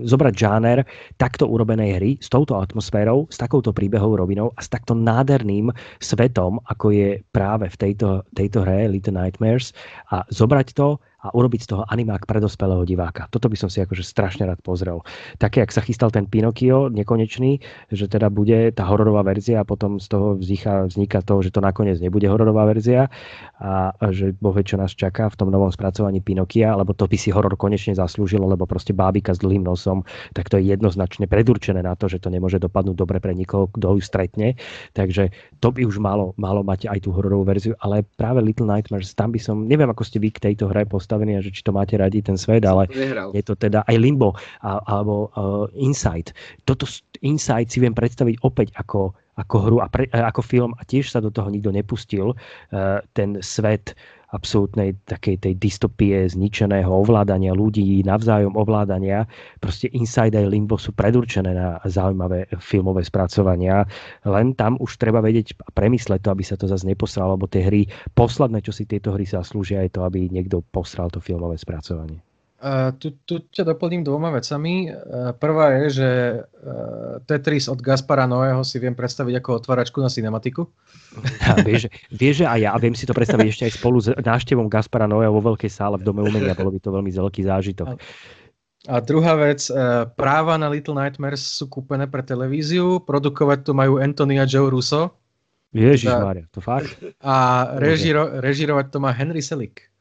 zobrať 0.04 0.34
žáner 0.36 0.84
takto 1.16 1.48
urobenej 1.48 1.92
hry 1.98 2.12
s 2.20 2.28
touto 2.28 2.60
atmosférou, 2.60 3.32
s 3.32 3.40
takouto 3.40 3.72
príbehovou 3.72 4.20
rovinou 4.20 4.52
a 4.56 4.62
s 4.62 4.68
takto 4.68 4.92
nádherným 4.92 5.72
svetom, 6.04 6.60
ako 6.68 6.92
je 6.92 7.10
práve 7.32 7.72
v 7.72 7.78
tejto, 7.80 8.28
tejto 8.36 8.68
hre 8.68 8.92
Little 8.92 9.16
Nightmares 9.16 9.72
a 10.12 10.28
zobrať 10.30 10.76
to 10.76 11.00
a 11.28 11.36
urobiť 11.36 11.68
z 11.68 11.70
toho 11.76 11.84
animák 11.84 12.24
pre 12.24 12.40
dospelého 12.40 12.88
diváka. 12.88 13.28
Toto 13.28 13.52
by 13.52 13.60
som 13.60 13.68
si 13.68 13.84
akože 13.84 14.00
strašne 14.00 14.48
rád 14.48 14.64
pozrel. 14.64 15.04
Také, 15.36 15.60
ak 15.60 15.76
sa 15.76 15.84
chystal 15.84 16.08
ten 16.08 16.24
Pinokio 16.24 16.88
nekonečný, 16.88 17.60
že 17.92 18.08
teda 18.08 18.32
bude 18.32 18.72
tá 18.72 18.88
hororová 18.88 19.28
verzia 19.28 19.62
a 19.62 19.68
potom 19.68 20.00
z 20.00 20.08
toho 20.08 20.40
vzniká, 20.40 20.88
vzniká 20.88 21.20
to, 21.20 21.44
že 21.44 21.52
to 21.52 21.60
nakoniec 21.60 22.00
nebude 22.00 22.24
hororová 22.32 22.64
verzia 22.64 23.12
a, 23.60 23.92
a 23.92 24.06
že 24.16 24.32
bohe 24.40 24.64
čo 24.64 24.80
nás 24.80 24.96
čaká 24.96 25.28
v 25.28 25.36
tom 25.36 25.52
novom 25.52 25.68
spracovaní 25.68 26.24
Pinokia, 26.24 26.72
lebo 26.80 26.96
to 26.96 27.04
by 27.10 27.20
si 27.20 27.34
horor 27.34 27.60
konečne 27.60 27.92
zaslúžilo, 27.92 28.48
lebo 28.48 28.64
proste 28.64 28.96
bábika 28.96 29.36
s 29.36 29.44
dlhým 29.44 29.68
nosom, 29.68 30.08
tak 30.32 30.48
to 30.48 30.56
je 30.56 30.72
jednoznačne 30.72 31.28
predurčené 31.28 31.84
na 31.84 31.98
to, 32.00 32.08
že 32.08 32.24
to 32.24 32.32
nemôže 32.32 32.62
dopadnúť 32.64 32.96
dobre 32.96 33.20
pre 33.20 33.36
nikoho, 33.36 33.68
kto 33.74 34.00
ju 34.00 34.02
stretne. 34.02 34.56
Takže 34.96 35.34
to 35.60 35.74
by 35.74 35.84
už 35.84 36.00
malo, 36.00 36.38
malo 36.38 36.62
mať 36.64 36.88
aj 36.88 37.04
tú 37.04 37.12
hororovú 37.12 37.44
verziu, 37.44 37.74
ale 37.82 38.06
práve 38.16 38.40
Little 38.46 38.70
Nightmares, 38.70 39.18
tam 39.18 39.34
by 39.34 39.40
som, 39.42 39.66
neviem 39.66 39.90
ako 39.90 40.06
ste 40.06 40.22
vy 40.22 40.30
k 40.32 40.54
tejto 40.54 40.70
hre 40.70 40.86
postavení 41.18 41.34
a 41.34 41.42
že 41.42 41.50
či 41.50 41.66
to 41.66 41.74
máte 41.74 41.98
radi 41.98 42.22
ten 42.22 42.38
svet, 42.38 42.62
ale 42.62 42.86
je 43.34 43.42
to 43.42 43.58
teda 43.58 43.82
aj 43.90 43.98
Limbo 43.98 44.38
a, 44.62 44.78
alebo 44.86 45.34
uh, 45.34 45.66
Inside. 45.74 46.38
Toto 46.70 46.86
Inside 47.26 47.74
si 47.74 47.82
viem 47.82 47.98
predstaviť 47.98 48.46
opäť 48.46 48.70
ako, 48.78 49.18
ako 49.42 49.56
hru 49.66 49.78
a 49.82 49.90
pre, 49.90 50.06
ako 50.14 50.42
film 50.46 50.72
a 50.78 50.86
tiež 50.86 51.10
sa 51.10 51.18
do 51.18 51.34
toho 51.34 51.50
nikto 51.50 51.74
nepustil. 51.74 52.38
Uh, 52.70 53.02
ten 53.18 53.42
svet 53.42 53.98
absolútnej 54.36 54.92
takej 55.08 55.40
tej 55.40 55.54
dystopie 55.56 56.28
zničeného 56.28 56.92
ovládania 56.92 57.56
ľudí, 57.56 58.04
navzájom 58.04 58.60
ovládania. 58.60 59.24
Proste 59.64 59.88
Inside 59.96 60.36
aj 60.36 60.52
Limbo 60.52 60.76
sú 60.76 60.92
predurčené 60.92 61.56
na 61.56 61.80
zaujímavé 61.88 62.52
filmové 62.60 63.08
spracovania. 63.08 63.88
Len 64.28 64.52
tam 64.60 64.76
už 64.84 65.00
treba 65.00 65.24
vedieť 65.24 65.56
a 65.64 65.72
premysleť 65.72 66.28
to, 66.28 66.30
aby 66.36 66.44
sa 66.44 66.60
to 66.60 66.68
zase 66.68 66.84
neposralo, 66.84 67.40
lebo 67.40 67.48
tie 67.48 67.64
hry, 67.64 67.88
posledné, 68.20 68.60
čo 68.60 68.76
si 68.76 68.84
tieto 68.84 69.16
hry 69.16 69.24
zaslúžia, 69.24 69.88
je 69.88 69.96
to, 69.96 70.04
aby 70.04 70.28
niekto 70.28 70.60
posral 70.76 71.08
to 71.08 71.24
filmové 71.24 71.56
spracovanie. 71.56 72.27
Uh, 72.58 72.90
tu, 72.98 73.14
tu 73.30 73.38
ťa 73.54 73.70
doplním 73.70 74.02
dvoma 74.02 74.34
vecami. 74.34 74.90
Uh, 74.90 75.30
prvá 75.38 75.78
je, 75.78 76.02
že 76.02 76.10
uh, 76.42 77.22
Tetris 77.30 77.70
od 77.70 77.78
Gaspara 77.78 78.26
Noého 78.26 78.66
si 78.66 78.82
viem 78.82 78.98
predstaviť 78.98 79.38
ako 79.38 79.50
otváračku 79.62 80.02
na 80.02 80.10
cinematiku. 80.10 80.66
A 81.46 81.62
vieš, 81.62 81.86
vieš, 82.10 82.42
že 82.42 82.46
aj 82.50 82.60
ja, 82.66 82.70
a 82.74 82.82
viem 82.82 82.98
si 82.98 83.06
to 83.06 83.14
predstaviť 83.14 83.46
ešte 83.46 83.64
aj 83.70 83.74
spolu 83.78 84.02
s 84.02 84.10
návštevom 84.10 84.74
Gaspara 84.74 85.06
Noého 85.06 85.30
vo 85.38 85.54
veľkej 85.54 85.70
sále 85.70 86.02
v 86.02 86.10
Dome 86.10 86.26
umenia, 86.26 86.58
bolo 86.58 86.74
by 86.74 86.82
to 86.82 86.90
veľmi 86.90 87.14
veľký 87.14 87.46
zážitok. 87.46 87.94
A 88.88 88.96
druhá 89.06 89.36
vec, 89.36 89.68
práva 90.16 90.56
na 90.56 90.72
Little 90.72 90.96
Nightmares 90.96 91.44
sú 91.44 91.68
kúpené 91.68 92.10
pre 92.10 92.24
televíziu, 92.24 93.04
produkovať 93.04 93.70
to 93.70 93.78
majú 93.78 94.00
Anthony 94.00 94.42
a 94.42 94.48
Joe 94.48 94.72
Russo. 94.72 95.14
Ježiš 95.76 96.08
Maria, 96.08 96.48
to 96.50 96.64
fakt? 96.64 96.96
A 97.20 97.68
režiro, 97.78 98.40
režirovať 98.40 98.88
to 98.90 98.98
má 99.04 99.12
Henry 99.12 99.44
Selick. 99.44 99.92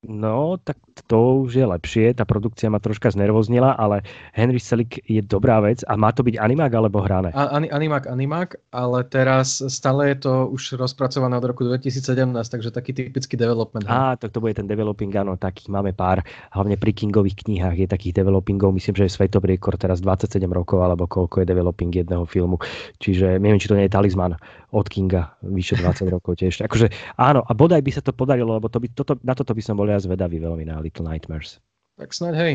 No, 0.00 0.56
tak 0.56 0.80
to 1.12 1.44
už 1.44 1.60
je 1.60 1.66
lepšie. 1.68 2.16
Tá 2.16 2.24
produkcia 2.24 2.72
ma 2.72 2.80
troška 2.80 3.12
znervoznila, 3.12 3.76
ale 3.76 4.00
Henry 4.32 4.56
Selick 4.56 4.96
je 5.04 5.20
dobrá 5.20 5.60
vec. 5.60 5.84
A 5.84 5.92
má 5.92 6.08
to 6.08 6.24
byť 6.24 6.40
animák 6.40 6.72
alebo 6.72 7.04
hrané? 7.04 7.28
A, 7.36 7.60
animák, 7.60 8.08
animák, 8.08 8.56
ale 8.72 9.04
teraz 9.04 9.60
stále 9.60 10.16
je 10.16 10.24
to 10.24 10.32
už 10.56 10.80
rozpracované 10.80 11.36
od 11.36 11.44
roku 11.44 11.68
2017, 11.68 12.32
takže 12.32 12.72
taký 12.72 12.96
typický 12.96 13.36
development. 13.36 13.84
Á, 13.92 14.16
tak 14.16 14.32
to 14.32 14.40
bude 14.40 14.56
ten 14.56 14.64
developing, 14.64 15.12
áno, 15.12 15.36
takých 15.36 15.68
máme 15.68 15.92
pár. 15.92 16.24
Hlavne 16.56 16.80
pri 16.80 16.96
Kingových 16.96 17.44
knihách 17.44 17.84
je 17.84 17.88
takých 17.92 18.24
developingov. 18.24 18.72
Myslím, 18.72 18.96
že 18.96 19.04
je 19.04 19.12
svetový 19.20 19.60
rekord 19.60 19.76
teraz 19.76 20.00
27 20.00 20.40
rokov, 20.48 20.80
alebo 20.80 21.04
koľko 21.04 21.44
je 21.44 21.46
developing 21.52 21.92
jedného 21.92 22.24
filmu. 22.24 22.56
Čiže 23.04 23.36
neviem, 23.36 23.60
či 23.60 23.68
to 23.68 23.76
nie 23.76 23.84
je 23.84 23.92
talizman 23.92 24.32
od 24.70 24.86
Kinga, 24.86 25.34
vyše 25.42 25.76
20 25.76 26.14
rokov 26.14 26.38
tiež. 26.38 26.62
Akože 26.62 26.88
áno, 27.18 27.42
a 27.42 27.52
bodaj 27.52 27.82
by 27.82 27.90
sa 27.90 28.02
to 28.06 28.14
podarilo, 28.14 28.54
lebo 28.54 28.70
to 28.70 28.78
by, 28.78 28.86
toto, 28.94 29.18
na 29.26 29.34
toto 29.34 29.50
by 29.50 29.62
som 29.62 29.74
bol 29.74 29.89
ja 29.90 29.98
zvedavý 30.00 30.38
veľmi 30.38 30.64
na 30.66 30.78
Little 30.78 31.06
Nightmares. 31.06 31.58
Tak 31.98 32.14
snáď 32.16 32.34
hej. 32.40 32.54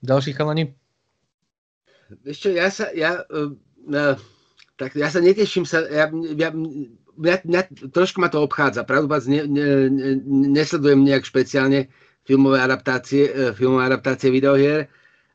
Ďalší 0.00 0.32
chalani? 0.32 0.72
Vieš 2.24 2.38
čo, 2.40 2.48
ja 2.54 2.72
sa, 2.72 2.88
ja, 2.96 3.20
uh, 3.28 4.16
tak 4.80 4.96
ja 4.96 5.12
sa 5.12 5.20
neteším 5.20 5.68
sa, 5.68 5.84
ja, 5.90 6.08
ja, 6.38 6.48
mňa, 7.18 7.34
mňa, 7.44 7.62
trošku 7.92 8.22
ma 8.22 8.32
to 8.32 8.40
obchádza, 8.40 8.88
pravdu 8.88 9.12
ne, 9.28 9.44
ne, 9.44 9.66
ne, 9.92 10.10
nesledujem 10.56 11.04
nejak 11.04 11.28
špeciálne 11.28 11.92
filmové 12.24 12.64
adaptácie, 12.64 13.28
uh, 13.28 13.52
filmové 13.52 13.92
adaptácie 13.92 14.32
videohier, 14.32 14.88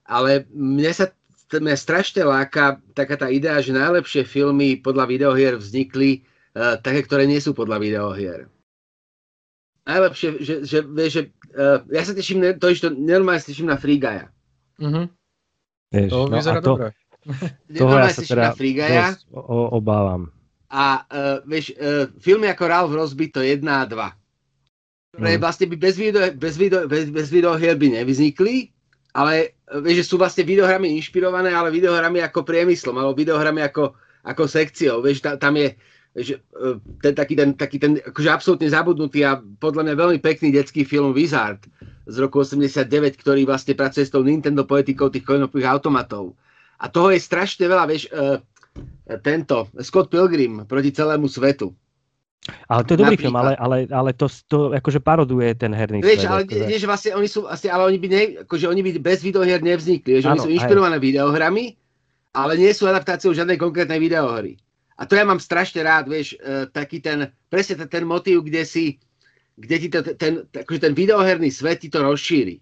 ale 0.09 0.49
mne 0.49 0.89
sa 0.89 1.13
mňa 1.53 1.77
strašne 1.77 2.25
láka 2.25 2.81
taká 2.97 3.13
tá 3.13 3.29
idea, 3.29 3.61
že 3.61 3.77
najlepšie 3.77 4.25
filmy 4.25 4.81
podľa 4.81 5.05
videohier 5.05 5.53
vznikli 5.61 6.25
uh, 6.57 6.81
také, 6.81 7.05
ktoré 7.05 7.29
nie 7.29 7.37
sú 7.37 7.53
podľa 7.53 7.77
videohier 7.77 8.49
najlepšie, 9.83 10.29
že, 10.39 10.53
že, 10.63 10.77
že, 10.83 11.03
že 11.11 11.21
uh, 11.55 11.83
ja 11.91 12.03
sa 12.03 12.13
teším, 12.15 12.55
to 12.59 12.71
to 12.71 12.89
normálne 12.91 13.39
sa 13.39 13.51
teším 13.51 13.67
na 13.67 13.79
Free 13.79 13.99
Guy'a. 13.99 14.31
Uh-huh. 14.79 15.05
Vieš, 15.91 16.09
to 16.09 16.19
no 16.27 16.35
vyzerá 16.39 16.59
to, 16.63 16.73
dobre. 16.75 16.89
Toho 17.79 17.95
ja 17.99 18.11
sa 18.11 18.23
teda 18.23 18.51
na 18.51 19.15
o, 19.31 19.79
obávam. 19.79 20.31
A 20.73 21.05
uh, 21.05 21.37
vieš, 21.45 21.75
uh, 21.77 22.09
filmy 22.17 22.49
ako 22.49 22.63
Ralph 22.65 22.93
Rosby 22.95 23.29
to 23.29 23.45
1 23.45 23.61
a 23.69 23.85
2, 23.85 25.19
ktoré 25.19 25.31
mm. 25.37 25.41
vlastne 25.41 25.65
by 25.69 25.75
bez, 25.77 25.95
video, 25.95 26.21
bez, 26.33 26.55
video, 26.57 26.89
bez, 26.89 27.13
bez 27.13 27.27
videohier 27.29 27.77
by 27.77 28.01
nevyznikli, 28.01 28.73
ale 29.13 29.53
vieš, 29.85 30.03
že 30.03 30.09
sú 30.09 30.15
vlastne 30.17 30.41
videohrami 30.41 30.97
inšpirované, 30.97 31.53
ale 31.53 31.69
videohrami 31.69 32.25
ako 32.25 32.41
priemyslom, 32.41 32.97
alebo 32.97 33.13
videohrami 33.13 33.61
ako, 33.61 33.93
ako 34.25 34.43
sekciou. 34.49 35.05
Vieš, 35.05 35.21
ta, 35.21 35.37
tam 35.37 35.53
je, 35.53 35.77
že 36.13 36.37
e, 36.37 36.77
ten 37.01 37.13
taký 37.17 37.33
ten, 37.33 37.49
taký 37.57 37.77
ten 37.81 37.97
akože 37.97 38.29
absolútne 38.29 38.69
zabudnutý 38.69 39.25
a 39.25 39.41
podľa 39.41 39.89
mňa 39.89 39.95
veľmi 39.97 40.19
pekný 40.21 40.53
detský 40.53 40.85
film 40.85 41.09
Wizard 41.11 41.65
z 42.05 42.15
roku 42.21 42.45
89, 42.45 43.17
ktorý 43.17 43.49
vlastne 43.49 43.73
pracuje 43.73 44.05
s 44.05 44.13
tou 44.13 44.21
Nintendo 44.21 44.61
poetikou 44.61 45.09
tých 45.09 45.25
koinopových 45.25 45.73
automatov. 45.73 46.37
A 46.77 46.91
toho 46.91 47.09
je 47.09 47.17
strašne 47.17 47.65
veľa, 47.65 47.85
vieš, 47.87 48.11
uh, 48.11 48.43
tento 49.23 49.71
Scott 49.79 50.11
Pilgrim 50.11 50.67
proti 50.67 50.91
celému 50.91 51.31
svetu. 51.31 51.71
Ale 52.67 52.83
to 52.83 52.99
je 52.99 52.99
dobrý 52.99 53.15
film, 53.15 53.39
ale, 53.39 53.55
ale, 53.55 53.87
ale 53.87 54.11
to, 54.11 54.27
to 54.51 54.75
akože 54.75 54.99
paroduje 54.99 55.55
ten 55.55 55.71
herný 55.71 56.03
vieš, 56.03 56.27
svet. 56.27 56.31
Ale, 56.31 56.41
akože... 56.43 56.65
vieš, 56.67 56.83
vlastne 56.83 57.11
oni 57.15 57.29
sú, 57.31 57.47
vlastne, 57.47 57.69
ale 57.71 57.83
oni 57.87 57.97
by, 58.03 58.07
ne, 58.11 58.23
akože 58.43 58.65
oni 58.67 58.81
by 58.83 58.89
bez 58.99 59.23
videohier 59.23 59.63
nevznikli. 59.63 60.19
Vieš, 60.19 60.27
ano, 60.27 60.35
oni 60.35 60.39
sú 60.43 60.51
inšpirované 60.51 60.99
aj. 60.99 61.03
videohrami, 61.07 61.79
ale 62.35 62.59
nie 62.59 62.71
sú 62.75 62.83
adaptáciou 62.83 63.31
žiadnej 63.31 63.55
konkrétnej 63.55 63.95
videohry. 63.95 64.59
A 64.97 65.09
to 65.09 65.17
ja 65.17 65.25
mám 65.25 65.41
strašne 65.41 65.81
rád, 65.81 66.05
vieš, 66.05 66.37
uh, 66.37 66.69
taký 66.69 67.01
ten, 67.01 67.33
presne 67.49 67.85
ten, 67.85 67.89
ten 67.89 68.03
motív, 68.05 68.45
kde 68.45 68.61
si, 68.67 69.01
kde 69.57 69.75
ti 69.81 69.87
to, 69.89 69.99
ten, 70.17 70.45
akože 70.49 70.89
ten 70.89 70.93
videoherný 70.93 71.49
svet 71.49 71.81
ti 71.81 71.89
to 71.89 72.05
rozšíri. 72.05 72.61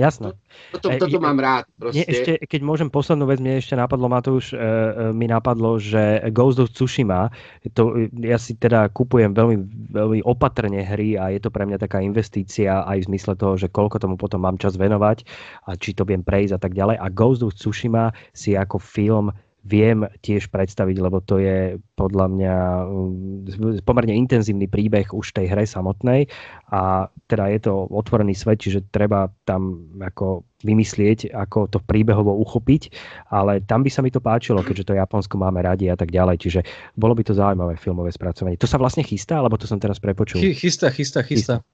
Jasné. 0.00 0.32
Toto, 0.72 0.88
toto 0.96 1.18
e, 1.18 1.22
mám 1.22 1.36
rád. 1.36 1.68
Proste. 1.76 2.08
ešte, 2.08 2.32
keď 2.48 2.60
môžem 2.64 2.88
poslednú 2.88 3.28
vec, 3.28 3.36
mne 3.36 3.60
ešte 3.60 3.76
napadlo, 3.76 4.08
Matúš, 4.08 4.54
e, 4.54 4.56
e, 4.56 5.12
mi 5.12 5.28
napadlo, 5.28 5.76
že 5.76 6.24
Ghost 6.32 6.56
of 6.56 6.72
Tsushima, 6.72 7.28
to, 7.76 8.08
ja 8.16 8.40
si 8.40 8.56
teda 8.56 8.88
kupujem 8.96 9.36
veľmi, 9.36 9.56
veľmi 9.92 10.20
opatrne 10.24 10.80
hry 10.80 11.20
a 11.20 11.28
je 11.36 11.40
to 11.44 11.52
pre 11.52 11.68
mňa 11.68 11.76
taká 11.84 12.00
investícia 12.00 12.80
aj 12.88 13.04
v 13.04 13.08
zmysle 13.12 13.36
toho, 13.36 13.60
že 13.60 13.68
koľko 13.68 14.00
tomu 14.00 14.16
potom 14.16 14.40
mám 14.40 14.56
čas 14.56 14.80
venovať 14.80 15.28
a 15.68 15.76
či 15.76 15.92
to 15.92 16.08
viem 16.08 16.24
prejsť 16.24 16.56
a 16.56 16.60
tak 16.64 16.72
ďalej. 16.72 16.96
A 16.96 17.06
Ghost 17.12 17.44
of 17.44 17.52
Tsushima 17.52 18.16
si 18.32 18.56
ako 18.56 18.80
film 18.80 19.28
viem 19.64 20.08
tiež 20.24 20.48
predstaviť, 20.48 20.96
lebo 21.00 21.20
to 21.20 21.36
je 21.36 21.76
podľa 21.96 22.26
mňa 22.32 22.54
mm, 22.88 23.84
pomerne 23.84 24.16
intenzívny 24.16 24.64
príbeh 24.64 25.12
už 25.12 25.36
tej 25.36 25.52
hre 25.52 25.68
samotnej 25.68 26.28
a 26.72 27.12
teda 27.28 27.52
je 27.52 27.60
to 27.68 27.74
otvorený 27.92 28.32
svet, 28.32 28.64
čiže 28.64 28.88
treba 28.88 29.28
tam 29.44 29.92
ako 30.00 30.48
vymyslieť, 30.64 31.32
ako 31.32 31.68
to 31.72 31.78
príbehovo 31.80 32.36
uchopiť, 32.40 32.92
ale 33.32 33.64
tam 33.64 33.84
by 33.84 33.90
sa 33.92 34.00
mi 34.00 34.12
to 34.12 34.20
páčilo, 34.20 34.64
keďže 34.64 34.92
to 34.92 34.98
Japonsko 34.98 35.36
máme 35.40 35.60
radi 35.64 35.88
a 35.88 35.96
tak 35.96 36.12
ďalej, 36.12 36.36
čiže 36.40 36.60
bolo 36.96 37.12
by 37.16 37.24
to 37.24 37.36
zaujímavé 37.36 37.76
filmové 37.76 38.12
spracovanie. 38.12 38.60
To 38.60 38.68
sa 38.68 38.80
vlastne 38.80 39.04
chystá, 39.04 39.40
alebo 39.40 39.56
to 39.60 39.68
som 39.68 39.80
teraz 39.80 40.00
prepočul? 40.00 40.40
Chystá, 40.40 40.92
chystá, 40.92 41.20
chystá. 41.24 41.64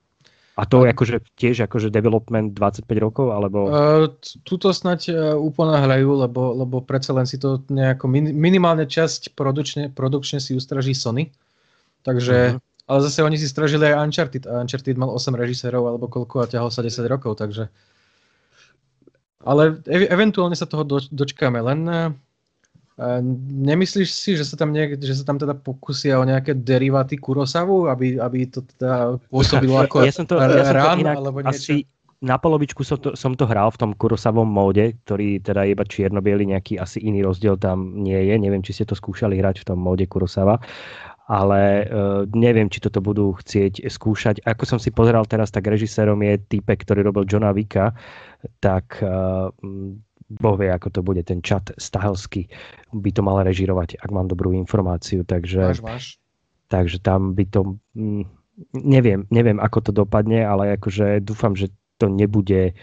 A 0.57 0.65
to 0.65 0.89
je 0.89 0.97
akože 0.97 1.17
tiež 1.37 1.69
akože 1.69 1.93
development 1.93 2.57
25 2.57 2.89
rokov, 2.97 3.29
alebo? 3.29 3.69
Uh, 3.69 4.09
tuto 4.49 4.73
snať 4.73 5.01
uh, 5.13 5.17
uponáhľajú, 5.37 6.09
lebo, 6.25 6.43
lebo 6.65 6.81
predsa 6.81 7.13
len 7.13 7.29
si 7.29 7.37
to 7.37 7.61
nejako 7.69 8.09
min, 8.09 8.33
minimálne 8.33 8.89
časť 8.89 9.37
produkčne, 9.37 9.93
produkčne 9.93 10.41
si 10.41 10.57
ustraží 10.57 10.97
Sony. 10.97 11.29
Takže, 12.09 12.57
uh-huh. 12.57 12.89
ale 12.89 12.99
zase 13.05 13.21
oni 13.21 13.37
si 13.37 13.53
stražili 13.53 13.93
aj 13.93 14.01
Uncharted 14.01 14.45
a 14.49 14.65
Uncharted 14.65 14.97
mal 14.97 15.13
8 15.13 15.37
režisérov 15.37 15.85
alebo 15.93 16.09
koľko 16.09 16.49
a 16.49 16.51
ťahol 16.51 16.73
sa 16.73 16.81
10 16.81 17.05
rokov, 17.05 17.37
takže 17.37 17.69
ale 19.47 19.79
e- 19.87 20.11
eventuálne 20.11 20.59
sa 20.59 20.67
toho 20.67 20.83
do, 20.83 20.99
dočkáme, 20.99 21.63
len 21.63 21.81
Nemyslíš 22.97 24.09
si, 24.09 24.31
že 24.41 24.49
sa 24.49 24.57
tam, 24.57 24.73
niek- 24.73 24.97
že 24.97 25.13
sa 25.13 25.25
tam 25.29 25.37
teda 25.37 25.53
pokusia 25.53 26.17
o 26.17 26.25
nejaké 26.25 26.57
deriváty 26.57 27.21
Kurosavu, 27.21 27.93
aby, 27.93 28.17
aby 28.17 28.49
to 28.49 28.65
teda 28.65 29.21
pôsobilo 29.29 29.77
ako 29.85 30.09
ja 30.09 30.13
som 30.17 30.25
to, 30.25 30.41
ja 30.41 30.65
som 30.65 30.97
to 30.97 31.05
inak 31.05 31.17
alebo 31.21 31.39
niečo? 31.45 31.53
Asi 31.53 31.77
na 32.25 32.41
polovičku 32.41 32.81
som 32.81 32.97
to, 32.97 33.13
som 33.13 33.37
to 33.37 33.45
hral 33.45 33.69
v 33.69 33.77
tom 33.77 33.93
Kurosavom 33.93 34.49
móde, 34.49 34.97
ktorý 35.05 35.45
teda 35.45 35.69
je 35.69 35.77
iba 35.77 35.85
čierno 35.85 36.25
nejaký 36.25 36.81
asi 36.81 37.05
iný 37.05 37.21
rozdiel 37.21 37.61
tam 37.61 38.01
nie 38.01 38.17
je. 38.17 38.35
Neviem, 38.41 38.65
či 38.65 38.73
ste 38.73 38.89
to 38.89 38.97
skúšali 38.97 39.37
hrať 39.37 39.61
v 39.61 39.67
tom 39.69 39.79
móde 39.85 40.09
Kurosava 40.09 40.57
ale 41.27 41.91
uh, 41.91 42.23
neviem, 42.31 42.71
či 42.71 42.79
toto 42.79 43.03
budú 43.03 43.35
chcieť 43.35 43.83
skúšať. 43.91 44.47
Ako 44.47 44.63
som 44.63 44.79
si 44.79 44.95
pozeral 44.95 45.27
teraz, 45.27 45.51
tak 45.51 45.67
režisérom 45.67 46.23
je 46.23 46.39
typek, 46.39 46.79
ktorý 46.87 47.03
robil 47.03 47.27
Johna 47.27 47.51
Vicka, 47.51 47.99
tak 48.63 49.03
uh, 49.03 49.51
Boh 50.27 50.59
vie, 50.59 50.71
ako 50.71 50.89
to 50.91 51.01
bude, 51.07 51.23
ten 51.23 51.39
čat 51.39 51.71
Stahelský 51.79 52.51
by 52.91 53.11
to 53.15 53.23
mal 53.23 53.39
režirovať, 53.47 54.03
ak 54.03 54.11
mám 54.11 54.27
dobrú 54.27 54.51
informáciu, 54.51 55.23
takže, 55.23 55.63
máš, 55.63 55.81
máš. 55.83 56.05
takže 56.67 56.99
tam 56.99 57.39
by 57.39 57.45
to, 57.47 57.79
mm, 57.95 58.25
neviem, 58.75 59.23
neviem, 59.31 59.63
ako 59.63 59.91
to 59.91 59.93
dopadne, 59.95 60.43
ale 60.43 60.75
akože 60.75 61.23
dúfam, 61.23 61.55
že 61.55 61.71
to 61.97 62.11
nebude 62.11 62.75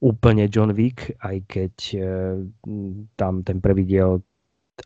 úplne 0.00 0.48
John 0.48 0.72
Wick, 0.72 1.14
aj 1.20 1.36
keď 1.46 1.74
e, 1.92 2.00
tam 3.20 3.44
ten 3.44 3.60
prvý 3.60 3.84
diel 3.84 4.24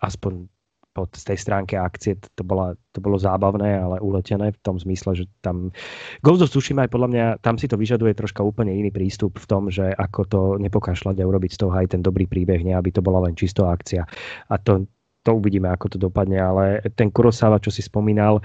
aspoň 0.03 0.51
z 0.95 1.25
tej 1.27 1.39
stránke 1.43 1.75
akcie 1.75 2.15
to, 2.39 2.47
bola, 2.47 2.79
to 2.95 3.03
bolo 3.03 3.19
zábavné, 3.19 3.83
ale 3.83 3.99
uletené 3.99 4.55
v 4.55 4.59
tom 4.63 4.79
zmysle, 4.79 5.19
že 5.19 5.25
tam 5.43 5.75
Ghost 6.23 6.47
of 6.47 6.51
Tsushima 6.55 6.87
aj 6.87 6.95
podľa 6.95 7.09
mňa, 7.11 7.27
tam 7.43 7.59
si 7.59 7.67
to 7.67 7.75
vyžaduje 7.75 8.15
troška 8.15 8.47
úplne 8.47 8.71
iný 8.71 8.95
prístup 8.95 9.35
v 9.43 9.47
tom, 9.51 9.63
že 9.67 9.91
ako 9.91 10.21
to 10.31 10.41
nepokašľať 10.63 11.19
a 11.19 11.27
urobiť 11.27 11.51
z 11.51 11.61
toho 11.67 11.75
aj 11.75 11.99
ten 11.99 12.01
dobrý 12.01 12.31
príbeh, 12.31 12.63
nie 12.63 12.79
aby 12.79 12.95
to 12.95 13.03
bola 13.03 13.27
len 13.27 13.35
čisto 13.35 13.67
akcia. 13.67 14.07
A 14.47 14.55
to, 14.63 14.87
to 15.27 15.31
uvidíme, 15.35 15.67
ako 15.67 15.91
to 15.91 15.99
dopadne, 15.99 16.39
ale 16.39 16.79
ten 16.95 17.11
Kurosawa, 17.11 17.59
čo 17.59 17.75
si 17.75 17.83
spomínal, 17.83 18.39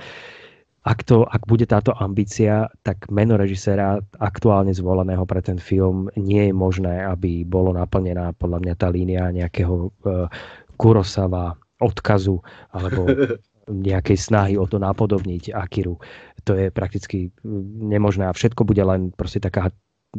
ak, 0.89 1.05
to, 1.05 1.27
ak 1.27 1.45
bude 1.45 1.67
táto 1.69 1.91
ambícia, 1.93 2.65
tak 2.81 3.11
meno 3.13 3.35
režiséra 3.37 3.99
aktuálne 4.17 4.71
zvoleného 4.71 5.21
pre 5.27 5.43
ten 5.43 5.59
film 5.59 6.07
nie 6.17 6.49
je 6.49 6.53
možné, 6.55 7.03
aby 7.03 7.43
bolo 7.45 7.75
naplnená 7.75 8.31
podľa 8.39 8.59
mňa 8.63 8.73
tá 8.79 8.87
línia 8.87 9.27
nejakého 9.29 9.91
uh, 9.91 10.25
Kurosawa 10.79 11.59
odkazu 11.79 12.39
alebo 12.75 13.07
nejakej 13.87 14.17
snahy 14.17 14.53
o 14.57 14.65
to 14.65 14.81
napodobniť 14.81 15.53
Akiru. 15.53 16.01
To 16.47 16.57
je 16.57 16.73
prakticky 16.73 17.29
nemožné 17.79 18.25
a 18.25 18.33
všetko 18.33 18.65
bude 18.65 18.81
len 18.81 19.13
proste 19.13 19.39
taká 19.39 19.69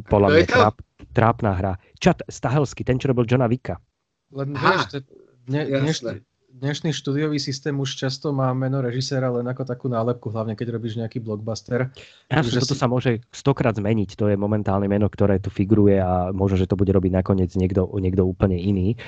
podľa 0.07 0.29
mňa 0.31 0.46
tráp, 0.46 0.77
trápna 1.11 1.51
hra. 1.59 1.73
Čat 1.99 2.23
Stahelsky, 2.31 2.87
ten, 2.87 3.03
čo 3.03 3.11
robil 3.11 3.27
Johna 3.27 3.51
Vicka. 3.51 3.83
Len 4.31 4.55
vieš, 4.55 5.03
dne, 5.51 5.66
dnešný, 5.66 6.23
dnešný 6.51 6.91
štúdiový 6.91 7.39
systém 7.39 7.73
už 7.79 7.95
často 7.95 8.35
má 8.35 8.51
meno 8.51 8.83
režiséra 8.83 9.31
len 9.31 9.47
ako 9.47 9.63
takú 9.63 9.87
nálepku, 9.87 10.35
hlavne 10.35 10.59
keď 10.59 10.75
robíš 10.75 10.99
nejaký 10.99 11.23
blockbuster. 11.23 11.95
Ja, 12.27 12.43
že 12.43 12.59
toto 12.59 12.75
si... 12.75 12.81
sa 12.83 12.91
môže 12.91 13.23
stokrát 13.31 13.79
zmeniť, 13.79 14.19
to 14.19 14.27
je 14.27 14.35
momentálne 14.35 14.91
meno, 14.91 15.07
ktoré 15.07 15.39
tu 15.39 15.49
figuruje 15.49 16.03
a 16.03 16.35
možno, 16.35 16.59
že 16.59 16.67
to 16.67 16.75
bude 16.75 16.91
robiť 16.91 17.13
nakoniec 17.15 17.55
niekto, 17.55 17.87
niekto 18.03 18.27
úplne 18.27 18.59
iný. 18.59 18.99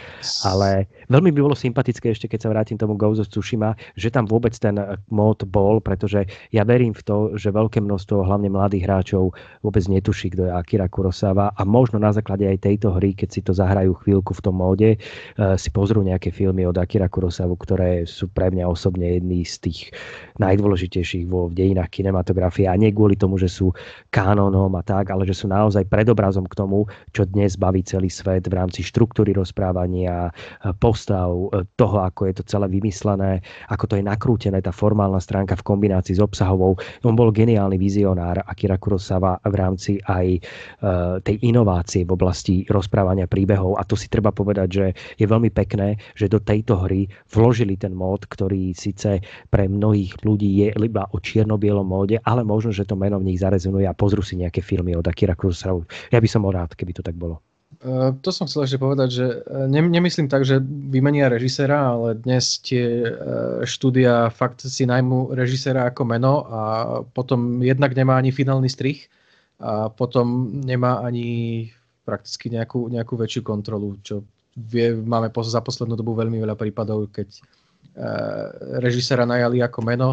Ale 0.47 0.87
veľmi 1.11 1.35
by 1.35 1.41
bolo 1.43 1.57
sympatické 1.59 2.15
ešte, 2.15 2.31
keď 2.31 2.47
sa 2.47 2.53
vrátim 2.55 2.79
tomu 2.79 2.95
Ghost 2.95 3.27
of 3.27 3.29
Tsushima, 3.29 3.75
že 3.99 4.15
tam 4.15 4.31
vôbec 4.31 4.55
ten 4.55 4.79
mod 5.11 5.43
bol, 5.51 5.83
pretože 5.83 6.31
ja 6.55 6.63
verím 6.63 6.95
v 6.95 7.03
to, 7.03 7.17
že 7.35 7.51
veľké 7.51 7.83
množstvo 7.83 8.23
hlavne 8.23 8.55
mladých 8.55 8.87
hráčov 8.87 9.35
vôbec 9.67 9.83
netuší, 9.91 10.31
kto 10.31 10.47
je 10.47 10.53
Akira 10.55 10.87
Kurosawa 10.87 11.51
a 11.59 11.63
možno 11.67 11.99
na 11.99 12.15
základe 12.15 12.47
aj 12.47 12.63
tejto 12.63 12.95
hry, 12.95 13.19
keď 13.19 13.29
si 13.29 13.41
to 13.43 13.51
zahrajú 13.51 13.99
chvíľku 14.07 14.31
v 14.31 14.45
tom 14.45 14.63
móde, 14.63 14.91
eh, 14.95 15.57
si 15.59 15.69
pozrú 15.75 16.07
nejaké 16.07 16.31
filmy 16.31 16.63
od 16.63 16.79
Akira 16.79 17.11
Kurosawa 17.11 17.32
postavu, 17.33 17.57
ktoré 17.57 18.05
sú 18.05 18.29
pre 18.29 18.53
mňa 18.53 18.69
osobne 18.69 19.17
jedný 19.17 19.49
z 19.49 19.57
tých 19.65 19.81
najdôležitejších 20.37 21.25
vo 21.25 21.49
v 21.49 21.57
dejinách 21.57 21.89
kinematografie 21.89 22.69
a 22.69 22.77
nie 22.77 22.93
kvôli 22.93 23.17
tomu, 23.17 23.41
že 23.41 23.49
sú 23.49 23.73
kanonom 24.13 24.69
a 24.77 24.85
tak, 24.85 25.09
ale 25.09 25.25
že 25.25 25.33
sú 25.33 25.49
naozaj 25.49 25.89
predobrazom 25.89 26.45
k 26.45 26.53
tomu, 26.61 26.85
čo 27.17 27.25
dnes 27.25 27.57
baví 27.57 27.81
celý 27.81 28.13
svet 28.13 28.45
v 28.45 28.61
rámci 28.61 28.85
štruktúry 28.85 29.33
rozprávania, 29.33 30.29
postav, 30.77 31.33
toho, 31.81 31.97
ako 32.05 32.29
je 32.29 32.35
to 32.37 32.45
celé 32.45 32.69
vymyslené, 32.69 33.41
ako 33.73 33.89
to 33.89 33.95
je 33.97 34.05
nakrútené, 34.05 34.61
tá 34.61 34.71
formálna 34.71 35.19
stránka 35.19 35.57
v 35.57 35.65
kombinácii 35.65 36.21
s 36.21 36.21
obsahovou. 36.21 36.77
On 37.09 37.17
bol 37.17 37.33
geniálny 37.33 37.81
vizionár 37.81 38.45
Akira 38.45 38.77
Kurosawa 38.77 39.41
v 39.49 39.55
rámci 39.57 39.97
aj 40.05 40.27
e, 40.37 40.41
tej 41.25 41.37
inovácie 41.49 42.05
v 42.05 42.13
oblasti 42.13 42.69
rozprávania 42.69 43.25
príbehov 43.25 43.81
a 43.81 43.89
to 43.89 43.97
si 43.97 44.13
treba 44.13 44.29
povedať, 44.29 44.69
že 44.69 44.87
je 45.17 45.25
veľmi 45.25 45.49
pekné, 45.49 45.97
že 46.13 46.29
do 46.29 46.37
tejto 46.43 46.77
hry 46.85 47.07
vložili 47.33 47.81
ten 47.81 47.97
mód, 47.97 48.29
ktorý 48.29 48.77
síce 48.77 49.25
pre 49.49 49.65
mnohých 49.67 50.21
ľudí 50.21 50.63
je 50.63 50.69
iba 50.77 51.09
o 51.11 51.17
čierno-bielom 51.17 51.89
móde, 51.89 52.21
ale 52.23 52.45
možno, 52.45 52.71
že 52.71 52.85
to 52.85 52.95
meno 52.95 53.17
v 53.17 53.33
nich 53.33 53.41
zarezonuje 53.41 53.89
a 53.89 53.97
pozrú 53.97 54.21
si 54.21 54.37
nejaké 54.37 54.61
filmy 54.61 54.93
od 54.93 55.09
Akira 55.09 55.33
Kurosawa. 55.33 55.89
Ja 56.13 56.21
by 56.21 56.29
som 56.29 56.45
bol 56.45 56.53
rád, 56.53 56.77
keby 56.77 56.93
to 56.93 57.03
tak 57.03 57.17
bolo. 57.17 57.41
Uh, 57.83 58.15
to 58.23 58.31
som 58.31 58.47
chcel 58.47 58.69
ešte 58.69 58.79
povedať, 58.79 59.09
že 59.11 59.27
e, 59.43 59.67
ne, 59.67 59.83
nemyslím 59.83 60.31
tak, 60.31 60.47
že 60.47 60.63
vymenia 60.63 61.27
režisera, 61.27 61.91
ale 61.97 62.15
dnes 62.15 62.63
tie 62.63 63.11
uh, 63.11 63.11
štúdia 63.67 64.31
fakt 64.31 64.63
si 64.63 64.87
najmú 64.87 65.35
režisera 65.35 65.91
ako 65.91 66.07
meno 66.07 66.47
a 66.47 66.61
potom 67.11 67.59
jednak 67.59 67.97
nemá 67.97 68.21
ani 68.21 68.31
finálny 68.31 68.71
strich 68.71 69.11
a 69.59 69.91
potom 69.91 70.61
nemá 70.63 71.03
ani 71.03 71.73
prakticky 72.07 72.55
nejakú, 72.55 72.87
nejakú 72.87 73.19
väčšiu 73.19 73.43
kontrolu, 73.43 73.99
čo 74.05 74.23
vie, 74.57 74.97
máme 74.97 75.33
za 75.33 75.61
poslednú 75.65 75.97
dobu 75.97 76.17
veľmi 76.17 76.41
veľa 76.41 76.57
prípadov, 76.57 77.09
keď 77.09 77.29
uh, 77.33 78.49
režisera 78.81 79.25
najali 79.25 79.65
ako 79.65 79.79
meno 79.85 80.09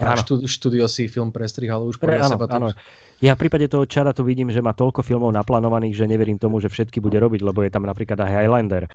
a 0.00 0.18
štúdio, 0.18 0.48
štúdio 0.50 0.86
si 0.90 1.06
film 1.06 1.30
prestrihalo 1.30 1.86
už 1.86 2.02
pre 2.02 2.18
seba. 2.18 2.46
Áno. 2.50 2.74
Ja 3.22 3.38
v 3.38 3.46
prípade 3.46 3.70
toho 3.70 3.86
Čara 3.86 4.10
tu 4.10 4.26
vidím, 4.26 4.50
že 4.50 4.58
má 4.58 4.74
toľko 4.74 5.06
filmov 5.06 5.30
naplánovaných, 5.32 6.02
že 6.02 6.10
neverím 6.10 6.36
tomu, 6.36 6.58
že 6.58 6.66
všetky 6.66 6.98
bude 6.98 7.14
robiť, 7.16 7.46
lebo 7.46 7.62
je 7.62 7.70
tam 7.70 7.86
napríklad 7.86 8.18
aj 8.18 8.30
Highlander 8.30 8.84
e, 8.84 8.90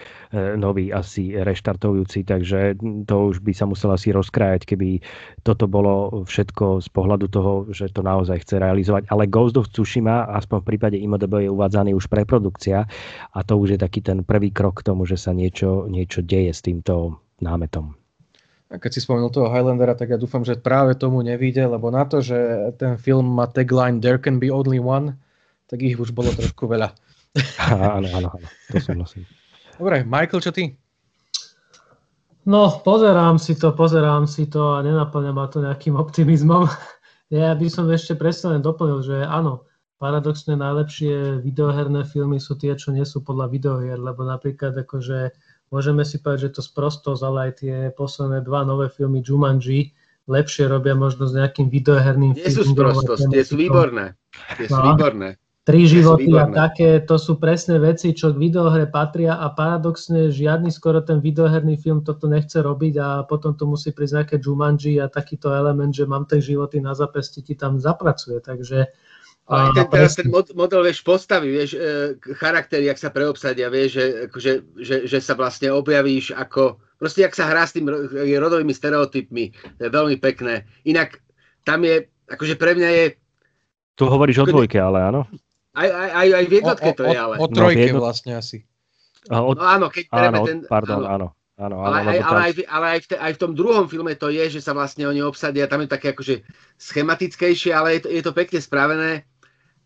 nový 0.60 0.92
asi 0.92 1.32
reštartujúci, 1.34 2.28
takže 2.28 2.76
to 3.08 3.16
už 3.32 3.40
by 3.40 3.52
sa 3.56 3.64
musel 3.64 3.90
asi 3.96 4.12
rozkrájať, 4.12 4.68
keby 4.68 5.00
toto 5.40 5.64
bolo 5.64 6.22
všetko 6.28 6.84
z 6.84 6.88
pohľadu 6.92 7.26
toho, 7.32 7.52
že 7.72 7.88
to 7.90 8.04
naozaj 8.04 8.44
chce 8.44 8.60
realizovať. 8.60 9.08
Ale 9.08 9.26
Ghost 9.26 9.56
of 9.56 9.72
Tsushima, 9.72 10.28
aspoň 10.36 10.58
v 10.62 10.68
prípade 10.68 10.96
IMDB 11.00 11.48
je 11.48 11.50
uvádzaný 11.50 11.96
už 11.96 12.06
preprodukcia 12.12 12.84
a 13.32 13.38
to 13.40 13.56
už 13.56 13.74
je 13.74 13.78
taký 13.80 14.04
ten 14.04 14.20
prvý 14.22 14.52
krok 14.52 14.84
k 14.84 14.92
tomu, 14.92 15.08
že 15.08 15.16
sa 15.16 15.32
niečo, 15.32 15.88
niečo 15.88 16.20
deje 16.20 16.52
s 16.52 16.60
týmto 16.60 17.18
námetom. 17.40 17.99
A 18.70 18.78
keď 18.78 18.90
si 18.94 19.00
spomenul 19.02 19.34
toho 19.34 19.50
Highlandera, 19.50 19.98
tak 19.98 20.14
ja 20.14 20.18
dúfam, 20.18 20.46
že 20.46 20.54
práve 20.54 20.94
tomu 20.94 21.26
nevíde, 21.26 21.66
lebo 21.66 21.90
na 21.90 22.06
to, 22.06 22.22
že 22.22 22.38
ten 22.78 22.94
film 23.02 23.26
má 23.26 23.50
tagline 23.50 23.98
There 23.98 24.22
can 24.22 24.38
be 24.38 24.46
only 24.46 24.78
one, 24.78 25.18
tak 25.66 25.82
ich 25.82 25.98
už 25.98 26.14
bolo 26.14 26.30
trošku 26.30 26.70
veľa. 26.70 26.94
áno, 27.66 28.06
áno, 28.14 28.28
áno, 28.30 28.46
to 28.70 28.78
súhlasím. 28.78 29.26
Dobre, 29.74 30.06
Michael, 30.06 30.42
čo 30.42 30.54
ty? 30.54 30.78
No, 32.46 32.80
pozerám 32.80 33.42
si 33.42 33.58
to, 33.58 33.74
pozerám 33.74 34.24
si 34.30 34.46
to 34.46 34.78
a 34.78 34.86
nenaplňa 34.86 35.32
ma 35.34 35.50
to 35.50 35.60
nejakým 35.60 35.98
optimizmom. 35.98 36.70
Ja 37.30 37.54
by 37.54 37.70
som 37.70 37.86
ešte 37.86 38.18
presne 38.18 38.58
len 38.58 38.62
doplnil, 38.66 39.06
že 39.06 39.22
áno, 39.22 39.62
paradoxne 40.02 40.58
najlepšie 40.58 41.38
videoherné 41.46 42.02
filmy 42.02 42.42
sú 42.42 42.58
tie, 42.58 42.74
čo 42.74 42.90
nie 42.90 43.06
sú 43.06 43.22
podľa 43.22 43.46
videohier, 43.54 44.02
lebo 44.02 44.26
napríklad 44.26 44.74
akože 44.74 45.30
môžeme 45.70 46.02
si 46.02 46.18
povedať, 46.18 46.50
že 46.50 46.60
to 46.60 46.62
sprostosť, 46.66 47.22
ale 47.22 47.38
aj 47.48 47.52
tie 47.62 47.76
posledné 47.94 48.42
dva 48.42 48.66
nové 48.66 48.90
filmy 48.90 49.22
Jumanji 49.22 49.94
lepšie 50.30 50.70
robia 50.70 50.94
možno 50.94 51.26
s 51.26 51.34
nejakým 51.34 51.66
videoherným 51.66 52.38
Nie 52.38 52.50
sú 52.50 52.62
sprostosť, 52.62 53.30
tie 53.34 53.42
sú 53.42 53.58
výborné. 53.58 54.14
Tie 54.58 54.70
sú 54.70 54.78
no, 54.78 54.94
výborné. 54.94 55.38
Tri 55.60 55.86
životy 55.86 56.32
a 56.34 56.48
také, 56.50 57.04
to 57.04 57.20
sú 57.20 57.36
presné 57.36 57.76
veci, 57.78 58.16
čo 58.16 58.32
k 58.32 58.40
videohre 58.40 58.88
patria 58.88 59.38
a 59.38 59.52
paradoxne 59.52 60.32
žiadny 60.32 60.72
skoro 60.72 61.04
ten 61.04 61.20
videoherný 61.20 61.78
film 61.78 62.00
toto 62.02 62.26
nechce 62.26 62.58
robiť 62.58 62.94
a 62.98 63.08
potom 63.28 63.54
tu 63.54 63.68
musí 63.68 63.92
prísť 63.92 64.14
nejaké 64.16 64.36
Jumanji 64.40 64.98
a 64.98 65.06
takýto 65.06 65.52
element, 65.52 65.92
že 65.92 66.08
mám 66.08 66.26
tie 66.26 66.40
životy 66.40 66.80
na 66.80 66.96
zapesti, 66.96 67.44
ti 67.44 67.54
tam 67.54 67.76
zapracuje, 67.76 68.40
takže 68.40 68.90
ale 69.50 69.74
ten, 69.74 69.86
teraz 69.90 70.14
ten 70.14 70.28
model, 70.30 70.86
vieš, 70.86 71.02
postavy, 71.02 71.50
vieš, 71.50 71.74
e, 71.74 72.14
charaktery, 72.38 72.86
jak 72.86 72.98
sa 73.02 73.10
preobsadia, 73.10 73.66
vieš, 73.66 73.98
že, 73.98 74.06
že, 74.38 74.52
že, 74.78 74.96
že 75.10 75.18
sa 75.18 75.34
vlastne 75.34 75.74
objavíš 75.74 76.36
ako, 76.38 76.78
proste 77.02 77.26
jak 77.26 77.34
sa 77.34 77.50
hrá 77.50 77.66
s 77.66 77.74
tým 77.74 77.90
rodovými 78.38 78.70
stereotypmi, 78.70 79.50
to 79.80 79.80
je 79.86 79.90
veľmi 79.90 80.22
pekné. 80.22 80.70
Inak 80.86 81.18
tam 81.66 81.82
je, 81.82 82.06
akože 82.30 82.54
pre 82.54 82.78
mňa 82.78 82.90
je... 82.94 83.04
Tu 83.98 84.04
hovoríš 84.06 84.44
o 84.44 84.46
dvojke, 84.46 84.78
ale 84.78 85.02
áno? 85.02 85.26
Aj, 85.74 85.88
aj, 85.88 86.10
aj, 86.14 86.28
aj 86.30 86.44
v 86.46 86.52
jednotke 86.54 86.90
to 86.94 87.04
je, 87.10 87.18
ale... 87.18 87.34
O, 87.38 87.46
o 87.46 87.50
trojke 87.50 87.90
no, 87.90 88.02
vlastne 88.06 88.32
asi. 88.38 88.62
O, 89.30 89.54
no 89.54 89.62
áno, 89.62 89.86
keď 89.90 90.04
áno, 90.14 90.46
ten... 90.46 90.58
Pardon, 90.66 91.02
áno. 91.02 91.10
áno. 91.10 91.28
Áno, 91.60 91.84
ale, 91.84 91.96
aj, 92.00 92.18
ale, 92.24 92.40
aj, 92.40 92.52
ale 92.72 92.86
aj, 92.96 93.00
v 93.04 93.06
te, 93.12 93.16
aj 93.20 93.32
v 93.36 93.40
tom 93.44 93.52
druhom 93.52 93.84
filme 93.84 94.16
to 94.16 94.32
je, 94.32 94.48
že 94.48 94.64
sa 94.64 94.72
vlastne 94.72 95.04
oni 95.04 95.20
obsadia, 95.20 95.68
tam 95.68 95.84
je 95.84 95.92
také 95.92 96.16
akože 96.16 96.40
schematickejšie, 96.80 97.76
ale 97.76 98.00
je 98.00 98.00
to, 98.00 98.08
je 98.08 98.22
to 98.24 98.32
pekne 98.32 98.56
spravené 98.64 99.28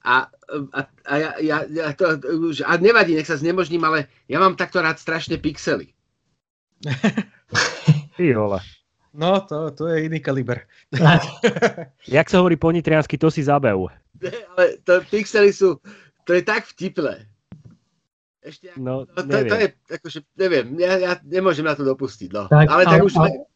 a, 0.04 0.28
a, 0.70 0.80
a, 1.08 1.12
ja, 1.16 1.30
ja, 1.40 1.58
ja 1.66 1.90
to, 1.96 2.20
už, 2.52 2.62
a 2.62 2.76
nevadí, 2.76 3.16
nech 3.16 3.26
sa 3.26 3.40
znemožním, 3.40 3.80
ale 3.88 4.06
ja 4.28 4.36
mám 4.36 4.54
takto 4.54 4.84
rád 4.84 5.00
strašne 5.00 5.40
pixely. 5.40 5.96
Ty 8.14 8.24
vole. 8.36 8.60
No, 9.16 9.40
to, 9.48 9.72
to 9.72 9.88
je 9.88 10.06
iný 10.06 10.20
kaliber. 10.20 10.68
Jak 12.14 12.28
sa 12.28 12.38
hovorí 12.38 12.60
po 12.60 12.68
nitriansky, 12.68 13.16
to 13.16 13.32
si 13.32 13.42
zabev. 13.42 13.88
Ale 14.54 14.78
to 14.84 15.00
pixely 15.08 15.50
sú, 15.50 15.80
to 16.28 16.36
je 16.36 16.42
tak 16.44 16.68
vtipné. 16.68 17.24
Ešte, 18.44 18.76
no, 18.76 19.08
to, 19.08 19.24
to, 19.24 19.36
to 19.48 19.56
je, 19.56 19.68
akože, 19.88 20.18
neviem, 20.36 20.76
ja, 20.76 21.00
ja 21.00 21.12
nemôžem 21.24 21.64
na 21.64 21.72
to 21.72 21.80
dopustiť, 21.80 22.28
no. 22.28 22.44
Tak, 22.52 22.68
ale 22.68 22.84
tak 22.84 23.00
už, 23.00 23.16
ale, 23.16 23.48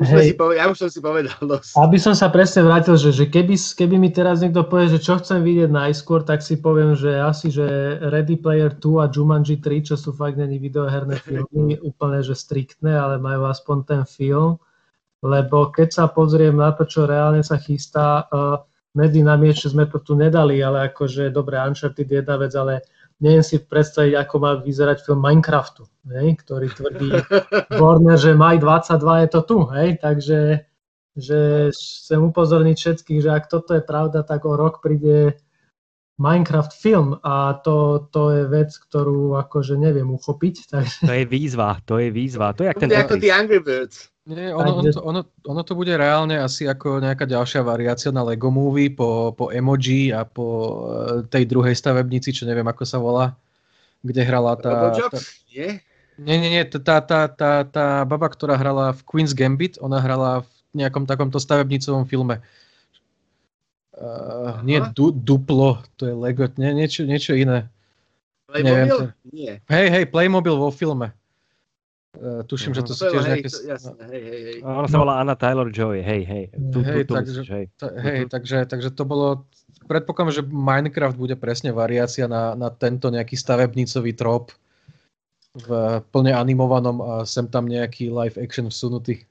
už 0.00 0.08
hej, 0.08 0.32
si 0.32 0.34
povedal, 0.34 0.56
ja 0.64 0.66
už 0.72 0.78
som 0.80 0.88
si 0.88 1.00
povedal 1.04 1.36
dosť. 1.44 1.76
Aby 1.76 1.98
som 2.00 2.16
sa 2.16 2.32
presne 2.32 2.64
vrátil, 2.64 2.96
že, 2.96 3.12
že 3.12 3.28
keby, 3.28 3.52
keby 3.52 4.00
mi 4.00 4.08
teraz 4.08 4.40
niekto 4.40 4.64
povie, 4.64 4.96
že 4.96 5.04
čo 5.04 5.20
chcem 5.20 5.44
vidieť 5.44 5.68
najskôr, 5.68 6.24
tak 6.24 6.40
si 6.40 6.56
poviem, 6.56 6.96
že 6.96 7.20
asi, 7.20 7.52
že 7.52 8.00
Ready 8.00 8.40
Player 8.40 8.72
2 8.72 9.04
a 9.04 9.12
Jumanji 9.12 9.60
3, 9.60 9.92
čo 9.92 10.00
sú 10.00 10.16
fakt 10.16 10.40
není 10.40 10.56
videoherné 10.56 11.20
filmy, 11.28 11.76
úplne, 11.84 12.24
že 12.24 12.32
striktné, 12.32 12.96
ale 12.96 13.20
majú 13.20 13.44
aspoň 13.44 13.76
ten 13.84 14.02
film. 14.08 14.56
Lebo 15.20 15.68
keď 15.68 15.88
sa 15.92 16.04
pozriem 16.08 16.56
na 16.56 16.72
to, 16.72 16.88
čo 16.88 17.04
reálne 17.04 17.44
sa 17.44 17.60
chystá, 17.60 18.24
uh, 18.32 18.56
Medy 18.94 19.26
na 19.26 19.34
mieč 19.34 19.66
sme 19.66 19.90
to 19.90 19.98
tu 19.98 20.14
nedali, 20.14 20.62
ale 20.62 20.86
akože, 20.86 21.34
dobre, 21.34 21.58
Uncharted 21.58 22.06
je 22.06 22.22
jedna 22.22 22.38
vec, 22.38 22.54
ale 22.54 22.86
neviem 23.22 23.44
si 23.46 23.62
predstaviť, 23.62 24.14
ako 24.18 24.34
má 24.42 24.52
vyzerať 24.58 25.06
film 25.06 25.22
Minecraftu, 25.22 25.86
hej, 26.10 26.34
ktorý 26.42 26.66
tvrdí 26.72 27.08
Warner, 27.80 28.18
že 28.18 28.34
maj 28.34 28.58
22 28.58 29.22
je 29.22 29.28
to 29.30 29.40
tu, 29.46 29.58
hej, 29.70 29.88
takže 30.02 30.38
že 31.14 31.70
chcem 31.70 32.20
upozorniť 32.26 32.74
všetkých, 32.74 33.20
že 33.22 33.30
ak 33.30 33.46
toto 33.46 33.78
je 33.78 33.82
pravda, 33.86 34.26
tak 34.26 34.42
o 34.50 34.58
rok 34.58 34.82
príde 34.82 35.38
Minecraft 36.14 36.70
film 36.70 37.18
a 37.26 37.58
to, 37.66 38.06
to 38.14 38.30
je 38.30 38.42
vec, 38.46 38.70
ktorú 38.70 39.34
akože 39.34 39.74
neviem 39.74 40.06
uchopiť. 40.14 40.54
Takže... 40.72 40.98
To 41.10 41.14
je 41.14 41.24
výzva, 41.26 41.82
to 41.82 41.98
je 41.98 42.08
výzva. 42.14 42.54
To 42.54 42.62
je 42.62 42.68
jak 42.70 42.78
ten 42.78 42.90
ako 42.94 43.18
tí 43.18 43.28
Angry 43.34 43.58
Birds. 43.58 44.14
Nie, 44.24 44.56
ono, 44.56 44.80
ono, 44.80 44.88
to, 44.88 45.00
ono, 45.04 45.20
ono 45.44 45.62
to 45.68 45.76
bude 45.76 45.92
reálne 45.92 46.40
asi 46.40 46.64
ako 46.64 46.96
nejaká 46.96 47.28
ďalšia 47.28 47.60
variácia 47.60 48.08
na 48.08 48.24
Lego 48.24 48.48
Movie 48.48 48.88
po, 48.88 49.36
po 49.36 49.52
emoji 49.52 50.16
a 50.16 50.24
po 50.24 50.46
e, 50.48 51.28
tej 51.28 51.44
druhej 51.44 51.76
stavebnici, 51.76 52.32
čo 52.32 52.48
neviem 52.48 52.64
ako 52.64 52.88
sa 52.88 52.96
volá, 52.96 53.36
kde 54.00 54.24
hrala 54.24 54.56
tá... 54.56 54.96
tá 54.96 55.20
nie? 55.52 55.76
Nie, 56.16 56.36
nie, 56.40 56.50
nie, 56.56 56.64
tá, 56.64 57.04
tá, 57.04 57.28
tá, 57.28 57.68
tá 57.68 57.86
baba, 58.08 58.32
ktorá 58.32 58.56
hrala 58.56 58.96
v 58.96 59.04
Queen's 59.04 59.36
Gambit, 59.36 59.76
ona 59.82 60.00
hrala 60.00 60.40
v 60.72 60.80
nejakom 60.80 61.04
takomto 61.04 61.36
stavebnicovom 61.36 62.08
filme. 62.08 62.40
Uh, 62.40 62.63
nie 64.66 64.82
du, 64.90 65.14
Duplo, 65.14 65.82
to 65.94 66.10
je 66.10 66.14
Lego, 66.14 66.50
nie, 66.58 66.74
niečo, 66.74 67.06
niečo 67.06 67.38
iné. 67.38 67.70
Playmobil? 68.50 69.14
Nie. 69.30 69.62
Hej, 69.70 69.86
hej, 69.90 70.04
Playmobil 70.10 70.56
vo 70.58 70.70
filme. 70.74 71.14
Uh, 72.14 72.46
tuším, 72.46 72.70
uh-huh. 72.70 72.86
že 72.86 72.88
to 72.88 72.92
sú 72.94 73.02
tiež 73.10 73.24
nejaké... 73.26 73.48
To, 73.50 73.58
jasné, 73.66 74.02
hej, 74.06 74.22
hej, 74.22 74.40
hej. 74.46 74.58
Ona 74.62 74.86
sa 74.86 74.98
volá 75.02 75.18
Anna 75.18 75.34
Taylor-Joy, 75.34 75.98
hej, 75.98 76.22
hej. 76.22 76.44
Tu, 76.54 76.78
hej, 76.86 77.02
tu, 77.02 77.10
tu 77.10 77.12
takže, 77.18 77.30
myslíš, 77.42 77.50
hej. 77.50 77.64
Ta, 77.74 77.86
hej 77.90 78.18
uh-huh. 78.22 78.30
takže, 78.30 78.58
takže 78.70 78.88
to 78.94 79.02
bolo... 79.02 79.26
Predpokladám, 79.84 80.32
že 80.32 80.42
Minecraft 80.46 81.18
bude 81.18 81.36
presne 81.36 81.74
variácia 81.74 82.30
na, 82.30 82.54
na 82.54 82.70
tento 82.70 83.10
nejaký 83.10 83.34
stavebnicový 83.34 84.14
trop 84.14 84.54
v 85.54 86.00
plne 86.14 86.32
animovanom 86.32 86.98
a 87.02 87.12
sem 87.28 87.44
tam 87.50 87.68
nejaký 87.68 88.08
live 88.08 88.38
action 88.40 88.70
vsunutý. 88.70 89.26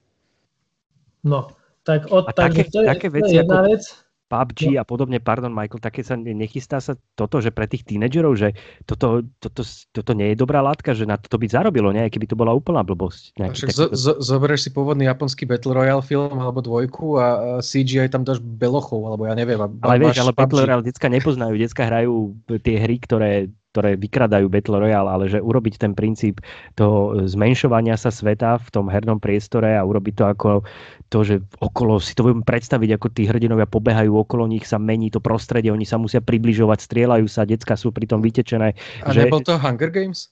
No, 1.24 1.52
tak 1.88 2.06
od, 2.12 2.28
a 2.28 2.32
takže 2.36 2.68
také, 2.68 2.70
to 2.70 2.78
je, 2.84 2.86
také 2.86 3.08
veci 3.08 3.24
to 3.24 3.28
je 3.32 3.36
jedna 3.40 3.58
ako... 3.60 3.68
vec. 3.72 3.82
PUBG 4.24 4.74
no. 4.74 4.80
a 4.80 4.84
podobne, 4.88 5.18
pardon 5.20 5.52
Michael, 5.52 5.84
také 5.84 6.00
sa 6.00 6.16
nechystá 6.16 6.80
sa 6.80 6.96
toto, 7.14 7.44
že 7.44 7.52
pre 7.52 7.68
tých 7.68 7.84
tínedžerov, 7.84 8.34
že 8.40 8.56
toto, 8.88 9.20
toto, 9.38 9.62
toto 9.92 10.12
nie 10.16 10.32
je 10.32 10.40
dobrá 10.40 10.64
látka, 10.64 10.96
že 10.96 11.04
na 11.04 11.20
to 11.20 11.36
by 11.36 11.44
zarobilo, 11.44 11.92
nie? 11.92 12.08
Keby 12.08 12.26
to 12.32 12.36
bola 12.36 12.56
úplná 12.56 12.80
blbosť. 12.80 13.36
Však 13.36 13.70
zo, 13.70 13.86
zo, 13.92 14.16
zoberieš 14.18 14.68
si 14.68 14.70
pôvodný 14.72 15.04
japonský 15.04 15.44
Battle 15.44 15.76
Royale 15.76 16.02
film 16.02 16.40
alebo 16.40 16.64
dvojku 16.64 17.20
a 17.20 17.26
CGI 17.60 18.08
tam 18.08 18.24
dáš 18.24 18.40
belochov, 18.40 19.04
alebo 19.04 19.28
ja 19.28 19.36
neviem. 19.36 19.60
Ale 19.60 20.00
vieš, 20.00 20.24
ale 20.24 20.32
Battle 20.32 20.64
Royale 20.64 20.84
decka 20.84 21.08
nepoznajú, 21.12 21.54
decka 21.60 21.84
hrajú 21.84 22.32
tie 22.64 22.76
hry, 22.80 22.96
ktoré 22.98 23.52
ktoré 23.74 23.98
vykradajú 23.98 24.46
Battle 24.46 24.78
Royale, 24.78 25.10
ale 25.10 25.24
že 25.26 25.42
urobiť 25.42 25.82
ten 25.82 25.98
princíp 25.98 26.38
toho 26.78 27.26
zmenšovania 27.26 27.98
sa 27.98 28.14
sveta 28.14 28.62
v 28.62 28.68
tom 28.70 28.86
hernom 28.86 29.18
priestore 29.18 29.74
a 29.74 29.82
urobiť 29.82 30.14
to 30.14 30.24
ako 30.30 30.50
to, 31.10 31.18
že 31.26 31.34
okolo, 31.58 31.98
si 31.98 32.14
to 32.14 32.30
viem 32.30 32.46
predstaviť, 32.46 32.94
ako 32.94 33.06
tí 33.10 33.26
hrdinovia 33.26 33.66
pobehajú 33.66 34.14
okolo 34.14 34.46
nich, 34.46 34.62
sa 34.62 34.78
mení 34.78 35.10
to 35.10 35.18
prostredie, 35.18 35.74
oni 35.74 35.82
sa 35.82 35.98
musia 35.98 36.22
približovať, 36.22 36.86
strieľajú 36.86 37.26
sa, 37.26 37.42
decka 37.42 37.74
sú 37.74 37.90
pritom 37.90 38.22
vytečené. 38.22 38.78
A 39.02 39.10
že... 39.10 39.26
nebol 39.26 39.42
to 39.42 39.58
Hunger 39.58 39.90
Games? 39.90 40.30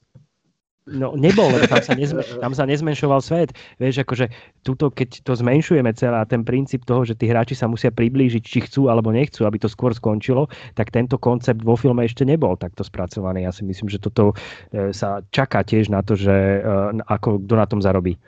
No 0.82 1.14
nebol, 1.14 1.46
lebo 1.54 1.70
tam 1.70 1.78
sa, 1.78 1.94
nezme, 1.94 2.26
tam 2.42 2.58
sa 2.58 2.66
nezmenšoval 2.66 3.22
svet. 3.22 3.54
Vieš, 3.78 4.02
akože 4.02 4.26
tuto, 4.66 4.90
keď 4.90 5.22
to 5.22 5.38
zmenšujeme 5.38 5.94
celá 5.94 6.26
ten 6.26 6.42
princíp 6.42 6.82
toho, 6.82 7.06
že 7.06 7.14
tí 7.14 7.30
hráči 7.30 7.54
sa 7.54 7.70
musia 7.70 7.94
priblížiť, 7.94 8.42
či 8.42 8.66
chcú 8.66 8.90
alebo 8.90 9.14
nechcú, 9.14 9.46
aby 9.46 9.62
to 9.62 9.70
skôr 9.70 9.94
skončilo, 9.94 10.50
tak 10.74 10.90
tento 10.90 11.22
koncept 11.22 11.62
vo 11.62 11.78
filme 11.78 12.02
ešte 12.02 12.26
nebol 12.26 12.58
takto 12.58 12.82
spracovaný. 12.82 13.46
Ja 13.46 13.54
si 13.54 13.62
myslím, 13.62 13.86
že 13.86 14.02
toto 14.02 14.34
e, 14.74 14.90
sa 14.90 15.22
čaká 15.30 15.62
tiež 15.62 15.86
na 15.86 16.02
to, 16.02 16.18
že 16.18 16.34
e, 16.34 16.58
ako 17.06 17.46
kto 17.46 17.54
na 17.54 17.66
tom 17.70 17.78
zarobí. 17.78 18.18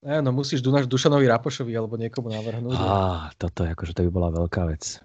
E, 0.00 0.24
no 0.24 0.32
musíš 0.32 0.64
Dunaš 0.64 0.88
Dušanovi 0.88 1.28
Rapošovi 1.28 1.76
alebo 1.76 2.00
niekomu 2.00 2.32
navrhnúť. 2.32 2.80
Á, 2.80 3.28
toto 3.36 3.60
je 3.60 3.76
akože 3.76 3.92
to 3.92 4.08
by 4.08 4.10
bola 4.12 4.32
veľká 4.32 4.72
vec. 4.72 5.04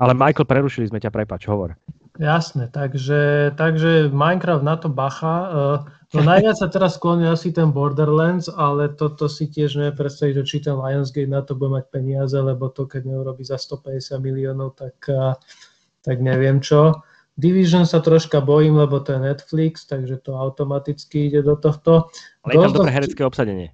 Ale 0.00 0.14
Michael, 0.14 0.46
prerušili 0.46 0.86
sme 0.86 1.02
ťa, 1.02 1.10
prepač, 1.10 1.44
hovor. 1.50 1.74
Jasné, 2.20 2.68
takže, 2.68 3.52
takže 3.56 4.12
Minecraft 4.12 4.60
na 4.60 4.76
to 4.76 4.92
bacha. 4.92 5.36
Eh, 5.48 5.78
no 6.12 6.20
najviac 6.20 6.52
sa 6.60 6.68
teraz 6.68 7.00
skloní 7.00 7.24
asi 7.24 7.48
ten 7.48 7.72
Borderlands, 7.72 8.52
ale 8.52 8.92
toto 8.92 9.24
si 9.24 9.48
tiež 9.48 9.80
neviem 9.80 9.96
predstaviť, 9.96 10.44
že 10.44 10.44
či 10.44 10.56
ten 10.60 10.76
Lionsgate 10.76 11.32
na 11.32 11.40
to 11.40 11.56
bude 11.56 11.80
mať 11.80 11.88
peniaze, 11.88 12.36
lebo 12.36 12.68
to 12.68 12.84
keď 12.84 13.08
neurobi 13.08 13.40
za 13.40 13.56
150 13.56 14.20
miliónov, 14.20 14.76
tak, 14.76 15.00
eh, 15.08 15.32
tak 16.04 16.20
neviem 16.20 16.60
čo. 16.60 17.00
Division 17.40 17.88
sa 17.88 18.04
troška 18.04 18.44
bojím, 18.44 18.76
lebo 18.76 19.00
to 19.00 19.16
je 19.16 19.20
Netflix, 19.24 19.88
takže 19.88 20.20
to 20.20 20.36
automaticky 20.36 21.32
ide 21.32 21.40
do 21.40 21.56
tohto. 21.56 22.12
Ale 22.44 22.52
je 22.52 22.68
tam 22.68 22.84
dobré 22.84 22.92
herecké 22.92 23.24
obsadenie. 23.24 23.72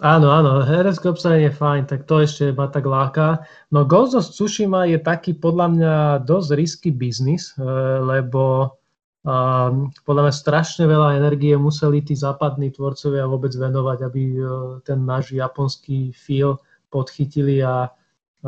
Áno, 0.00 0.32
áno, 0.32 0.64
herecké 0.64 1.12
obsadenie 1.12 1.52
je 1.52 1.58
fajn, 1.60 1.84
tak 1.84 2.08
to 2.08 2.24
ešte 2.24 2.56
ma 2.56 2.64
tak 2.64 2.88
láka. 2.88 3.44
No 3.68 3.84
Ghost 3.84 4.16
of 4.16 4.24
Tsushima 4.24 4.88
je 4.88 4.96
taký 4.96 5.36
podľa 5.36 5.66
mňa 5.68 5.94
dosť 6.24 6.48
risky 6.56 6.88
biznis, 6.88 7.52
eh, 7.60 7.64
lebo 8.00 8.72
um, 9.20 9.92
podľa 10.08 10.22
mňa 10.24 10.32
strašne 10.32 10.88
veľa 10.88 11.20
energie 11.20 11.52
museli 11.60 12.00
tí 12.00 12.16
západní 12.16 12.72
tvorcovia 12.72 13.28
vôbec 13.28 13.52
venovať, 13.52 13.98
aby 14.08 14.22
uh, 14.40 14.46
ten 14.80 15.04
náš 15.04 15.36
japonský 15.36 16.16
feel 16.16 16.56
podchytili 16.88 17.60
a, 17.60 17.92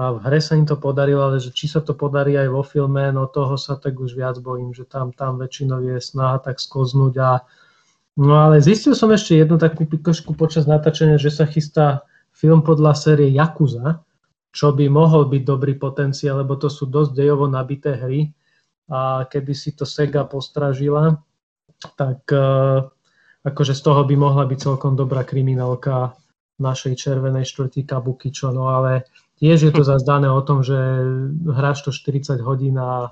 a 0.01 0.03
v 0.17 0.19
hre 0.25 0.41
sa 0.41 0.57
im 0.57 0.65
to 0.65 0.81
podarilo, 0.81 1.29
ale 1.29 1.45
že 1.45 1.53
či 1.53 1.69
sa 1.69 1.85
to 1.85 1.93
podarí 1.93 2.41
aj 2.41 2.49
vo 2.49 2.65
filme, 2.65 3.13
no 3.13 3.29
toho 3.29 3.61
sa 3.61 3.77
tak 3.77 4.01
už 4.01 4.17
viac 4.17 4.41
bojím, 4.41 4.73
že 4.73 4.89
tam, 4.89 5.13
tam 5.13 5.37
väčšinou 5.37 5.85
je 5.93 6.01
snaha 6.01 6.41
tak 6.41 6.57
skoznúť 6.57 7.15
a 7.21 7.45
No 8.15 8.35
ale 8.39 8.62
zistil 8.62 8.95
som 8.95 9.11
ešte 9.11 9.35
jednu 9.35 9.59
takú 9.59 9.91
pikošku 9.91 10.39
počas 10.39 10.71
natáčania, 10.71 11.19
že 11.19 11.35
sa 11.35 11.51
chystá 11.51 12.07
film 12.31 12.62
podľa 12.62 12.95
série 12.95 13.35
Yakuza, 13.35 14.07
čo 14.55 14.71
by 14.71 14.87
mohol 14.87 15.27
byť 15.27 15.43
dobrý 15.43 15.75
potenciál, 15.75 16.47
lebo 16.47 16.55
to 16.55 16.71
sú 16.71 16.87
dosť 16.87 17.11
dejovo 17.11 17.51
nabité 17.51 17.99
hry. 17.99 18.31
A 18.87 19.27
keby 19.27 19.51
si 19.57 19.75
to 19.75 19.83
Sega 19.83 20.23
postražila, 20.29 21.19
tak 21.99 22.23
uh, 22.31 22.87
akože 23.43 23.75
z 23.75 23.83
toho 23.83 24.07
by 24.07 24.15
mohla 24.15 24.45
byť 24.47 24.59
celkom 24.62 24.95
dobrá 24.95 25.27
kriminálka 25.27 26.15
našej 26.62 26.95
červenej 26.95 27.51
štvrtí 27.51 27.83
Kabukičo, 27.83 28.55
no 28.55 28.71
ale 28.71 29.11
tiež 29.43 29.69
je 29.69 29.73
to 29.75 29.83
zazdané 29.93 30.31
o 30.31 30.41
tom, 30.41 30.62
že 30.62 30.77
hráš 31.43 31.85
to 31.85 31.91
40 31.91 32.39
hodín 32.41 32.79
a 32.79 33.11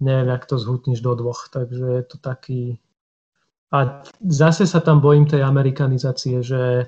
neviem, 0.00 0.28
jak 0.28 0.44
to 0.44 0.60
zhutníš 0.60 1.00
do 1.00 1.16
dvoch, 1.16 1.48
takže 1.48 1.84
je 1.84 2.04
to 2.04 2.16
taký... 2.20 2.76
A 3.74 4.02
zase 4.22 4.62
sa 4.66 4.78
tam 4.78 5.02
bojím 5.02 5.26
tej 5.26 5.42
amerikanizácie, 5.42 6.38
že 6.42 6.86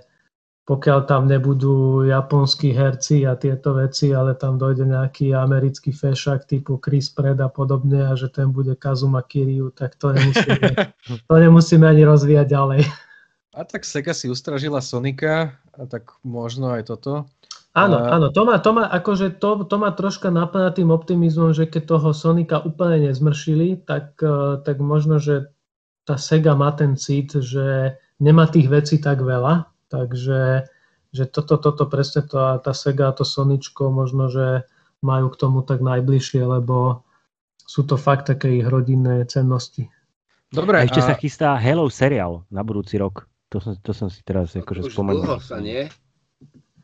pokiaľ 0.68 1.08
tam 1.08 1.24
nebudú 1.24 2.04
japonskí 2.04 2.76
herci 2.76 3.24
a 3.24 3.40
tieto 3.40 3.72
veci, 3.72 4.12
ale 4.12 4.36
tam 4.36 4.60
dojde 4.60 4.84
nejaký 4.84 5.32
americký 5.32 5.96
fešak 5.96 6.44
typu 6.44 6.76
Chris 6.76 7.08
Pred 7.08 7.40
a 7.40 7.48
podobne 7.48 8.04
a 8.04 8.12
že 8.12 8.28
ten 8.28 8.52
bude 8.52 8.76
Kazuma 8.76 9.24
Kiryu, 9.24 9.72
tak 9.72 9.96
to 9.96 10.12
nemusíme, 10.12 10.92
to 11.28 11.34
nemusíme 11.40 11.88
ani 11.88 12.04
rozvíjať 12.04 12.46
ďalej. 12.52 12.80
A 13.56 13.64
tak 13.64 13.88
Sega 13.88 14.12
si 14.12 14.28
ustražila 14.28 14.84
Sonika, 14.84 15.56
a 15.72 15.82
tak 15.88 16.14
možno 16.20 16.76
aj 16.76 16.92
toto. 16.92 17.24
Áno, 17.72 17.96
áno, 18.04 18.28
to 18.28 18.42
má, 18.44 18.60
to 18.60 18.70
má, 18.76 18.84
akože 18.92 19.40
to, 19.40 19.64
to 19.64 19.76
má 19.80 19.88
troška 19.94 20.28
naplňa 20.28 20.76
tým 20.76 20.92
optimizmom, 20.92 21.56
že 21.56 21.64
keď 21.64 21.96
toho 21.96 22.10
Sonika 22.12 22.60
úplne 22.60 23.08
nezmršili, 23.08 23.88
tak, 23.88 24.20
eh, 24.20 24.60
tak 24.62 24.84
možno, 24.84 25.16
že 25.16 25.48
tá 26.08 26.16
Sega 26.16 26.56
má 26.56 26.72
ten 26.72 26.96
cit, 26.96 27.36
že 27.36 27.92
nemá 28.16 28.48
tých 28.48 28.72
vecí 28.72 28.96
tak 28.96 29.20
veľa, 29.20 29.68
Takže 29.88 30.68
že 31.08 31.24
toto, 31.24 31.56
toto 31.56 31.88
presne 31.88 32.20
to, 32.28 32.36
tá 32.60 32.72
Sega 32.76 33.08
a 33.08 33.16
to 33.16 33.24
Soničko 33.24 33.88
možno, 33.88 34.28
že 34.28 34.68
majú 35.00 35.32
k 35.32 35.40
tomu 35.40 35.64
tak 35.64 35.80
najbližšie, 35.80 36.44
lebo 36.44 37.04
sú 37.64 37.88
to 37.88 37.96
fakt 37.96 38.28
také 38.28 38.60
ich 38.60 38.66
rodinné 38.68 39.24
cennosti. 39.24 39.88
Dobre, 40.52 40.80
a 40.80 40.84
ešte 40.84 41.00
a... 41.00 41.08
sa 41.12 41.14
chystá 41.16 41.56
Hello 41.56 41.88
seriál 41.88 42.44
na 42.52 42.60
budúci 42.60 43.00
rok. 43.00 43.28
To 43.48 43.60
som, 43.60 43.72
to 43.80 43.96
som 43.96 44.12
si 44.12 44.20
teraz 44.20 44.52
akože 44.52 44.92
spomenul. 44.92 45.40
Už 45.40 45.48
sa, 45.48 45.60
nie? 45.60 45.88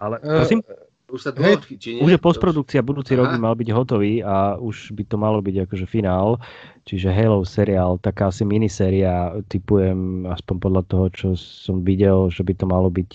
Ale 0.00 0.20
prosím? 0.20 0.64
Uh, 0.64 0.83
už 1.12 1.20
sa 1.20 1.30
dlho, 1.30 1.60
či 1.76 2.00
nie? 2.00 2.02
Už 2.02 2.16
je 2.16 2.20
postprodukcia, 2.20 2.80
budúci 2.80 3.12
Aha. 3.14 3.20
rok 3.20 3.26
by 3.36 3.40
mal 3.40 3.54
byť 3.54 3.68
hotový 3.76 4.24
a 4.24 4.56
už 4.56 4.96
by 4.96 5.04
to 5.04 5.16
malo 5.20 5.38
byť 5.44 5.68
akože 5.68 5.86
finál. 5.86 6.40
Čiže 6.88 7.12
Halo 7.12 7.44
seriál, 7.44 8.00
taká 8.00 8.32
asi 8.32 8.44
miniséria, 8.44 9.36
typujem 9.52 10.24
aspoň 10.28 10.56
podľa 10.60 10.82
toho, 10.88 11.06
čo 11.12 11.26
som 11.36 11.84
videl, 11.84 12.32
že 12.32 12.40
by 12.40 12.52
to 12.56 12.64
malo 12.64 12.88
byť 12.88 13.12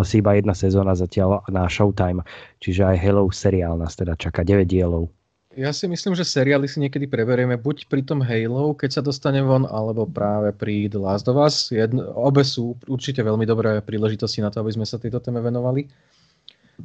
asi 0.00 0.24
iba 0.24 0.36
jedna 0.38 0.56
sezóna 0.56 0.96
zatiaľ 0.96 1.44
na 1.52 1.68
Showtime. 1.68 2.24
Čiže 2.64 2.96
aj 2.96 2.96
Halo 2.96 3.28
seriál 3.28 3.76
nás 3.76 3.92
teda 3.92 4.16
čaká 4.16 4.40
9 4.40 4.64
dielov. 4.64 5.12
Ja 5.58 5.74
si 5.74 5.90
myslím, 5.90 6.14
že 6.14 6.22
seriály 6.22 6.70
si 6.70 6.78
niekedy 6.78 7.10
preberieme 7.10 7.58
buď 7.58 7.90
pri 7.90 8.06
tom 8.06 8.22
Halo, 8.22 8.78
keď 8.78 9.00
sa 9.00 9.02
dostane 9.02 9.42
von, 9.42 9.66
alebo 9.66 10.06
práve 10.06 10.54
pri 10.54 10.86
The 10.86 11.02
Last 11.02 11.26
of 11.26 11.34
Us. 11.34 11.74
Jedno, 11.74 12.14
obe 12.14 12.46
sú 12.46 12.78
určite 12.86 13.26
veľmi 13.26 13.42
dobré 13.42 13.82
príležitosti 13.82 14.38
na 14.38 14.54
to, 14.54 14.62
aby 14.62 14.70
sme 14.70 14.86
sa 14.86 15.02
tejto 15.02 15.18
téme 15.18 15.42
venovali. 15.42 15.90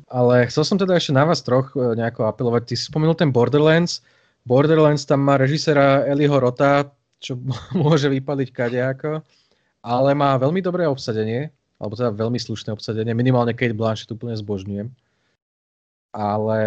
Ale 0.10 0.50
chcel 0.50 0.64
som 0.66 0.78
teda 0.78 0.98
ešte 0.98 1.14
na 1.14 1.26
vás 1.26 1.46
troch 1.46 1.74
e, 1.78 1.94
nejako 1.94 2.26
apelovať. 2.26 2.70
Ty 2.70 2.74
si 2.78 2.84
spomenul 2.90 3.14
ten 3.14 3.30
Borderlands. 3.30 4.02
Borderlands 4.44 5.06
tam 5.06 5.22
má 5.22 5.38
režisera 5.38 6.04
Eliho 6.10 6.36
Rota, 6.38 6.90
čo 7.22 7.38
môže 7.82 8.10
vypaliť 8.10 8.50
kadejako, 8.52 9.22
ale 9.86 10.10
má 10.12 10.36
veľmi 10.36 10.60
dobré 10.60 10.84
obsadenie, 10.90 11.54
alebo 11.78 11.94
teda 11.96 12.12
veľmi 12.12 12.40
slušné 12.40 12.74
obsadenie. 12.76 13.16
Minimálne 13.16 13.56
Kate 13.56 13.76
Blanchett 13.76 14.12
úplne 14.12 14.36
zbožňujem. 14.36 14.92
Ale 16.14 16.62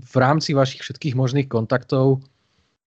v 0.00 0.14
rámci 0.16 0.56
vašich 0.56 0.80
všetkých 0.80 1.12
možných 1.12 1.44
kontaktov 1.44 2.24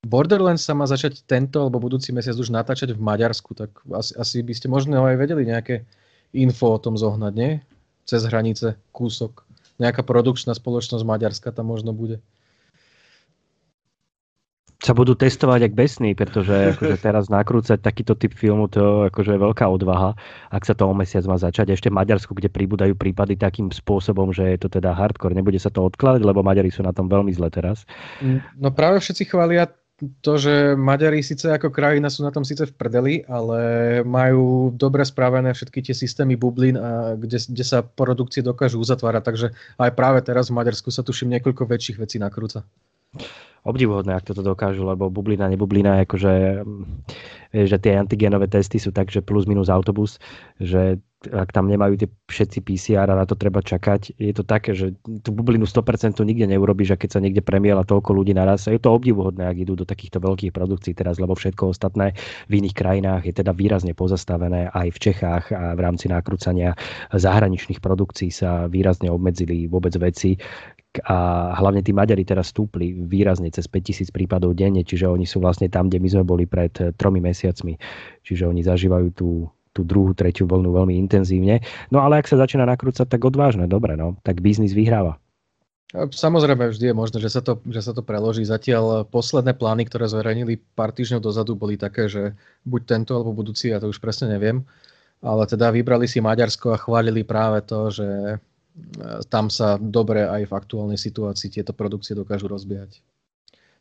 Borderlands 0.02 0.66
sa 0.66 0.74
má 0.74 0.86
začať 0.90 1.22
tento 1.30 1.62
alebo 1.62 1.82
budúci 1.82 2.10
mesiac 2.10 2.34
už 2.38 2.50
natáčať 2.50 2.94
v 2.94 3.02
Maďarsku, 3.02 3.54
tak 3.54 3.70
asi, 3.94 4.14
asi 4.18 4.36
by 4.42 4.54
ste 4.54 4.68
možno 4.72 5.04
aj 5.04 5.18
vedeli 5.20 5.46
nejaké 5.46 5.86
info 6.34 6.78
o 6.78 6.82
tom 6.82 6.98
zohnať, 6.98 7.34
nie? 7.34 7.62
Cez 8.08 8.24
hranice 8.24 8.80
kúsok. 8.96 9.44
Nejaká 9.78 10.02
produkčná 10.02 10.56
spoločnosť 10.56 11.04
Maďarska 11.04 11.54
tam 11.54 11.70
možno 11.70 11.94
bude. 11.94 12.24
Sa 14.78 14.94
budú 14.94 15.18
testovať 15.18 15.68
ak 15.68 15.74
besní, 15.74 16.14
pretože 16.14 16.78
akože 16.78 16.98
teraz 17.06 17.28
nakrúcať 17.28 17.82
takýto 17.82 18.14
typ 18.16 18.32
filmu, 18.32 18.72
to 18.72 19.10
akože 19.12 19.36
je 19.36 19.44
veľká 19.44 19.66
odvaha, 19.68 20.16
ak 20.54 20.64
sa 20.64 20.78
to 20.78 20.86
o 20.86 20.94
mesiac 20.96 21.26
má 21.28 21.36
začať. 21.36 21.76
Ešte 21.76 21.90
v 21.92 21.98
Maďarsku, 21.98 22.32
kde 22.32 22.48
pribúdajú 22.48 22.94
prípady 22.96 23.36
takým 23.36 23.74
spôsobom, 23.74 24.32
že 24.32 24.56
je 24.56 24.58
to 24.66 24.70
teda 24.72 24.96
hardcore. 24.96 25.36
Nebude 25.36 25.60
sa 25.60 25.74
to 25.74 25.84
odkladať, 25.84 26.22
lebo 26.24 26.46
Maďari 26.46 26.70
sú 26.70 26.86
na 26.86 26.94
tom 26.94 27.10
veľmi 27.10 27.34
zle 27.34 27.50
teraz. 27.52 27.90
No 28.56 28.70
práve 28.70 29.02
všetci 29.02 29.28
chvália 29.28 29.68
to, 29.98 30.34
že 30.38 30.78
Maďari 30.78 31.26
síce 31.26 31.50
ako 31.50 31.74
krajina 31.74 32.14
sú 32.14 32.22
na 32.22 32.30
tom 32.30 32.46
síce 32.46 32.70
v 32.70 32.74
prdeli, 32.78 33.26
ale 33.26 33.60
majú 34.06 34.70
dobre 34.70 35.02
spravené 35.02 35.50
všetky 35.58 35.82
tie 35.82 35.96
systémy 35.98 36.38
bublín, 36.38 36.78
a 36.78 37.18
kde, 37.18 37.42
kde 37.42 37.66
sa 37.66 37.82
produkcie 37.82 38.46
dokážu 38.46 38.78
uzatvárať, 38.78 39.24
takže 39.26 39.48
aj 39.82 39.92
práve 39.98 40.22
teraz 40.22 40.54
v 40.54 40.58
Maďarsku 40.62 40.94
sa 40.94 41.02
tuším 41.02 41.34
niekoľko 41.38 41.66
väčších 41.66 41.98
vecí 41.98 42.22
nakrúca. 42.22 42.62
Obdivuhodné, 43.66 44.14
ak 44.14 44.30
toto 44.32 44.46
dokážu, 44.46 44.86
lebo 44.86 45.10
bublina, 45.10 45.50
nebublina, 45.50 46.06
akože 46.06 46.64
že 47.52 47.78
tie 47.82 47.98
antigenové 47.98 48.48
testy 48.48 48.78
sú 48.78 48.94
tak, 48.94 49.10
že 49.10 49.26
plus 49.26 49.50
minus 49.50 49.68
autobus, 49.68 50.22
že 50.62 51.02
ak 51.26 51.50
tam 51.50 51.66
nemajú 51.66 51.98
tie 51.98 52.10
všetci 52.30 52.62
PCR 52.62 53.10
a 53.10 53.18
na 53.18 53.26
to 53.26 53.34
treba 53.34 53.66
čakať, 53.66 54.22
je 54.22 54.34
to 54.38 54.46
také, 54.46 54.78
že 54.78 54.94
tú 55.26 55.34
bublinu 55.34 55.66
100% 55.66 56.22
nikde 56.22 56.46
neurobiš 56.46 56.94
a 56.94 57.00
keď 57.00 57.10
sa 57.18 57.20
niekde 57.20 57.42
premiela 57.42 57.82
toľko 57.82 58.14
ľudí 58.14 58.38
naraz, 58.38 58.70
je 58.70 58.78
to 58.78 58.94
obdivuhodné, 58.94 59.50
ak 59.50 59.58
idú 59.58 59.74
do 59.74 59.82
takýchto 59.82 60.22
veľkých 60.22 60.54
produkcií 60.54 60.94
teraz, 60.94 61.18
lebo 61.18 61.34
všetko 61.34 61.74
ostatné 61.74 62.14
v 62.46 62.62
iných 62.62 62.76
krajinách 62.78 63.26
je 63.26 63.34
teda 63.34 63.50
výrazne 63.58 63.98
pozastavené, 63.98 64.70
aj 64.70 64.88
v 64.94 65.00
Čechách 65.02 65.44
a 65.58 65.74
v 65.74 65.80
rámci 65.82 66.06
nakrúcania 66.06 66.78
zahraničných 67.10 67.82
produkcií 67.82 68.30
sa 68.30 68.70
výrazne 68.70 69.10
obmedzili 69.10 69.66
vôbec 69.66 69.98
veci, 69.98 70.38
a 71.06 71.54
hlavne 71.54 71.86
tí 71.86 71.94
Maďari 71.94 72.26
teraz 72.26 72.50
stúpli 72.50 72.90
výrazne 72.90 73.54
cez 73.54 73.70
5000 73.70 74.10
prípadov 74.10 74.58
denne, 74.58 74.82
čiže 74.82 75.06
oni 75.06 75.30
sú 75.30 75.38
vlastne 75.38 75.70
tam, 75.70 75.92
kde 75.92 76.02
my 76.02 76.10
sme 76.10 76.24
boli 76.26 76.50
pred 76.50 76.74
tromi 76.98 77.22
mesiacmi. 77.22 77.78
Čiže 78.26 78.50
oni 78.50 78.66
zažívajú 78.66 79.08
tú, 79.14 79.46
tú 79.78 79.86
druhú, 79.86 80.18
tretiu 80.18 80.50
vlnu 80.50 80.74
veľmi 80.74 80.98
intenzívne. 80.98 81.62
No 81.94 82.02
ale 82.02 82.18
ak 82.18 82.26
sa 82.26 82.42
začína 82.42 82.66
nakrúcať, 82.66 83.06
tak 83.06 83.22
odvážne, 83.22 83.70
dobre, 83.70 83.94
no, 83.94 84.18
tak 84.26 84.42
biznis 84.42 84.74
vyhráva. 84.74 85.22
Samozrejme, 85.96 86.68
vždy 86.68 86.92
je 86.92 86.96
možné, 86.98 87.18
že 87.24 87.32
sa, 87.32 87.40
to, 87.40 87.64
že 87.64 87.80
sa 87.80 87.96
to 87.96 88.04
preloží. 88.04 88.44
Zatiaľ 88.44 89.08
posledné 89.08 89.56
plány, 89.56 89.88
ktoré 89.88 90.12
zverejnili 90.12 90.60
pár 90.76 90.92
týždňov 90.92 91.24
dozadu, 91.24 91.56
boli 91.56 91.80
také, 91.80 92.12
že 92.12 92.36
buď 92.68 92.82
tento 92.84 93.16
alebo 93.16 93.32
budúci, 93.32 93.72
ja 93.72 93.80
to 93.80 93.88
už 93.88 94.04
presne 94.04 94.28
neviem. 94.28 94.68
Ale 95.24 95.48
teda 95.48 95.72
vybrali 95.72 96.04
si 96.04 96.20
Maďarsko 96.20 96.76
a 96.76 96.82
chválili 96.82 97.24
práve 97.24 97.64
to, 97.64 97.88
že 97.88 98.08
tam 99.32 99.50
sa 99.50 99.80
dobre 99.80 100.28
aj 100.28 100.52
v 100.52 100.54
aktuálnej 100.54 101.00
situácii 101.00 101.50
tieto 101.50 101.74
produkcie 101.74 102.14
dokážu 102.14 102.52
rozbiehať. 102.52 103.02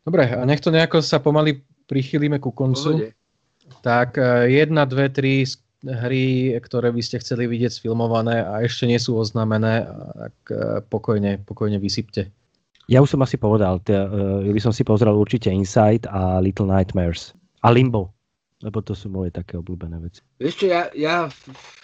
Dobre, 0.07 0.31
a 0.31 0.41
nech 0.47 0.63
to 0.63 0.71
nejako 0.71 1.03
sa 1.03 1.19
pomaly 1.19 1.59
prichylíme 1.91 2.39
ku 2.39 2.55
koncu. 2.55 2.89
Pohode. 2.95 3.09
Tak 3.83 4.15
e, 4.15 4.47
jedna, 4.55 4.87
dve, 4.87 5.11
tri 5.11 5.43
hry, 5.85 6.57
ktoré 6.57 6.89
by 6.89 7.01
ste 7.03 7.21
chceli 7.21 7.45
vidieť 7.45 7.81
sfilmované 7.81 8.41
a 8.41 8.65
ešte 8.65 8.89
nie 8.89 8.97
sú 8.97 9.17
oznámené, 9.17 9.85
tak 10.17 10.35
e, 10.49 10.55
pokojne, 10.89 11.43
pokojne 11.45 11.77
vysypte. 11.77 12.33
Ja 12.87 13.03
už 13.03 13.13
som 13.13 13.21
asi 13.21 13.35
povedal, 13.35 13.83
ja 13.83 14.07
by 14.47 14.61
som 14.63 14.71
si 14.71 14.87
pozrel 14.87 15.11
určite 15.11 15.51
Inside 15.51 16.07
a 16.07 16.39
Little 16.39 16.71
Nightmares. 16.71 17.35
A 17.59 17.67
Limbo. 17.67 18.15
Lebo 18.63 18.81
to 18.81 18.97
sú 18.97 19.05
moje 19.13 19.29
také 19.29 19.53
obľúbené 19.53 20.01
veci. 20.01 20.25
Vieš 20.41 20.55
čo, 20.57 20.65
ja, 20.65 20.89
ja, 20.97 21.29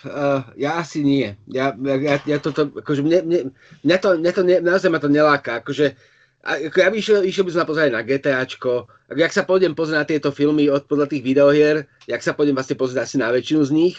uh, 0.10 0.42
ja 0.58 0.82
asi 0.82 1.06
nie. 1.06 1.38
Ja, 1.46 1.70
ja, 1.78 2.18
ja 2.26 2.38
toto, 2.42 2.66
akože 2.74 3.06
mne, 3.06 3.20
mne, 3.30 3.40
mňa 3.86 3.98
to, 4.02 4.10
mňa 4.18 4.32
to 4.34 4.42
ne, 4.42 4.56
naozaj 4.58 4.90
ma 4.90 4.98
to 4.98 5.06
neláka. 5.06 5.62
Akože, 5.62 5.94
ako 6.44 6.76
ja 6.76 6.92
by 6.92 6.98
išiel, 7.00 7.24
išiel 7.24 7.48
by 7.48 7.52
som 7.56 7.64
pozrieť 7.64 7.96
na 7.96 8.04
GTAčko. 8.04 8.74
Ako, 8.84 9.20
jak 9.20 9.32
sa 9.32 9.48
pôjdem 9.48 9.72
pozrieť 9.72 9.98
na 10.04 10.08
tieto 10.08 10.30
filmy 10.36 10.68
od 10.68 10.84
podľa 10.92 11.08
tých 11.08 11.24
videohier, 11.24 11.88
jak 12.04 12.20
sa 12.20 12.36
pôjdem 12.36 12.52
vlastne 12.52 12.76
pozrieť 12.76 13.08
asi 13.08 13.16
na 13.16 13.32
väčšinu 13.32 13.64
z 13.64 13.72
nich, 13.72 13.96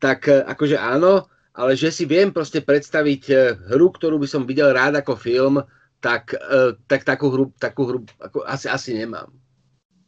tak 0.00 0.24
uh, 0.24 0.48
akože 0.48 0.80
áno, 0.80 1.28
ale 1.52 1.76
že 1.76 1.92
si 1.92 2.08
viem 2.08 2.32
proste 2.32 2.64
predstaviť 2.64 3.22
uh, 3.28 3.38
hru, 3.76 3.92
ktorú 3.92 4.16
by 4.16 4.24
som 4.24 4.48
videl 4.48 4.72
rád 4.72 4.96
ako 4.96 5.12
film, 5.20 5.60
tak, 6.00 6.32
uh, 6.32 6.72
tak 6.88 7.04
takú 7.04 7.28
hru, 7.28 7.52
takú 7.60 7.84
hru 7.84 8.00
ako, 8.16 8.48
asi, 8.48 8.64
asi 8.64 8.96
nemám. 8.96 9.28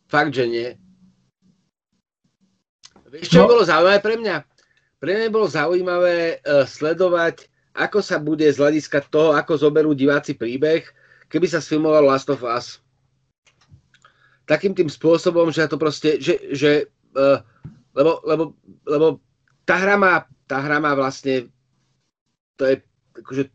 Fakt, 0.08 0.32
že 0.32 0.48
nie. 0.48 0.68
Vieš, 3.12 3.36
čo 3.36 3.44
no. 3.44 3.52
bolo 3.52 3.62
zaujímavé 3.68 4.00
pre 4.00 4.16
mňa? 4.16 4.36
Pre 4.96 5.12
mňa 5.12 5.28
bolo 5.28 5.44
zaujímavé 5.44 6.40
uh, 6.40 6.64
sledovať, 6.64 7.52
ako 7.76 8.00
sa 8.00 8.16
bude 8.16 8.48
z 8.48 8.56
hľadiska 8.56 9.12
toho, 9.12 9.36
ako 9.36 9.60
zoberú 9.60 9.92
diváci 9.92 10.32
príbeh, 10.32 10.88
keby 11.28 11.46
sa 11.50 11.62
sfilmoval 11.62 12.06
Last 12.06 12.30
of 12.30 12.44
Us. 12.44 12.78
Takým 14.46 14.74
tým 14.74 14.86
spôsobom, 14.86 15.50
že 15.50 15.66
to 15.66 15.74
proste, 15.74 16.22
že, 16.22 16.38
že 16.54 16.86
uh, 17.18 17.42
lebo, 17.96 18.22
lebo, 18.22 18.44
lebo 18.86 19.06
tá 19.66 19.80
hra 19.80 19.96
má, 19.98 20.22
tá 20.46 20.62
hra 20.62 20.78
má 20.78 20.94
vlastne, 20.94 21.50
to 22.54 22.62
je, 22.68 22.74
akože 23.18 23.50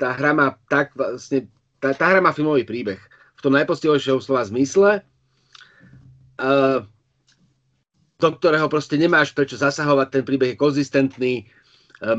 tá 0.00 0.16
hra 0.16 0.32
má 0.32 0.56
tak 0.72 0.96
vlastne, 0.96 1.50
tá, 1.82 1.92
tá 1.92 2.08
hra 2.08 2.24
má 2.24 2.32
filmový 2.32 2.64
príbeh. 2.64 3.00
V 3.36 3.40
tom 3.44 3.52
najpostivejšieho 3.52 4.20
slova 4.24 4.48
zmysle. 4.48 5.04
Uh, 6.40 6.88
do 8.20 8.36
ktorého 8.36 8.68
proste 8.68 9.00
nemáš 9.00 9.32
prečo 9.32 9.56
zasahovať, 9.56 10.20
ten 10.20 10.24
príbeh 10.28 10.52
je 10.54 10.60
konzistentný, 10.60 11.34
e, 11.40 11.44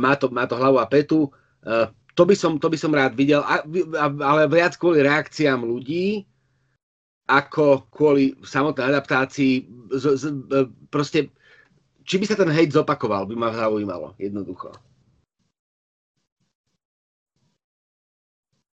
má 0.02 0.18
to, 0.18 0.34
má 0.34 0.50
to 0.50 0.58
hlavu 0.58 0.82
a 0.82 0.90
petu. 0.90 1.30
E, 1.62 1.94
to 2.16 2.24
by 2.28 2.36
som, 2.36 2.60
to 2.60 2.68
by 2.68 2.78
som 2.78 2.92
rád 2.92 3.16
videl, 3.16 3.42
ale 3.46 4.42
viac 4.52 4.76
kvôli 4.76 5.04
reakciám 5.04 5.64
ľudí, 5.64 6.28
ako 7.32 7.88
kvôli 7.88 8.36
samotnej 8.44 8.92
adaptácii. 8.92 9.64
Z, 9.96 10.06
z, 10.20 10.24
proste, 10.92 11.32
či 12.04 12.20
by 12.20 12.26
sa 12.28 12.36
ten 12.36 12.52
hejt 12.52 12.76
zopakoval, 12.76 13.28
by 13.28 13.36
ma 13.36 13.56
zaujímalo, 13.56 14.16
jednoducho. 14.20 14.76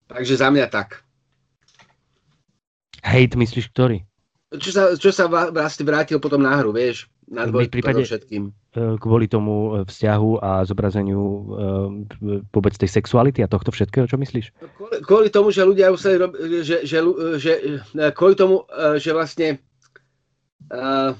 Takže 0.06 0.38
za 0.38 0.48
mňa 0.48 0.70
tak. 0.70 1.02
Hejt 3.02 3.34
myslíš 3.34 3.70
ktorý? 3.74 4.06
Čo 4.56 4.70
sa, 4.70 4.82
čo 4.94 5.10
sa 5.10 5.26
vlastne 5.26 5.82
vrátil 5.82 6.22
potom 6.22 6.38
na 6.38 6.54
hru, 6.54 6.70
vieš? 6.70 7.10
Na 7.26 7.42
v 7.50 7.66
prípade, 7.66 8.06
všetkým. 8.06 8.54
E, 8.70 8.80
kvôli 9.02 9.26
tomu 9.26 9.82
e, 9.82 9.90
vzťahu 9.90 10.30
a 10.38 10.62
zobrazeniu 10.62 11.18
e, 11.18 11.40
vôbec 12.54 12.70
tej 12.78 12.86
sexuality 12.86 13.42
a 13.42 13.50
tohto 13.50 13.74
všetkého, 13.74 14.06
čo 14.06 14.14
myslíš? 14.14 14.54
Kvôli, 14.78 14.96
kvôli 15.02 15.28
tomu, 15.34 15.50
že 15.50 15.66
ľudia 15.66 15.90
museli 15.90 16.22
robiť, 16.22 16.38
že, 16.62 16.76
že, 16.86 16.98
že, 17.42 17.52
kvôli 18.14 18.38
tomu, 18.38 18.62
že 19.02 19.10
vlastne 19.10 19.58
uh, 20.70 21.18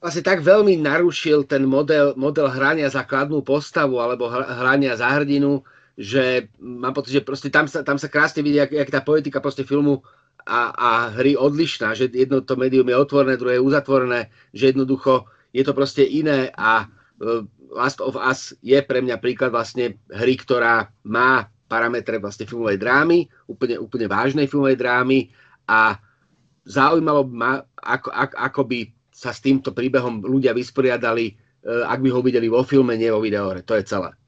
vlastne 0.00 0.24
tak 0.24 0.40
veľmi 0.40 0.80
narušil 0.80 1.44
ten 1.44 1.68
model, 1.68 2.16
model 2.16 2.48
hrania 2.48 2.88
za 2.88 3.04
kladnú 3.04 3.44
postavu 3.44 4.00
alebo 4.00 4.32
hrania 4.32 4.96
za 4.96 5.12
hrdinu, 5.12 5.60
že 6.00 6.48
mám 6.56 6.96
pocit, 6.96 7.20
že 7.20 7.22
proste 7.22 7.52
tam 7.52 7.68
sa, 7.68 7.84
tam 7.84 8.00
sa 8.00 8.08
krásne 8.08 8.40
vidí, 8.40 8.56
jak, 8.56 8.72
jak 8.72 8.88
tá 8.88 9.04
politika 9.04 9.44
proste 9.44 9.68
filmu 9.68 10.00
a, 10.46 10.60
a 10.74 10.90
hry 11.14 11.36
odlišná, 11.36 11.94
že 11.94 12.10
jedno 12.10 12.40
to 12.40 12.56
médium 12.56 12.88
je 12.88 12.96
otvorené, 12.96 13.36
druhé 13.36 13.58
je 13.58 13.66
uzatvorené, 13.66 14.20
že 14.54 14.74
jednoducho 14.74 15.28
je 15.50 15.62
to 15.66 15.72
proste 15.74 16.04
iné 16.04 16.50
a 16.54 16.86
uh, 16.86 17.42
Last 17.70 18.02
of 18.02 18.18
Us 18.18 18.50
je 18.66 18.78
pre 18.82 18.98
mňa 18.98 19.22
príklad 19.22 19.54
vlastne 19.54 19.98
hry, 20.10 20.34
ktorá 20.34 20.90
má 21.06 21.46
parametre 21.70 22.18
vlastne 22.18 22.50
filmovej 22.50 22.82
drámy, 22.82 23.30
úplne, 23.46 23.78
úplne 23.78 24.10
vážnej 24.10 24.50
filmovej 24.50 24.74
drámy 24.74 25.30
a 25.70 25.96
zaujímalo 26.66 27.30
ma, 27.30 27.62
ako, 27.78 28.10
ako, 28.10 28.34
ako 28.34 28.60
by 28.66 28.78
sa 29.14 29.30
s 29.30 29.38
týmto 29.38 29.70
príbehom 29.70 30.26
ľudia 30.26 30.50
vysporiadali, 30.50 31.34
uh, 31.64 31.86
ak 31.86 32.02
by 32.02 32.08
ho 32.10 32.20
videli 32.20 32.50
vo 32.50 32.66
filme, 32.66 32.98
nie 32.98 33.08
vo 33.08 33.22
videóre. 33.22 33.62
To 33.64 33.78
je 33.78 33.86
celé. 33.86 34.19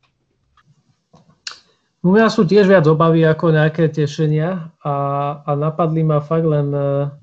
U 2.02 2.10
mňa 2.10 2.34
sú 2.34 2.42
tiež 2.42 2.66
viac 2.66 2.82
obavy 2.90 3.22
ako 3.22 3.54
nejaké 3.54 3.86
tešenia 3.86 4.74
a, 4.82 4.96
a 5.46 5.50
napadli 5.54 6.02
ma 6.02 6.18
fakt 6.18 6.50
len 6.50 6.74
uh, 6.74 7.14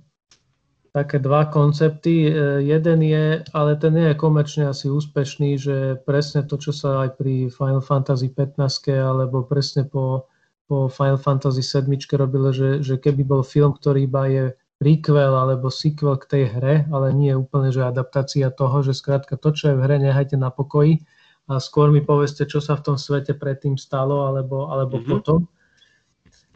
také 0.96 1.20
dva 1.20 1.52
koncepty. 1.52 2.32
Uh, 2.32 2.64
jeden 2.64 3.04
je, 3.04 3.44
ale 3.52 3.76
ten 3.76 3.92
nie 3.92 4.08
je 4.08 4.16
komerčne 4.16 4.72
asi 4.72 4.88
úspešný, 4.88 5.60
že 5.60 6.00
presne 6.08 6.48
to, 6.48 6.56
čo 6.56 6.72
sa 6.72 7.04
aj 7.04 7.20
pri 7.20 7.52
Final 7.52 7.84
Fantasy 7.84 8.32
15 8.32 8.56
alebo 9.04 9.44
presne 9.44 9.84
po, 9.84 10.32
po 10.64 10.88
Final 10.88 11.20
Fantasy 11.20 11.60
7 11.60 11.92
robilo, 12.16 12.56
že, 12.56 12.80
že 12.80 13.04
keby 13.04 13.28
bol 13.28 13.44
film, 13.44 13.76
ktorý 13.76 14.08
iba 14.08 14.32
je 14.32 14.56
prequel 14.80 15.36
alebo 15.36 15.68
sequel 15.68 16.16
k 16.16 16.24
tej 16.24 16.44
hre, 16.56 16.76
ale 16.88 17.12
nie 17.12 17.36
je 17.36 17.42
úplne, 17.44 17.68
že 17.68 17.84
adaptácia 17.84 18.48
toho, 18.48 18.80
že 18.80 18.96
skrátka 18.96 19.36
to, 19.36 19.52
čo 19.52 19.64
je 19.72 19.76
v 19.76 19.84
hre, 19.84 20.00
nehajte 20.00 20.40
na 20.40 20.48
pokoji, 20.56 21.04
a 21.50 21.58
skôr 21.58 21.90
mi 21.90 22.06
povedzte, 22.06 22.46
čo 22.46 22.62
sa 22.62 22.78
v 22.78 22.86
tom 22.86 22.98
svete 23.02 23.34
predtým 23.34 23.74
stalo, 23.74 24.30
alebo, 24.30 24.70
alebo 24.70 25.02
mm-hmm. 25.02 25.10
potom. 25.10 25.50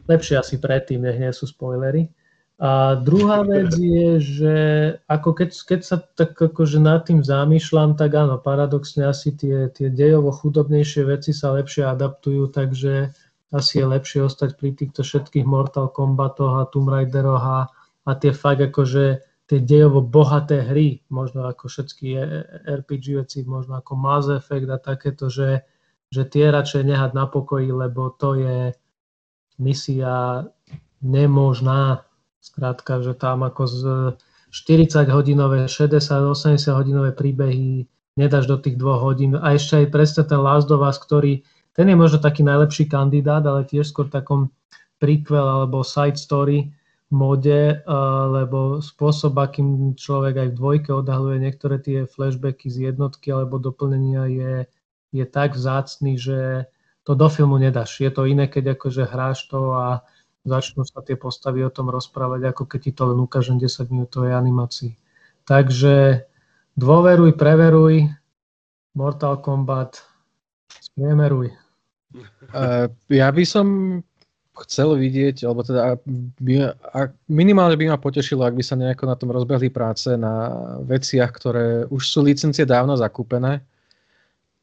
Lepšie 0.06 0.38
asi 0.38 0.62
predtým, 0.62 1.02
nech 1.02 1.18
nie 1.18 1.34
sú 1.34 1.50
spoilery. 1.50 2.06
A 2.62 2.94
druhá 2.94 3.42
vec 3.42 3.74
je, 3.74 4.22
že 4.22 4.56
ako 5.10 5.34
keď, 5.34 5.50
keď 5.66 5.80
sa 5.82 5.98
tak 5.98 6.38
akože 6.38 6.78
nad 6.78 7.02
tým 7.02 7.18
zamýšľam, 7.26 7.98
tak 7.98 8.14
áno, 8.14 8.38
paradoxne 8.38 9.10
asi 9.10 9.34
tie, 9.34 9.66
tie 9.74 9.90
dejovo 9.90 10.30
chudobnejšie 10.30 11.02
veci 11.02 11.34
sa 11.34 11.50
lepšie 11.50 11.82
adaptujú, 11.82 12.54
takže 12.54 13.10
asi 13.50 13.82
je 13.82 13.86
lepšie 13.90 14.22
ostať 14.22 14.54
pri 14.54 14.70
týchto 14.70 15.02
všetkých 15.02 15.42
Mortal 15.42 15.90
Kombatoch 15.90 16.62
a 16.62 16.70
Tomb 16.70 16.94
Raideroch 16.94 17.42
a, 17.42 17.60
a 18.06 18.10
tie 18.14 18.30
fakt 18.30 18.62
akože 18.62 19.33
tie 19.44 19.60
dejovo 19.60 20.00
bohaté 20.00 20.64
hry, 20.64 21.04
možno 21.12 21.44
ako 21.44 21.68
všetky 21.68 22.16
RPG 22.64 23.20
veci, 23.20 23.44
možno 23.44 23.76
ako 23.76 23.92
Mass 23.92 24.26
Effect 24.32 24.68
a 24.72 24.80
takéto, 24.80 25.28
že, 25.28 25.68
že 26.08 26.24
tie 26.24 26.48
radšej 26.48 26.88
nehať 26.88 27.10
na 27.12 27.28
pokoji, 27.28 27.68
lebo 27.68 28.08
to 28.16 28.40
je 28.40 28.72
misia 29.60 30.48
nemožná. 31.04 32.08
Skrátka, 32.40 33.00
že 33.04 33.16
tam 33.16 33.44
ako 33.44 33.64
z 33.68 33.80
40 34.52 35.08
hodinové, 35.12 35.68
60-80 35.68 36.72
hodinové 36.72 37.10
príbehy 37.12 37.88
nedáš 38.16 38.46
do 38.46 38.56
tých 38.56 38.80
dvoch 38.80 39.02
hodín. 39.02 39.36
A 39.36 39.56
ešte 39.56 39.84
aj 39.84 39.86
presne 39.92 40.22
ten 40.24 40.40
Last 40.40 40.70
of 40.70 40.84
Us, 40.84 40.96
ktorý, 40.96 41.44
ten 41.74 41.90
je 41.90 41.96
možno 41.98 42.22
taký 42.22 42.46
najlepší 42.46 42.86
kandidát, 42.88 43.42
ale 43.44 43.66
tiež 43.66 43.90
skôr 43.90 44.06
takom 44.08 44.52
prequel 45.02 45.42
alebo 45.42 45.82
side 45.82 46.16
story, 46.16 46.70
mode, 47.14 47.86
lebo 48.34 48.82
spôsob, 48.82 49.38
akým 49.38 49.94
človek 49.94 50.34
aj 50.42 50.48
v 50.50 50.58
dvojke 50.58 50.90
odhaluje 50.90 51.38
niektoré 51.38 51.78
tie 51.78 52.10
flashbacky 52.10 52.66
z 52.66 52.90
jednotky 52.90 53.30
alebo 53.30 53.62
doplnenia 53.62 54.26
je, 54.26 54.54
je 55.14 55.24
tak 55.24 55.54
vzácný, 55.54 56.18
že 56.18 56.66
to 57.06 57.14
do 57.14 57.30
filmu 57.30 57.62
nedáš. 57.62 58.02
Je 58.02 58.10
to 58.10 58.26
iné, 58.26 58.50
keď 58.50 58.74
akože 58.74 59.06
hráš 59.06 59.46
to 59.46 59.78
a 59.78 60.02
začnú 60.42 60.82
sa 60.82 61.00
tie 61.06 61.14
postavy 61.14 61.62
o 61.62 61.70
tom 61.70 61.88
rozprávať, 61.88 62.50
ako 62.50 62.62
keď 62.66 62.80
ti 62.82 62.92
to 62.92 63.14
len 63.14 63.18
ukážem 63.22 63.56
10 63.56 63.94
minútovej 63.94 64.34
animácii. 64.34 64.98
Takže 65.46 66.26
dôveruj, 66.74 67.38
preveruj, 67.38 68.10
Mortal 68.98 69.38
Kombat, 69.38 70.02
spriemeruj. 70.68 71.52
Uh, 72.54 72.86
ja 73.10 73.28
by 73.34 73.42
som 73.42 73.66
chcel 74.62 74.94
vidieť, 74.94 75.42
alebo 75.42 75.66
teda 75.66 75.98
by, 76.38 76.52
a 76.94 77.10
minimálne 77.26 77.74
by 77.74 77.90
ma 77.90 77.98
potešilo, 77.98 78.46
ak 78.46 78.54
by 78.54 78.62
sa 78.62 78.78
nejako 78.78 79.04
na 79.10 79.18
tom 79.18 79.34
rozbehli 79.34 79.66
práce 79.66 80.14
na 80.14 80.54
veciach, 80.86 81.34
ktoré 81.34 81.66
už 81.90 82.02
sú 82.06 82.22
licencie 82.22 82.62
dávno 82.62 82.94
zakúpené, 82.94 83.58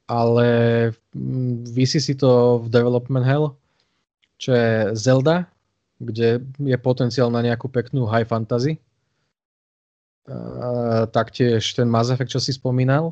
ale 0.07 0.47
mm, 1.11 1.75
vysí 1.75 1.99
si 1.99 2.15
to 2.15 2.63
v 2.63 2.67
Development 2.71 3.27
Hell, 3.27 3.51
čo 4.39 4.55
je 4.55 4.95
Zelda, 4.95 5.43
kde 5.99 6.39
je 6.57 6.77
potenciál 6.79 7.27
na 7.27 7.43
nejakú 7.43 7.67
peknú 7.67 8.07
high 8.07 8.25
fantasy. 8.25 8.79
Uh, 10.25 11.03
taktiež 11.11 11.75
ten 11.75 11.91
Mass 11.91 12.07
Effect, 12.07 12.31
čo 12.31 12.41
si 12.41 12.55
spomínal. 12.55 13.11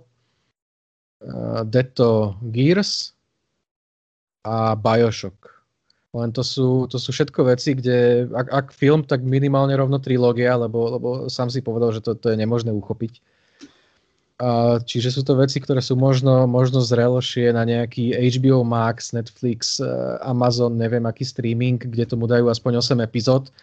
Uh, 1.19 1.67
Detto 1.67 2.39
Gears 2.55 3.11
a 4.47 4.73
Bioshock 4.79 5.58
len 6.09 6.33
to 6.33 6.41
sú, 6.41 6.89
to 6.89 6.97
sú 6.97 7.13
všetko 7.13 7.53
veci, 7.53 7.77
kde 7.77 8.25
ak, 8.33 8.47
ak 8.49 8.67
film, 8.73 9.05
tak 9.05 9.21
minimálne 9.21 9.77
rovno 9.77 10.01
trilógia, 10.01 10.57
lebo, 10.57 10.97
lebo 10.97 11.07
sám 11.29 11.53
si 11.53 11.61
povedal, 11.61 11.93
že 11.93 12.01
to, 12.01 12.17
to 12.17 12.33
je 12.33 12.37
nemožné 12.37 12.73
uchopiť. 12.73 13.21
A, 14.41 14.81
čiže 14.81 15.13
sú 15.13 15.21
to 15.21 15.37
veci, 15.37 15.61
ktoré 15.61 15.85
sú 15.85 15.93
možno, 15.93 16.49
možno 16.49 16.81
zrelšie 16.81 17.53
na 17.53 17.61
nejaký 17.61 18.17
HBO 18.17 18.65
Max, 18.65 19.13
Netflix, 19.13 19.77
e, 19.77 19.85
Amazon, 20.25 20.81
neviem 20.81 21.05
aký 21.05 21.21
streaming, 21.21 21.77
kde 21.77 22.09
tomu 22.09 22.25
dajú 22.25 22.49
aspoň 22.49 22.81
8 22.81 23.05
epizód. 23.05 23.53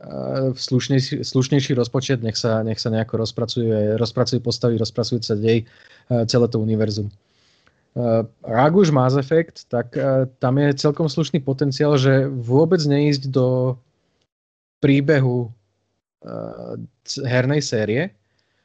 V 0.00 0.56
slušnejší, 0.56 1.20
slušnejší 1.28 1.76
rozpočet, 1.76 2.24
nech 2.24 2.32
sa, 2.32 2.64
nech 2.64 2.80
sa 2.80 2.88
nejako 2.88 3.20
rozpracuje, 3.20 4.00
rozpracujú 4.00 4.40
postavy, 4.40 4.80
rozpracujú 4.80 5.20
sa 5.20 5.36
dej, 5.36 5.66
e, 6.08 6.24
celé 6.30 6.46
to 6.46 6.62
univerzum. 6.62 7.10
Uh, 7.90 8.22
ak 8.46 8.70
už 8.70 8.94
Mass 8.94 9.18
Effect, 9.18 9.66
tak 9.66 9.98
uh, 9.98 10.30
tam 10.38 10.62
je 10.62 10.78
celkom 10.78 11.10
slušný 11.10 11.42
potenciál, 11.42 11.98
že 11.98 12.30
vôbec 12.30 12.78
neísť 12.86 13.34
do 13.34 13.74
príbehu 14.78 15.50
uh, 15.50 16.78
hernej 17.26 17.58
série, 17.58 18.14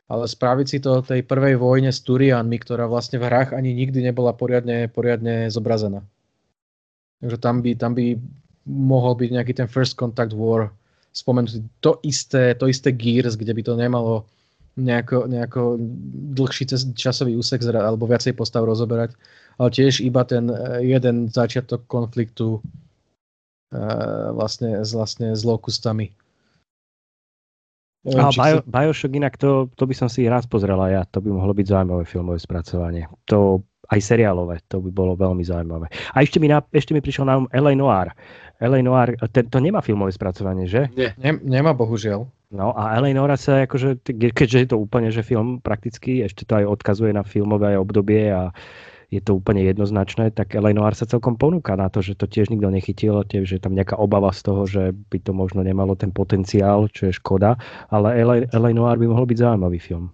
ale 0.05 0.29
spraviť 0.29 0.67
si 0.69 0.77
to 0.77 1.01
tej 1.01 1.25
prvej 1.25 1.57
vojne 1.57 1.89
s 1.89 2.05
Turianmi, 2.05 2.61
ktorá 2.61 2.85
vlastne 2.85 3.17
v 3.17 3.25
hrách 3.25 3.57
ani 3.57 3.73
nikdy 3.73 4.05
nebola 4.05 4.29
poriadne, 4.29 4.85
poriadne 4.93 5.49
zobrazená. 5.49 6.05
Takže 7.25 7.37
tam 7.41 7.65
by, 7.65 7.71
tam 7.73 7.97
by 7.97 8.21
mohol 8.69 9.17
byť 9.17 9.29
nejaký 9.33 9.53
ten 9.57 9.65
First 9.65 9.97
Contact 9.97 10.37
War 10.37 10.69
spomenutý. 11.09 11.65
To 11.81 11.97
isté, 12.05 12.53
to 12.53 12.69
isté 12.69 12.93
Gears, 12.93 13.33
kde 13.33 13.57
by 13.57 13.61
to 13.65 13.73
nemalo 13.73 14.29
nejako, 14.75 15.27
nejako 15.27 15.61
dlhší 16.35 16.67
časový 16.95 17.39
úsek 17.39 17.63
alebo 17.71 18.07
viacej 18.07 18.35
postav 18.35 18.67
rozoberať, 18.67 19.15
ale 19.55 19.69
tiež 19.71 20.03
iba 20.03 20.27
ten 20.27 20.51
eh, 20.51 20.83
jeden 20.83 21.31
začiatok 21.31 21.87
konfliktu 21.87 22.59
uh, 22.59 24.35
vlastne, 24.35 24.83
vlastne 24.83 25.31
s 25.31 25.47
lokustami. 25.47 26.11
A 28.05 28.29
Bio, 28.29 28.61
si... 28.61 28.69
Bioshock 28.69 29.13
inak, 29.17 29.33
to, 29.41 29.65
to 29.73 29.89
by 29.89 29.95
som 29.97 30.05
si 30.05 30.29
raz 30.29 30.45
pozrel 30.45 30.77
ja, 30.93 31.09
to 31.09 31.25
by 31.25 31.33
mohlo 31.33 31.57
byť 31.57 31.65
zaujímavé 31.65 32.05
filmové 32.05 32.37
spracovanie. 32.37 33.09
To 33.33 33.65
aj 33.89 34.01
seriálové, 34.01 34.61
to 34.69 34.77
by 34.81 34.89
bolo 34.93 35.17
veľmi 35.17 35.41
zaujímavé. 35.41 35.89
A 36.13 36.21
ešte 36.21 36.37
mi, 36.37 36.49
na, 36.49 36.61
ešte 36.69 36.93
mi 36.93 37.01
prišiel 37.01 37.25
na 37.25 37.41
um 37.41 37.49
L.A. 37.49 37.73
Noir. 37.73 38.13
L.A. 38.61 38.79
Noir, 38.85 39.17
ten, 39.33 39.49
to 39.49 39.57
nemá 39.57 39.81
filmové 39.81 40.13
spracovanie, 40.13 40.69
že? 40.69 40.89
Nie, 40.93 41.17
ne, 41.17 41.41
nemá 41.41 41.73
bohužiaľ. 41.73 42.29
No 42.55 42.71
a 42.71 42.95
Eleonora 42.95 43.35
sa 43.35 43.67
akože, 43.67 43.99
keďže 44.31 44.57
je 44.63 44.67
to 44.71 44.77
úplne, 44.79 45.11
že 45.11 45.27
film 45.27 45.59
prakticky, 45.59 46.23
ešte 46.23 46.47
to 46.47 46.63
aj 46.63 46.79
odkazuje 46.79 47.11
na 47.11 47.27
filmové 47.27 47.75
obdobie 47.75 48.31
a 48.31 48.55
je 49.11 49.21
to 49.21 49.37
úplne 49.37 49.61
jednoznačné, 49.61 50.31
tak 50.31 50.55
LA 50.55 50.71
Noir 50.73 50.95
sa 50.97 51.05
celkom 51.05 51.35
ponúka 51.35 51.77
na 51.77 51.91
to, 51.91 52.01
že 52.01 52.17
to 52.17 52.25
tiež 52.25 52.49
nikto 52.49 52.71
nechytil, 52.71 53.21
tiež 53.27 53.59
je 53.59 53.61
tam 53.61 53.75
nejaká 53.75 53.99
obava 53.99 54.31
z 54.31 54.41
toho, 54.41 54.61
že 54.65 54.95
by 55.11 55.17
to 55.21 55.31
možno 55.35 55.61
nemalo 55.61 55.93
ten 55.93 56.09
potenciál, 56.15 56.87
čo 56.89 57.11
je 57.11 57.13
škoda, 57.13 57.59
ale 57.91 58.17
LA 58.49 58.71
Noir 58.71 58.97
by 58.97 59.07
mohol 59.11 59.27
byť 59.27 59.37
zaujímavý 59.37 59.79
film. 59.83 60.09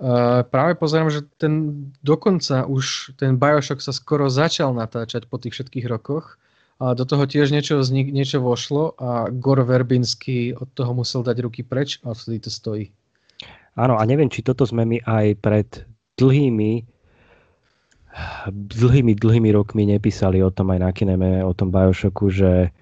Uh, 0.00 0.40
práve 0.48 0.80
pozerám, 0.80 1.12
že 1.12 1.28
ten 1.36 1.84
dokonca 2.00 2.64
už 2.64 3.12
ten 3.20 3.36
Bioshock 3.36 3.84
sa 3.84 3.92
skoro 3.92 4.32
začal 4.32 4.72
natáčať 4.72 5.28
po 5.28 5.36
tých 5.36 5.60
všetkých 5.60 5.84
rokoch 5.92 6.40
a 6.80 6.96
do 6.96 7.04
toho 7.04 7.28
tiež 7.28 7.52
niečo, 7.52 7.76
vznik, 7.76 8.08
niečo 8.08 8.40
vošlo 8.40 8.96
a 8.96 9.28
Gor 9.28 9.60
Verbinsky 9.62 10.56
od 10.56 10.72
toho 10.72 10.96
musel 10.96 11.20
dať 11.20 11.36
ruky 11.44 11.60
preč 11.60 12.00
a 12.00 12.16
vtedy 12.16 12.48
to 12.48 12.50
stojí. 12.50 12.88
Áno, 13.76 14.00
a 14.00 14.02
neviem, 14.08 14.32
či 14.32 14.40
toto 14.40 14.64
sme 14.64 14.88
my 14.88 14.98
aj 15.04 15.26
pred 15.44 15.68
dlhými 16.16 16.88
dlhými, 18.50 19.14
dlhými 19.14 19.50
rokmi 19.54 19.86
nepísali 19.86 20.42
o 20.42 20.50
tom 20.50 20.74
aj 20.74 20.78
na 20.82 20.90
kineme, 20.90 21.46
o 21.46 21.54
tom 21.54 21.70
Bioshocku, 21.70 22.30
že 22.30 22.74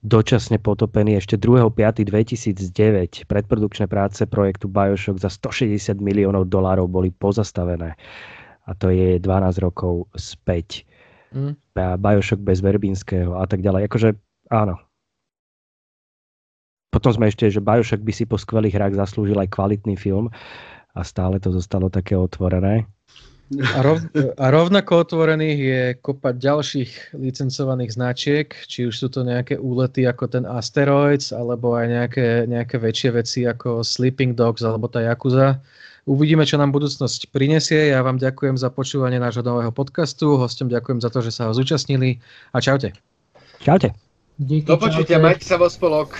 dočasne 0.00 0.56
potopený 0.56 1.20
ešte 1.20 1.36
2.5.2009 1.36 3.28
predprodukčné 3.28 3.84
práce 3.84 4.24
projektu 4.24 4.72
Bioshock 4.72 5.20
za 5.20 5.28
160 5.28 6.00
miliónov 6.00 6.48
dolárov 6.48 6.88
boli 6.88 7.12
pozastavené. 7.12 8.00
A 8.64 8.70
to 8.72 8.88
je 8.88 9.20
12 9.20 9.60
rokov 9.60 10.08
späť. 10.16 10.88
Mm. 11.30 11.54
Bioshock 11.74 12.42
bez 12.42 12.58
Verbinského 12.58 13.38
a 13.38 13.46
tak 13.46 13.62
ďalej. 13.62 13.86
Akože 13.86 14.08
áno. 14.50 14.78
Potom 16.90 17.14
sme 17.14 17.30
ešte, 17.30 17.46
že 17.46 17.62
Bioshock 17.62 18.02
by 18.02 18.12
si 18.12 18.26
po 18.26 18.34
skvelých 18.34 18.74
hrách 18.74 18.98
zaslúžil 18.98 19.38
aj 19.38 19.54
kvalitný 19.54 19.94
film 19.94 20.26
a 20.90 21.00
stále 21.06 21.38
to 21.38 21.54
zostalo 21.54 21.86
také 21.86 22.18
otvorené. 22.18 22.90
A, 23.50 23.82
rov, 23.82 23.98
a 24.14 24.46
rovnako 24.54 25.02
otvorených 25.02 25.58
je 25.58 25.82
kopa 25.98 26.30
ďalších 26.30 27.18
licencovaných 27.18 27.98
značiek, 27.98 28.46
či 28.70 28.86
už 28.86 28.94
sú 28.94 29.10
to 29.10 29.26
nejaké 29.26 29.58
úlety 29.58 30.06
ako 30.06 30.30
ten 30.30 30.46
Asteroids, 30.46 31.34
alebo 31.34 31.74
aj 31.74 31.86
nejaké, 31.90 32.26
nejaké 32.46 32.78
väčšie 32.78 33.10
veci 33.10 33.40
ako 33.50 33.82
Sleeping 33.82 34.38
Dogs 34.38 34.62
alebo 34.62 34.86
tá 34.86 35.02
Yakuza. 35.02 35.58
Uvidíme, 36.08 36.48
čo 36.48 36.56
nám 36.56 36.72
budúcnosť 36.72 37.28
prinesie. 37.28 37.92
Ja 37.92 38.00
vám 38.00 38.16
ďakujem 38.16 38.56
za 38.56 38.72
počúvanie 38.72 39.20
nášho 39.20 39.44
nového 39.44 39.68
podcastu. 39.74 40.40
Hostom 40.40 40.72
ďakujem 40.72 41.04
za 41.04 41.12
to, 41.12 41.20
že 41.20 41.34
sa 41.34 41.48
ho 41.48 41.52
zúčastnili. 41.52 42.22
A 42.56 42.64
čaute. 42.64 42.96
Čaute. 43.60 43.92
Díky, 44.40 44.64
Do 44.64 44.80
počutia, 44.80 45.20
majte 45.20 45.44
sa 45.44 45.60
vo 45.60 45.68
spolok. 45.68 46.16